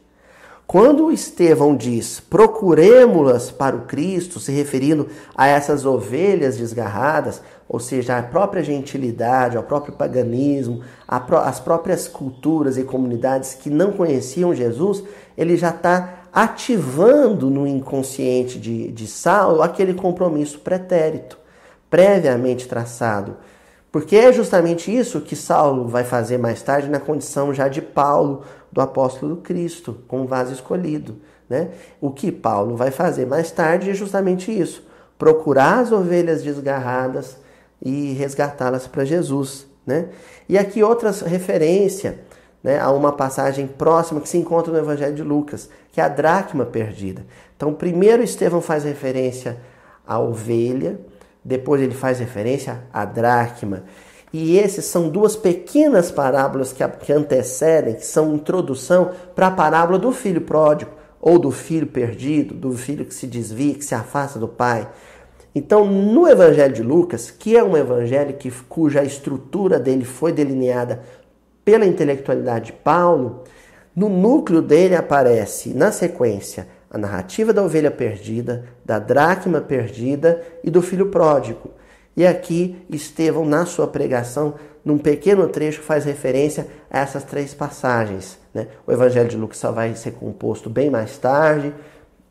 Quando 0.67 1.11
Estevão 1.11 1.75
diz 1.75 2.21
procuremos-las 2.21 3.51
para 3.51 3.75
o 3.75 3.87
Cristo, 3.87 4.39
se 4.39 4.53
referindo 4.53 5.09
a 5.35 5.49
essas 5.49 5.85
ovelhas 5.85 6.59
desgarradas, 6.59 7.43
ou 7.73 7.79
seja, 7.79 8.19
a 8.19 8.23
própria 8.25 8.65
gentilidade, 8.65 9.57
ao 9.57 9.63
próprio 9.63 9.95
paganismo, 9.95 10.83
as 11.07 11.61
próprias 11.61 12.09
culturas 12.09 12.77
e 12.77 12.83
comunidades 12.83 13.55
que 13.55 13.71
não 13.71 13.93
conheciam 13.93 14.53
Jesus, 14.53 15.05
ele 15.39 15.57
já 15.57 15.71
está 15.71 16.25
ativando 16.33 17.49
no 17.49 17.69
inconsciente 17.69 18.59
de, 18.59 18.91
de 18.91 19.07
Saulo 19.07 19.63
aquele 19.63 19.95
compromisso 19.95 20.59
pretérito, 20.59 21.39
previamente 21.89 22.67
traçado. 22.67 23.37
Porque 23.93 24.17
é 24.17 24.33
justamente 24.33 24.93
isso 24.93 25.21
que 25.21 25.37
Saulo 25.37 25.87
vai 25.87 26.03
fazer 26.03 26.39
mais 26.39 26.61
tarde 26.63 26.91
na 26.91 26.99
condição 26.99 27.55
já 27.55 27.69
de 27.69 27.81
Paulo, 27.81 28.43
do 28.73 28.81
apóstolo 28.81 29.37
Cristo, 29.37 29.97
com 30.09 30.23
o 30.23 30.27
vaso 30.27 30.53
escolhido. 30.53 31.19
Né? 31.49 31.69
O 32.01 32.11
que 32.11 32.33
Paulo 32.33 32.75
vai 32.75 32.91
fazer 32.91 33.27
mais 33.27 33.53
tarde 33.53 33.91
é 33.91 33.95
justamente 33.95 34.51
isso: 34.51 34.85
procurar 35.17 35.79
as 35.79 35.93
ovelhas 35.93 36.43
desgarradas 36.43 37.39
e 37.83 38.13
resgatá-las 38.13 38.87
para 38.87 39.05
Jesus. 39.05 39.67
Né? 39.87 40.09
E 40.49 40.59
aqui 40.59 40.83
outra 40.83 41.11
referência 41.11 42.21
né, 42.63 42.79
a 42.79 42.91
uma 42.91 43.13
passagem 43.13 43.67
próxima 43.67 44.21
que 44.21 44.29
se 44.29 44.39
encontra 44.39 44.73
no 44.73 44.79
Evangelho 44.79 45.15
de 45.15 45.23
Lucas, 45.23 45.69
que 45.93 46.01
é 46.01 46.05
a 46.05 46.09
dracma 46.09 46.65
perdida. 46.65 47.25
Então, 47.57 47.73
primeiro 47.73 48.23
Estevão 48.23 48.61
faz 48.61 48.85
referência 48.85 49.59
à 50.07 50.19
ovelha, 50.19 51.01
depois 51.45 51.81
ele 51.81 51.95
faz 51.95 52.19
referência 52.19 52.83
à 52.93 53.05
dracma. 53.05 53.85
E 54.33 54.59
esses 54.59 54.85
são 54.85 55.09
duas 55.09 55.35
pequenas 55.35 56.11
parábolas 56.11 56.73
que, 56.73 56.87
que 56.87 57.13
antecedem, 57.13 57.95
que 57.95 58.07
são 58.07 58.35
introdução 58.35 59.11
para 59.35 59.49
a 59.49 59.51
parábola 59.51 59.99
do 59.99 60.13
filho 60.13 60.43
pródigo, 60.43 60.93
ou 61.21 61.39
do 61.39 61.51
filho 61.51 61.87
perdido, 61.87 62.55
do 62.55 62.73
filho 62.73 63.05
que 63.05 63.15
se 63.15 63.27
desvia, 63.27 63.75
que 63.75 63.85
se 63.85 63.95
afasta 63.95 64.39
do 64.39 64.49
pai. 64.49 64.89
Então, 65.55 65.85
no 65.85 66.29
Evangelho 66.29 66.73
de 66.73 66.83
Lucas, 66.83 67.31
que 67.31 67.57
é 67.57 67.65
um 67.65 67.77
evangelho 67.77 68.35
que, 68.35 68.51
cuja 68.69 69.03
estrutura 69.03 69.81
dele 69.81 70.05
foi 70.05 70.33
delineada 70.33 71.03
pela 71.65 71.85
intelectualidade 71.85 72.67
de 72.67 72.73
Paulo, 72.73 73.43
no 73.95 74.09
núcleo 74.09 74.63
dele 74.63 74.95
aparece, 74.95 75.75
na 75.75 75.91
sequência, 75.91 76.69
a 76.89 76.97
narrativa 76.97 77.53
da 77.53 77.63
ovelha 77.63 77.91
perdida, 77.91 78.65
da 78.85 78.99
dracma 78.99 79.61
perdida 79.61 80.41
e 80.63 80.71
do 80.71 80.81
filho 80.81 81.07
pródigo. 81.07 81.71
E 82.17 82.27
aqui 82.27 82.85
Estevão, 82.89 83.45
na 83.45 83.67
sua 83.67 83.87
pregação, 83.87 84.55
num 84.85 84.99
pequeno 84.99 85.49
trecho, 85.49 85.83
faz 85.83 86.05
referência 86.05 86.67
a 86.91 87.01
essas 87.01 87.25
três 87.25 87.55
passagens. 87.55 88.39
Né? 88.55 88.69
O 88.87 88.93
Evangelho 88.93 89.29
de 89.29 89.37
Lucas 89.37 89.59
só 89.59 89.73
vai 89.73 89.95
ser 89.95 90.13
composto 90.13 90.71
bem 90.71 90.91
mais 90.91 91.19
tarde, 91.19 91.73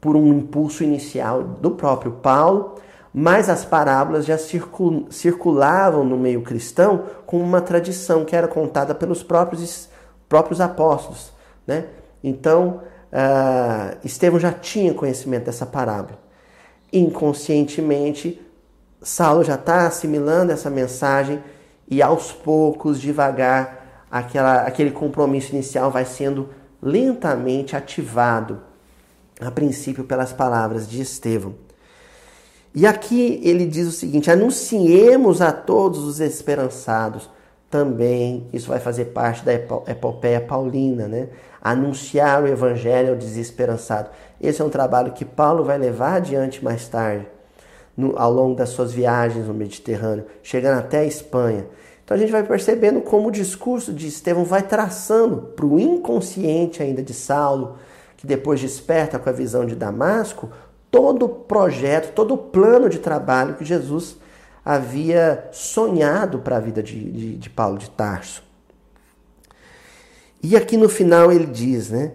por 0.02 0.16
um 0.16 0.34
impulso 0.34 0.84
inicial 0.84 1.44
do 1.44 1.72
próprio 1.72 2.14
Paulo, 2.14 2.76
mas 3.14 3.50
as 3.50 3.66
parábolas 3.66 4.26
já 4.26 4.38
circulavam 4.38 6.04
no 6.04 6.18
meio 6.18 6.42
cristão 6.42 7.06
com 7.26 7.40
uma 7.40 7.60
tradição 7.60 8.24
que 8.24 8.36
era 8.36 8.48
contada 8.48 8.94
pelos 8.94 9.24
próprios, 9.24 9.90
próprios 10.28 10.62
apóstolos. 10.62 11.32
Né? 11.66 11.86
Então, 12.24 12.82
uh, 13.12 13.98
Estevão 14.04 14.40
já 14.40 14.52
tinha 14.52 14.94
conhecimento 14.94 15.46
dessa 15.46 15.66
parábola. 15.66 16.20
Inconscientemente, 16.94 18.40
Saulo 19.02 19.44
já 19.44 19.56
está 19.56 19.88
assimilando 19.88 20.52
essa 20.52 20.70
mensagem 20.70 21.42
e 21.88 22.02
aos 22.02 22.32
poucos, 22.32 23.02
devagar, 23.02 24.06
aquela, 24.12 24.62
aquele 24.62 24.92
compromisso 24.92 25.54
inicial 25.54 25.90
vai 25.90 26.06
sendo 26.06 26.50
lentamente 26.82 27.76
ativado, 27.76 28.62
a 29.40 29.50
princípio 29.50 30.04
pelas 30.04 30.32
palavras 30.32 30.88
de 30.88 31.02
Estevão. 31.02 31.69
E 32.74 32.86
aqui 32.86 33.40
ele 33.44 33.66
diz 33.66 33.88
o 33.88 33.92
seguinte: 33.92 34.30
anunciemos 34.30 35.42
a 35.42 35.52
todos 35.52 36.04
os 36.04 36.20
esperançados. 36.20 37.30
Também 37.70 38.48
isso 38.52 38.68
vai 38.68 38.80
fazer 38.80 39.06
parte 39.06 39.46
da 39.46 39.54
epopeia 39.54 40.42
paulina, 40.42 41.08
né? 41.08 41.30
Anunciar 41.62 42.42
o 42.42 42.48
evangelho 42.48 43.12
ao 43.12 43.16
desesperançado. 43.16 44.10
Esse 44.42 44.62
é 44.62 44.66
um 44.66 44.70
trabalho 44.70 45.12
que 45.12 45.24
Paulo 45.24 45.64
vai 45.64 45.78
levar 45.78 46.16
adiante 46.16 46.64
mais 46.64 46.88
tarde, 46.88 47.28
no, 47.96 48.18
ao 48.18 48.32
longo 48.34 48.56
das 48.56 48.70
suas 48.70 48.92
viagens 48.92 49.46
no 49.46 49.54
Mediterrâneo, 49.54 50.26
chegando 50.42 50.80
até 50.80 51.00
a 51.00 51.06
Espanha. 51.06 51.68
Então 52.04 52.18
a 52.18 52.20
gente 52.20 52.32
vai 52.32 52.42
percebendo 52.42 53.02
como 53.02 53.28
o 53.28 53.32
discurso 53.32 53.94
de 53.94 54.08
Estevão 54.08 54.44
vai 54.44 54.64
traçando 54.64 55.38
para 55.56 55.66
o 55.66 55.80
inconsciente 55.80 56.82
ainda 56.82 57.04
de 57.04 57.14
Saulo, 57.14 57.78
que 58.18 58.26
depois 58.26 58.60
desperta 58.60 59.20
com 59.20 59.30
a 59.30 59.34
visão 59.34 59.64
de 59.64 59.76
Damasco, 59.76 60.50
todo 60.92 61.26
o 61.26 61.30
projeto, 61.30 62.14
todo 62.14 62.34
o 62.34 62.38
plano 62.38 62.90
de 62.90 63.00
trabalho 63.00 63.56
que 63.56 63.66
Jesus 63.66 64.18
havia 64.64 65.48
sonhado 65.52 66.40
para 66.40 66.58
a 66.58 66.60
vida 66.60 66.84
de, 66.84 67.12
de, 67.12 67.36
de, 67.38 67.50
Paulo 67.50 67.78
de 67.78 67.90
Tarso. 67.90 68.44
E 70.42 70.56
aqui 70.56 70.78
no 70.78 70.90
final 70.90 71.32
ele 71.32 71.46
diz, 71.46 71.90
né? 71.90 72.14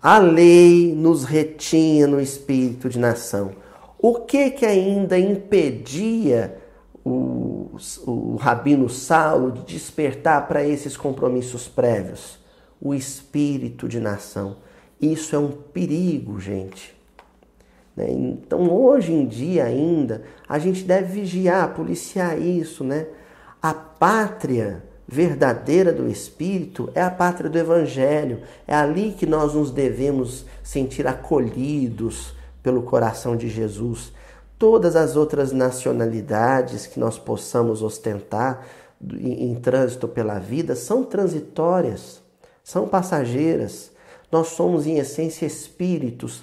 A 0.00 0.18
lei 0.18 0.94
nos 0.94 1.24
retinha 1.24 2.06
no 2.06 2.20
espírito 2.20 2.88
de 2.88 2.98
nação. 2.98 3.52
O 3.98 4.20
que 4.20 4.50
que 4.50 4.64
ainda 4.64 5.18
impedia 5.18 6.58
o, 7.04 7.70
o 8.06 8.36
rabino 8.36 8.88
Saulo 8.88 9.52
de 9.52 9.74
despertar 9.74 10.46
para 10.46 10.64
esses 10.64 10.96
compromissos 10.96 11.66
prévios? 11.66 12.38
O 12.80 12.94
espírito 12.94 13.88
de 13.88 13.98
nação. 13.98 14.58
Isso 15.00 15.34
é 15.34 15.38
um 15.38 15.50
perigo, 15.50 16.38
gente. 16.38 16.95
Né? 17.96 18.10
Então, 18.10 18.70
hoje 18.70 19.12
em 19.12 19.26
dia 19.26 19.64
ainda, 19.64 20.22
a 20.48 20.58
gente 20.58 20.84
deve 20.84 21.20
vigiar, 21.20 21.74
policiar 21.74 22.38
isso. 22.38 22.84
Né? 22.84 23.06
A 23.62 23.72
pátria 23.72 24.84
verdadeira 25.08 25.92
do 25.92 26.08
Espírito 26.08 26.90
é 26.94 27.00
a 27.00 27.10
pátria 27.10 27.48
do 27.48 27.58
Evangelho. 27.58 28.42
É 28.66 28.74
ali 28.74 29.14
que 29.16 29.24
nós 29.24 29.54
nos 29.54 29.70
devemos 29.70 30.44
sentir 30.62 31.06
acolhidos 31.06 32.34
pelo 32.62 32.82
coração 32.82 33.36
de 33.36 33.48
Jesus. 33.48 34.12
Todas 34.58 34.96
as 34.96 35.16
outras 35.16 35.52
nacionalidades 35.52 36.86
que 36.86 36.98
nós 36.98 37.18
possamos 37.18 37.82
ostentar 37.82 38.66
em, 39.12 39.50
em 39.50 39.54
trânsito 39.54 40.08
pela 40.08 40.38
vida 40.38 40.74
são 40.74 41.04
transitórias, 41.04 42.22
são 42.64 42.88
passageiras. 42.88 43.92
Nós 44.32 44.48
somos, 44.48 44.86
em 44.86 44.98
essência, 44.98 45.46
espíritos 45.46 46.42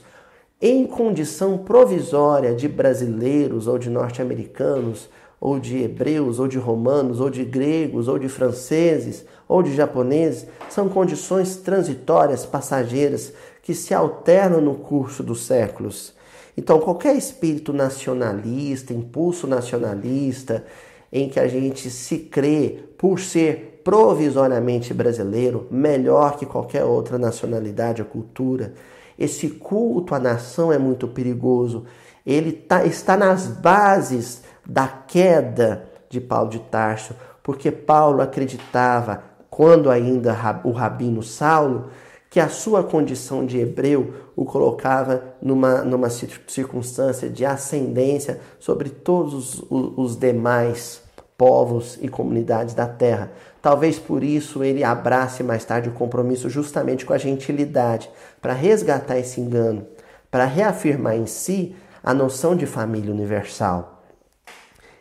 em 0.65 0.87
condição 0.87 1.57
provisória 1.57 2.55
de 2.55 2.69
brasileiros 2.69 3.67
ou 3.67 3.77
de 3.77 3.89
norte-americanos 3.89 5.09
ou 5.37 5.59
de 5.59 5.83
hebreus, 5.83 6.39
ou 6.39 6.47
de 6.47 6.57
romanos, 6.57 7.19
ou 7.19 7.29
de 7.29 7.43
gregos, 7.43 8.07
ou 8.07 8.17
de 8.17 8.29
franceses, 8.29 9.25
ou 9.45 9.61
de 9.61 9.75
japoneses, 9.75 10.47
são 10.69 10.87
condições 10.87 11.57
transitórias, 11.57 12.45
passageiras, 12.45 13.33
que 13.61 13.73
se 13.73 13.93
alternam 13.93 14.61
no 14.61 14.75
curso 14.75 15.21
dos 15.21 15.45
séculos. 15.45 16.13
Então, 16.55 16.79
qualquer 16.79 17.17
espírito 17.17 17.73
nacionalista, 17.73 18.93
impulso 18.93 19.45
nacionalista, 19.45 20.63
em 21.11 21.27
que 21.27 21.41
a 21.41 21.47
gente 21.49 21.89
se 21.89 22.19
crê 22.19 22.85
por 22.97 23.19
ser 23.19 23.81
provisoriamente 23.83 24.93
brasileiro, 24.93 25.67
melhor 25.69 26.37
que 26.37 26.45
qualquer 26.45 26.85
outra 26.85 27.17
nacionalidade 27.17 28.01
ou 28.01 28.07
cultura, 28.07 28.73
esse 29.17 29.49
culto 29.49 30.15
à 30.15 30.19
nação 30.19 30.71
é 30.71 30.77
muito 30.77 31.07
perigoso. 31.07 31.85
Ele 32.25 32.51
tá, 32.51 32.85
está 32.85 33.17
nas 33.17 33.47
bases 33.47 34.43
da 34.65 34.87
queda 34.87 35.87
de 36.09 36.21
Paulo 36.21 36.49
de 36.49 36.59
Tarso, 36.59 37.15
porque 37.41 37.71
Paulo 37.71 38.21
acreditava, 38.21 39.23
quando 39.49 39.89
ainda 39.89 40.61
o 40.63 40.71
rabino 40.71 41.21
Saulo, 41.21 41.89
que 42.29 42.39
a 42.39 42.49
sua 42.49 42.83
condição 42.83 43.45
de 43.45 43.59
hebreu 43.59 44.13
o 44.35 44.43
colocava 44.43 45.23
numa, 45.39 45.83
numa 45.83 46.09
circunstância 46.09 47.29
de 47.29 47.45
ascendência 47.45 48.39
sobre 48.59 48.89
todos 48.89 49.61
os, 49.69 49.93
os 49.95 50.17
demais 50.17 51.03
povos 51.37 51.99
e 52.01 52.07
comunidades 52.07 52.73
da 52.73 52.87
terra. 52.87 53.31
Talvez 53.63 53.97
por 53.97 54.25
isso 54.25 54.61
ele 54.61 54.83
abrace 54.83 55.41
mais 55.41 55.63
tarde 55.63 55.87
o 55.87 55.93
compromisso 55.93 56.49
justamente 56.49 57.05
com 57.05 57.13
a 57.13 57.17
gentilidade, 57.17 58.09
para 58.41 58.51
resgatar 58.51 59.17
esse 59.17 59.39
engano, 59.39 59.87
para 60.29 60.43
reafirmar 60.43 61.15
em 61.15 61.25
si 61.25 61.73
a 62.03 62.13
noção 62.13 62.57
de 62.57 62.65
família 62.65 63.09
universal. 63.09 64.03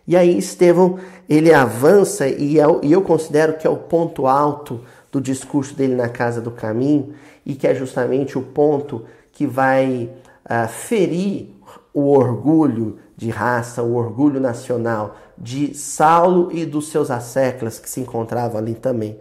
E 0.07 0.17
aí 0.17 0.39
Estevão, 0.39 1.01
ele 1.29 1.53
avança 1.53 2.29
e 2.29 2.57
eu, 2.57 2.79
é 2.81 2.87
e 2.87 2.93
eu 2.93 3.03
considero 3.03 3.55
que 3.55 3.67
é 3.67 3.71
o 3.71 3.77
ponto 3.77 4.29
alto 4.29 4.81
do 5.11 5.21
discurso 5.21 5.75
dele 5.75 5.97
na 5.97 6.09
Casa 6.09 6.41
do 6.41 6.53
Caminho 6.53 7.15
e 7.45 7.57
que 7.57 7.67
é 7.67 7.75
justamente 7.75 8.39
o 8.39 8.43
ponto 8.43 9.07
que 9.33 9.45
vai 9.45 10.09
uh, 10.45 10.69
ferir 10.69 11.49
o 11.93 12.13
orgulho 12.13 13.01
de 13.17 13.29
raça, 13.29 13.83
o 13.83 13.97
orgulho 13.97 14.39
nacional 14.39 15.17
de 15.43 15.75
Saulo 15.75 16.49
e 16.53 16.65
dos 16.65 16.89
seus 16.89 17.11
asseclas 17.11 17.79
que 17.79 17.91
se 17.91 18.01
encontravam 18.01 18.57
ali 18.57 18.75
também. 18.75 19.19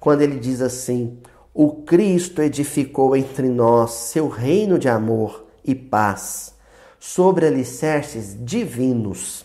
Quando 0.00 0.22
ele 0.22 0.38
diz 0.38 0.62
assim: 0.62 1.18
O 1.52 1.82
Cristo 1.82 2.40
edificou 2.40 3.16
entre 3.16 3.48
nós 3.48 3.90
seu 3.90 4.28
reino 4.28 4.78
de 4.78 4.88
amor 4.88 5.44
e 5.64 5.74
paz 5.74 6.54
sobre 6.98 7.46
alicerces 7.46 8.36
divinos 8.38 9.44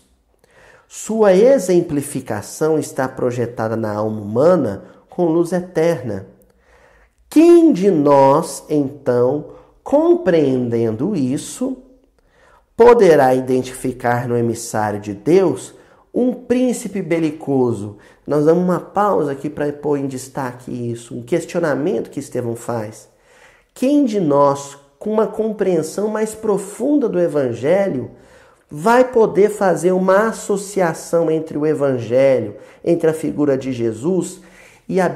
sua 0.91 1.35
exemplificação 1.35 2.79
está 2.79 3.07
projetada 3.07 3.77
na 3.77 3.93
alma 3.93 4.21
humana 4.21 4.85
com 5.07 5.25
luz 5.25 5.51
eterna. 5.51 6.25
Quem 7.29 7.71
de 7.71 7.91
nós, 7.91 8.63
então, 8.67 9.51
compreendendo 9.83 11.15
isso, 11.15 11.77
poderá 12.75 13.35
identificar 13.35 14.27
no 14.27 14.35
emissário 14.35 14.99
de 14.99 15.13
Deus 15.13 15.75
um 16.19 16.33
príncipe 16.33 17.01
belicoso? 17.01 17.97
Nós 18.27 18.43
damos 18.43 18.61
uma 18.63 18.81
pausa 18.81 19.31
aqui 19.31 19.49
para 19.49 19.71
pôr 19.71 19.97
em 19.97 20.05
destaque 20.05 20.69
isso, 20.91 21.15
um 21.15 21.21
questionamento 21.21 22.09
que 22.09 22.19
Estevão 22.19 22.57
faz. 22.57 23.07
Quem 23.73 24.03
de 24.03 24.19
nós, 24.19 24.77
com 24.99 25.11
uma 25.11 25.27
compreensão 25.27 26.09
mais 26.09 26.35
profunda 26.35 27.07
do 27.07 27.17
Evangelho, 27.17 28.11
vai 28.69 29.05
poder 29.05 29.49
fazer 29.49 29.93
uma 29.93 30.27
associação 30.27 31.31
entre 31.31 31.57
o 31.57 31.65
Evangelho, 31.65 32.57
entre 32.83 33.09
a 33.09 33.13
figura 33.13 33.57
de 33.57 33.71
Jesus 33.71 34.41
e 34.89 34.99
a 34.99 35.07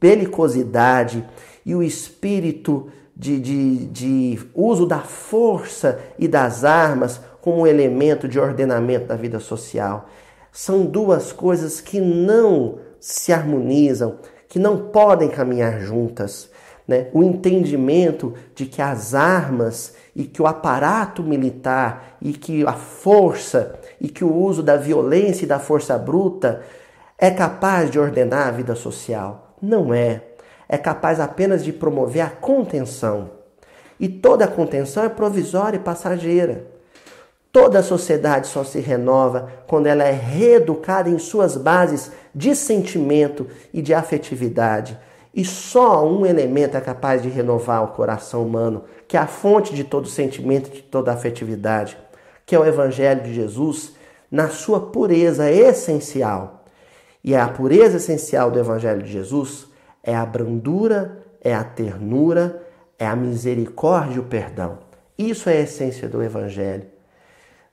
belicosidade 0.00 1.28
e 1.64 1.74
o 1.74 1.82
espírito 1.82 2.88
de, 3.14 3.38
de, 3.38 3.86
de 3.86 4.38
uso 4.54 4.86
da 4.86 5.00
força 5.00 6.00
e 6.18 6.26
das 6.26 6.64
armas 6.64 7.20
como 7.40 7.66
elemento 7.66 8.28
de 8.28 8.38
ordenamento 8.38 9.06
da 9.06 9.16
vida 9.16 9.40
social. 9.40 10.08
São 10.52 10.84
duas 10.84 11.32
coisas 11.32 11.80
que 11.80 12.00
não 12.00 12.78
se 12.98 13.32
harmonizam, 13.32 14.18
que 14.48 14.58
não 14.58 14.88
podem 14.88 15.28
caminhar 15.28 15.80
juntas. 15.80 16.50
Né? 16.86 17.08
O 17.12 17.22
entendimento 17.22 18.34
de 18.54 18.66
que 18.66 18.82
as 18.82 19.14
armas 19.14 19.94
e 20.14 20.24
que 20.24 20.42
o 20.42 20.46
aparato 20.46 21.22
militar 21.22 22.16
e 22.20 22.32
que 22.32 22.66
a 22.66 22.72
força 22.72 23.78
e 24.00 24.08
que 24.08 24.24
o 24.24 24.34
uso 24.34 24.62
da 24.62 24.76
violência 24.76 25.44
e 25.44 25.48
da 25.48 25.58
força 25.58 25.96
bruta 25.96 26.62
é 27.16 27.30
capaz 27.30 27.90
de 27.90 27.98
ordenar 27.98 28.48
a 28.48 28.50
vida 28.50 28.74
social. 28.74 29.54
Não 29.62 29.94
é. 29.94 30.22
É 30.68 30.78
capaz 30.78 31.20
apenas 31.20 31.62
de 31.64 31.72
promover 31.72 32.22
a 32.22 32.30
contenção. 32.30 33.30
E 33.98 34.08
toda 34.08 34.48
contenção 34.48 35.04
é 35.04 35.08
provisória 35.08 35.76
e 35.76 35.80
passageira. 35.80 36.69
Toda 37.52 37.80
a 37.80 37.82
sociedade 37.82 38.46
só 38.46 38.62
se 38.62 38.80
renova 38.80 39.50
quando 39.66 39.86
ela 39.86 40.04
é 40.04 40.12
reeducada 40.12 41.08
em 41.08 41.18
suas 41.18 41.56
bases 41.56 42.12
de 42.34 42.54
sentimento 42.54 43.46
e 43.72 43.82
de 43.82 43.92
afetividade 43.92 44.98
e 45.34 45.44
só 45.44 46.06
um 46.06 46.26
elemento 46.26 46.76
é 46.76 46.80
capaz 46.80 47.22
de 47.22 47.28
renovar 47.28 47.84
o 47.84 47.88
coração 47.88 48.42
humano, 48.42 48.84
que 49.06 49.16
é 49.16 49.20
a 49.20 49.26
fonte 49.26 49.74
de 49.74 49.84
todo 49.84 50.08
sentimento, 50.08 50.70
de 50.70 50.82
toda 50.82 51.12
afetividade, 51.12 51.96
que 52.44 52.54
é 52.54 52.58
o 52.58 52.66
Evangelho 52.66 53.22
de 53.22 53.32
Jesus, 53.32 53.94
na 54.30 54.48
sua 54.48 54.80
pureza 54.80 55.50
essencial. 55.50 56.64
E 57.22 57.34
a 57.34 57.46
pureza 57.46 57.98
essencial 57.98 58.50
do 58.50 58.58
Evangelho 58.58 59.02
de 59.02 59.12
Jesus 59.12 59.68
é 60.02 60.14
a 60.14 60.26
brandura, 60.26 61.18
é 61.40 61.54
a 61.54 61.62
ternura, 61.62 62.62
é 62.98 63.06
a 63.06 63.14
misericórdia 63.14 64.16
e 64.16 64.18
o 64.18 64.24
perdão. 64.24 64.78
Isso 65.16 65.48
é 65.48 65.58
a 65.58 65.60
essência 65.60 66.08
do 66.08 66.22
Evangelho. 66.22 66.86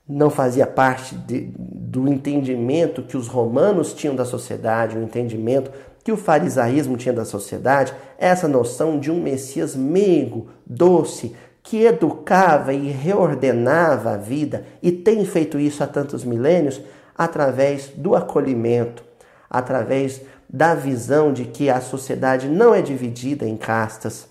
Não 0.08 0.30
fazia 0.30 0.66
parte 0.66 1.16
de, 1.16 1.52
do 1.58 2.08
entendimento 2.08 3.04
que 3.04 3.18
os 3.18 3.28
romanos 3.28 3.94
tinham 3.94 4.16
da 4.16 4.26
sociedade, 4.26 4.98
o 4.98 5.04
entendimento 5.04 5.72
que 6.04 6.12
o 6.12 6.18
farisaísmo 6.18 6.96
tinha 6.96 7.14
da 7.14 7.26
sociedade, 7.26 7.94
essa 8.18 8.48
noção 8.48 8.98
de 8.98 9.12
um 9.12 9.22
Messias 9.22 9.76
meigo, 9.76 10.48
doce, 10.66 11.36
que 11.62 11.84
educava 11.84 12.72
e 12.72 12.90
reordenava 12.90 14.12
a 14.12 14.18
vida 14.18 14.66
e 14.82 14.90
tem 14.90 15.26
feito 15.26 15.60
isso 15.60 15.84
há 15.84 15.88
tantos 15.88 16.24
milênios 16.24 16.82
através 17.18 17.90
do 17.90 18.16
acolhimento, 18.16 19.04
através 19.50 20.22
da 20.50 20.74
visão 20.74 21.34
de 21.34 21.44
que 21.44 21.70
a 21.70 21.82
sociedade 21.82 22.48
não 22.48 22.74
é 22.74 22.82
dividida 22.82 23.46
em 23.46 23.58
castas, 23.58 24.30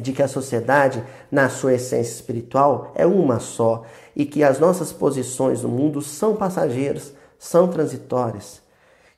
de 0.00 0.12
que 0.12 0.22
a 0.22 0.28
sociedade, 0.28 1.04
na 1.30 1.50
sua 1.50 1.74
essência 1.74 2.12
espiritual, 2.12 2.92
é 2.94 3.04
uma 3.04 3.38
só 3.38 3.84
e 4.14 4.24
que 4.24 4.42
as 4.42 4.58
nossas 4.58 4.92
posições 4.92 5.62
no 5.62 5.68
mundo 5.68 6.00
são 6.00 6.36
passageiras, 6.36 7.12
são 7.38 7.68
transitórias 7.68 8.62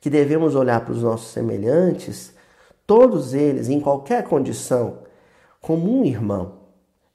que 0.00 0.10
devemos 0.10 0.54
olhar 0.54 0.80
para 0.82 0.92
os 0.92 1.02
nossos 1.02 1.32
semelhantes, 1.32 2.32
todos 2.86 3.34
eles, 3.34 3.68
em 3.68 3.80
qualquer 3.80 4.22
condição, 4.24 4.98
como 5.60 6.00
um 6.00 6.04
irmão. 6.04 6.52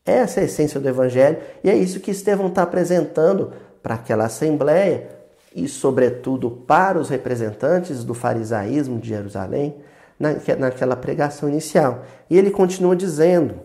Essa 0.06 0.40
é 0.40 0.44
a 0.44 0.46
essência 0.46 0.80
do 0.80 0.90
Evangelho 0.90 1.38
e 1.64 1.70
é 1.70 1.76
isso 1.76 2.00
que 2.00 2.12
Estevão 2.12 2.48
está 2.48 2.64
apresentando 2.64 3.54
para 3.82 3.96
aquela 3.96 4.26
assembleia 4.26 5.10
e, 5.56 5.68
sobretudo, 5.68 6.52
para 6.52 7.00
os 7.00 7.10
representantes 7.10 8.04
do 8.04 8.14
farisaísmo 8.14 9.00
de 9.00 9.10
Jerusalém 9.10 9.76
naquela 10.20 10.96
pregação 10.96 11.50
inicial. 11.50 12.04
E 12.30 12.38
ele 12.38 12.52
continua 12.52 12.96
dizendo: 12.96 13.56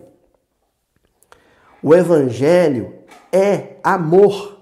o 1.83 1.93
Evangelho 1.93 2.93
é 3.31 3.77
amor 3.83 4.57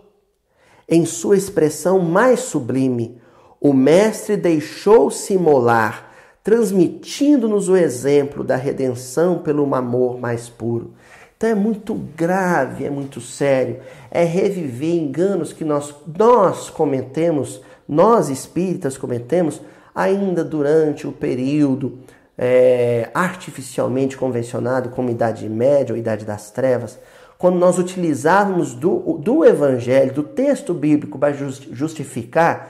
em 0.87 1.05
sua 1.05 1.35
expressão 1.35 1.99
mais 1.99 2.41
sublime, 2.41 3.19
o 3.59 3.73
Mestre 3.73 4.37
deixou-se 4.37 5.35
molar, 5.37 6.13
transmitindo-nos 6.43 7.67
o 7.67 7.75
exemplo 7.75 8.43
da 8.43 8.55
redenção 8.55 9.39
pelo 9.39 9.73
amor 9.73 10.19
mais 10.19 10.47
puro. 10.47 10.93
Então 11.35 11.49
é 11.49 11.55
muito 11.55 11.93
grave, 12.15 12.85
é 12.85 12.89
muito 12.89 13.19
sério, 13.19 13.79
é 14.11 14.23
reviver 14.23 14.95
enganos 14.95 15.51
que 15.51 15.65
nós, 15.65 15.93
nós 16.17 16.69
cometemos, 16.69 17.61
nós 17.87 18.29
espíritas 18.29 18.97
cometemos, 18.97 19.59
ainda 19.93 20.43
durante 20.43 21.07
o 21.07 21.11
período 21.11 21.99
é, 22.37 23.09
artificialmente 23.13 24.15
convencionado 24.17 24.89
como 24.89 25.09
Idade 25.09 25.49
Média 25.49 25.93
ou 25.93 25.99
Idade 25.99 26.25
das 26.25 26.51
Trevas, 26.51 26.99
quando 27.37 27.57
nós 27.57 27.77
utilizávamos 27.77 28.73
do, 28.73 29.17
do 29.17 29.43
Evangelho, 29.43 30.13
do 30.13 30.23
texto 30.23 30.73
bíblico 30.73 31.19
para 31.19 31.33
justificar 31.33 32.69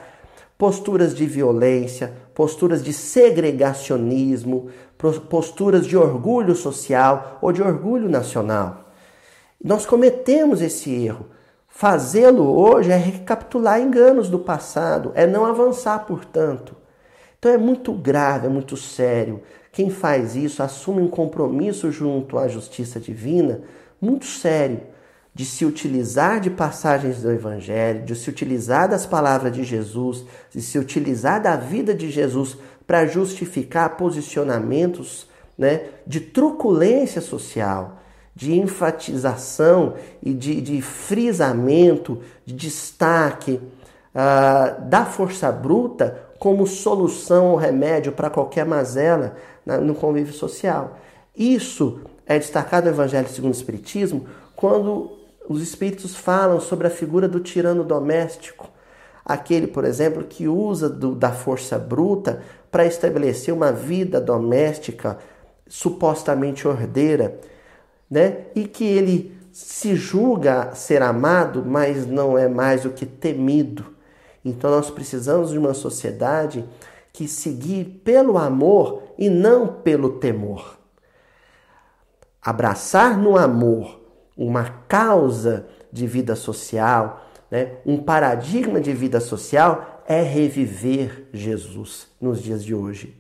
posturas 0.57 1.13
de 1.13 1.26
violência, 1.26 2.13
posturas 2.34 2.84
de 2.84 2.93
segregacionismo, 2.93 4.70
posturas 5.30 5.86
de 5.86 5.95
orgulho 5.95 6.55
social 6.55 7.38
ou 7.41 7.51
de 7.51 7.61
orgulho 7.61 8.09
nacional. 8.09 8.91
Nós 9.63 9.86
cometemos 9.86 10.61
esse 10.61 10.93
erro. 10.93 11.28
Fazê-lo 11.68 12.57
hoje 12.57 12.91
é 12.91 12.95
recapitular 12.95 13.82
enganos 13.82 14.30
do 14.30 14.39
passado, 14.39 15.11
é 15.13 15.28
não 15.28 15.45
avançar, 15.45 16.05
portanto. 16.05 16.76
Então 17.38 17.51
é 17.51 17.57
muito 17.57 17.93
grave, 17.93 18.47
é 18.47 18.49
muito 18.49 18.78
sério. 18.78 19.41
Quem 19.72 19.89
faz 19.89 20.36
isso 20.36 20.63
assume 20.63 21.01
um 21.01 21.09
compromisso 21.09 21.91
junto 21.91 22.38
à 22.38 22.47
justiça 22.47 22.99
divina 22.99 23.61
muito 24.01 24.25
sério 24.25 24.81
de 25.35 25.43
se 25.43 25.65
utilizar 25.65 26.39
de 26.39 26.49
passagens 26.49 27.21
do 27.21 27.29
Evangelho, 27.29 28.05
de 28.05 28.15
se 28.15 28.29
utilizar 28.29 28.87
das 28.87 29.05
palavras 29.05 29.51
de 29.51 29.65
Jesus, 29.65 30.23
de 30.49 30.61
se 30.61 30.79
utilizar 30.79 31.41
da 31.41 31.57
vida 31.57 31.93
de 31.93 32.09
Jesus 32.09 32.57
para 32.87 33.05
justificar 33.05 33.97
posicionamentos 33.97 35.27
né, 35.57 35.87
de 36.07 36.21
truculência 36.21 37.19
social, 37.19 37.99
de 38.33 38.57
enfatização 38.57 39.95
e 40.23 40.33
de, 40.33 40.61
de 40.61 40.81
frisamento, 40.81 42.21
de 42.45 42.53
destaque 42.53 43.59
uh, 44.13 44.89
da 44.89 45.05
força 45.05 45.51
bruta 45.51 46.21
como 46.39 46.65
solução 46.65 47.47
ou 47.47 47.55
remédio 47.55 48.11
para 48.11 48.29
qualquer 48.29 48.65
mazela 48.65 49.35
no 49.65 49.95
convívio 49.95 50.33
social. 50.33 50.97
Isso 51.35 52.01
é 52.26 52.38
destacado 52.38 52.86
no 52.86 52.91
Evangelho 52.91 53.28
segundo 53.30 53.53
o 53.53 53.57
Espiritismo 53.57 54.28
quando 54.55 55.17
os 55.47 55.61
Espíritos 55.61 56.15
falam 56.15 56.59
sobre 56.59 56.88
a 56.88 56.91
figura 56.91 57.28
do 57.28 57.39
tirano 57.39 57.84
doméstico, 57.84 58.69
aquele, 59.23 59.67
por 59.67 59.86
exemplo, 59.86 60.23
que 60.23 60.47
usa 60.47 60.89
do, 60.89 61.13
da 61.13 61.32
força 61.32 61.78
bruta 61.78 62.41
para 62.71 62.86
estabelecer 62.86 63.53
uma 63.53 63.71
vida 63.71 64.19
doméstica 64.19 65.19
supostamente 65.67 66.67
ordeira 66.67 67.39
né? 68.09 68.45
E 68.55 68.65
que 68.65 68.84
ele 68.84 69.36
se 69.51 69.95
julga 69.95 70.73
ser 70.73 71.01
amado, 71.01 71.63
mas 71.65 72.05
não 72.05 72.38
é 72.38 72.47
mais 72.47 72.86
o 72.86 72.89
que 72.89 73.05
temido. 73.05 73.86
Então 74.43 74.69
nós 74.69 74.89
precisamos 74.89 75.51
de 75.51 75.57
uma 75.57 75.73
sociedade 75.73 76.65
que 77.11 77.28
seguir 77.28 78.01
pelo 78.03 78.38
amor 78.38 79.03
e 79.17 79.30
não 79.30 79.67
pelo 79.67 80.19
temor. 80.19 80.74
Abraçar 82.45 83.17
no 83.17 83.35
amor 83.35 83.99
uma 84.37 84.65
causa 84.87 85.65
de 85.91 86.05
vida 86.05 86.35
social, 86.35 87.25
né? 87.49 87.77
um 87.83 87.97
paradigma 87.97 88.79
de 88.79 88.93
vida 88.93 89.19
social 89.19 90.03
é 90.07 90.21
reviver 90.21 91.27
Jesus 91.33 92.07
nos 92.21 92.39
dias 92.39 92.63
de 92.63 92.75
hoje. 92.75 93.19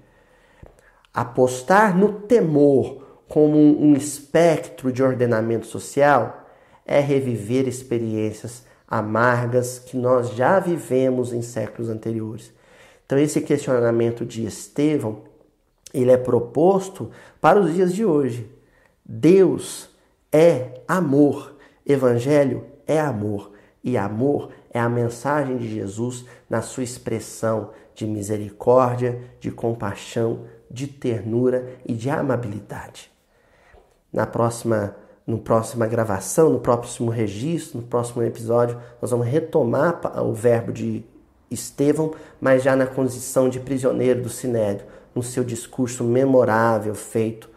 Apostar 1.11 1.97
no 1.97 2.13
temor 2.13 3.03
como 3.27 3.57
um 3.57 3.95
espectro 3.95 4.91
de 4.91 5.01
ordenamento 5.01 5.65
social 5.65 6.45
é 6.85 6.99
reviver 6.99 7.67
experiências 7.67 8.63
amargas 8.87 9.79
que 9.79 9.97
nós 9.97 10.35
já 10.35 10.59
vivemos 10.59 11.33
em 11.33 11.41
séculos 11.41 11.89
anteriores. 11.89 12.53
Então 13.03 13.17
esse 13.17 13.41
questionamento 13.41 14.23
de 14.23 14.45
Estevão, 14.45 15.23
ele 15.91 16.11
é 16.11 16.17
proposto 16.17 17.09
para 17.41 17.59
os 17.59 17.73
dias 17.73 17.91
de 17.91 18.05
hoje. 18.05 18.53
Deus 19.05 19.87
é 20.31 20.81
amor, 20.87 21.55
evangelho 21.85 22.65
é 22.87 22.99
amor. 22.99 23.51
E 23.83 23.97
amor 23.97 24.49
é 24.71 24.79
a 24.79 24.89
mensagem 24.89 25.57
de 25.57 25.69
Jesus 25.69 26.25
na 26.49 26.63
sua 26.63 26.81
expressão 26.81 27.69
de 27.93 28.07
misericórdia, 28.07 29.21
de 29.39 29.51
compaixão, 29.51 30.45
de 30.71 30.87
ternura 30.87 31.77
e 31.85 31.93
de 31.93 32.09
amabilidade. 32.09 33.11
Na 34.11 34.25
próxima, 34.25 34.95
no 35.25 35.37
próxima 35.37 35.85
gravação, 35.85 36.49
no 36.49 36.59
próximo 36.59 37.11
registro, 37.11 37.79
no 37.79 37.85
próximo 37.85 38.23
episódio, 38.23 38.81
nós 38.99 39.11
vamos 39.11 39.27
retomar 39.27 40.01
o 40.19 40.33
verbo 40.33 40.73
de 40.73 41.05
Estevão, 41.51 42.15
mas 42.41 42.63
já 42.63 42.75
na 42.75 42.87
condição 42.87 43.49
de 43.49 43.59
prisioneiro 43.59 44.23
do 44.23 44.29
Sinédrio, 44.29 44.87
no 45.13 45.21
seu 45.21 45.43
discurso 45.43 46.03
memorável 46.03 46.95
feito 46.95 47.53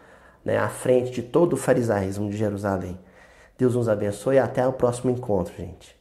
né, 0.49 0.57
à 0.57 0.67
frente 0.67 1.11
de 1.11 1.21
todo 1.21 1.53
o 1.53 1.57
farisaísmo 1.57 2.29
de 2.29 2.35
Jerusalém. 2.35 2.99
Deus 3.57 3.75
nos 3.75 3.87
abençoe 3.87 4.37
e 4.37 4.39
até 4.39 4.67
o 4.67 4.73
próximo 4.73 5.11
encontro, 5.11 5.53
gente. 5.55 5.95